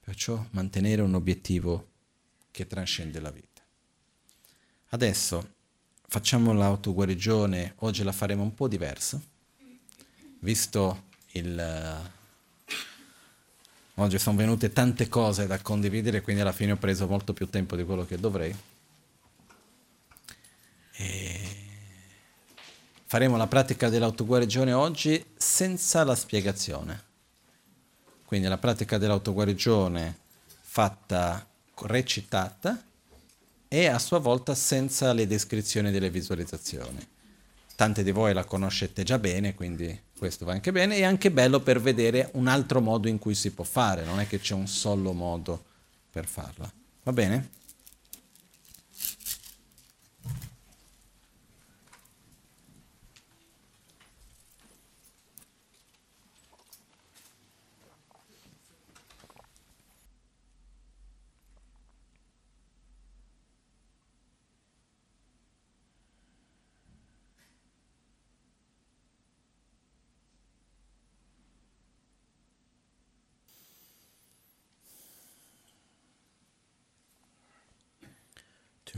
Perciò 0.00 0.44
mantenere 0.50 1.02
un 1.02 1.14
obiettivo 1.14 1.86
che 2.50 2.66
trascende 2.66 3.20
la 3.20 3.30
vita. 3.30 3.62
Adesso 4.88 5.54
facciamo 6.08 6.52
l'autoguarigione, 6.52 7.74
oggi 7.78 8.02
la 8.02 8.10
faremo 8.10 8.42
un 8.42 8.54
po' 8.54 8.66
diversa, 8.66 9.20
visto 10.40 11.04
il... 11.32 11.56
Uh, 11.56 12.72
oggi 14.02 14.18
sono 14.18 14.36
venute 14.36 14.72
tante 14.72 15.08
cose 15.08 15.46
da 15.46 15.60
condividere, 15.60 16.22
quindi 16.22 16.42
alla 16.42 16.50
fine 16.50 16.72
ho 16.72 16.76
preso 16.76 17.06
molto 17.06 17.32
più 17.32 17.48
tempo 17.48 17.76
di 17.76 17.84
quello 17.84 18.04
che 18.04 18.18
dovrei. 18.18 18.52
E 20.92 21.56
faremo 23.04 23.36
la 23.36 23.46
pratica 23.46 23.88
dell'autoguarigione 23.88 24.72
oggi 24.72 25.24
senza 25.36 26.02
la 26.02 26.16
spiegazione. 26.16 27.09
Quindi 28.30 28.46
la 28.46 28.58
pratica 28.58 28.96
dell'autoguarigione 28.96 30.16
fatta 30.60 31.44
recitata 31.86 32.80
e 33.66 33.86
a 33.88 33.98
sua 33.98 34.20
volta 34.20 34.54
senza 34.54 35.12
le 35.12 35.26
descrizioni 35.26 35.90
delle 35.90 36.10
visualizzazioni. 36.10 37.04
Tante 37.74 38.04
di 38.04 38.12
voi 38.12 38.32
la 38.32 38.44
conoscete 38.44 39.02
già 39.02 39.18
bene, 39.18 39.56
quindi 39.56 40.00
questo 40.16 40.44
va 40.44 40.52
anche 40.52 40.70
bene, 40.70 40.94
è 40.94 41.02
anche 41.02 41.32
bello 41.32 41.58
per 41.58 41.80
vedere 41.80 42.30
un 42.34 42.46
altro 42.46 42.80
modo 42.80 43.08
in 43.08 43.18
cui 43.18 43.34
si 43.34 43.50
può 43.50 43.64
fare, 43.64 44.04
non 44.04 44.20
è 44.20 44.28
che 44.28 44.38
c'è 44.38 44.54
un 44.54 44.68
solo 44.68 45.12
modo 45.12 45.64
per 46.12 46.28
farla. 46.28 46.72
Va 47.02 47.12
bene? 47.12 47.48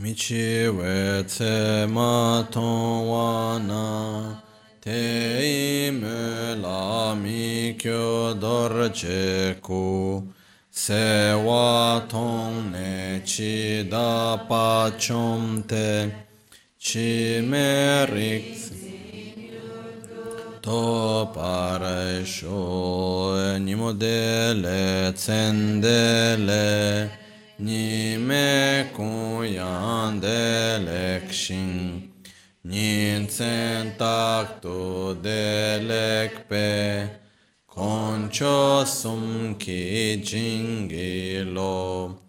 Mi 0.03 0.13
chi 0.13 0.67
we 0.67 1.23
tse 1.23 1.87
ma 1.87 2.45
tong 2.51 3.07
wa 3.07 3.57
na 3.57 4.35
te 4.81 4.99
i 5.39 5.91
me 5.91 6.55
la 6.63 7.15
mi 7.15 7.73
kyo 7.81 8.33
dor 8.33 8.91
che 8.91 9.55
ku 9.61 10.21
se 10.69 11.31
wa 11.45 12.03
tong 12.09 12.71
ne 12.73 13.21
chi 13.23 13.87
da 13.87 14.35
pa 14.49 14.91
chom 14.99 15.63
te 15.71 16.11
chi 16.77 17.39
me 17.51 18.05
rik 18.13 18.45
to 20.65 21.31
pare 21.33 22.25
sho 22.25 23.57
ni 23.57 23.73
mo 23.73 23.93
de 23.93 24.23
ni 27.65 28.17
me 28.17 28.91
kun 28.93 29.47
yan 29.47 30.19
de 30.19 30.79
lekshin 30.87 32.11
ni 32.69 33.25
tsen 33.27 33.95
tak 33.97 34.47
tu 34.63 35.15
de 35.25 35.79
lek 35.89 36.33
pe 36.49 36.69
koncho 37.75 38.83
sum 38.99 39.55
ki 39.63 40.19
jingi 40.29 41.45
lo 41.55 42.19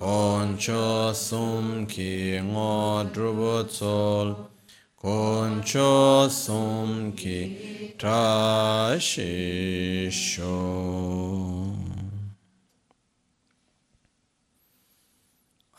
koncho 0.00 1.14
sum 1.14 1.86
ki 1.86 2.40
ngo 2.50 3.06
drubo 3.14 3.56
tsol 3.74 4.28
koncho 5.02 6.28
sum 6.42 7.12
ki 7.20 7.38
sho 10.10 10.58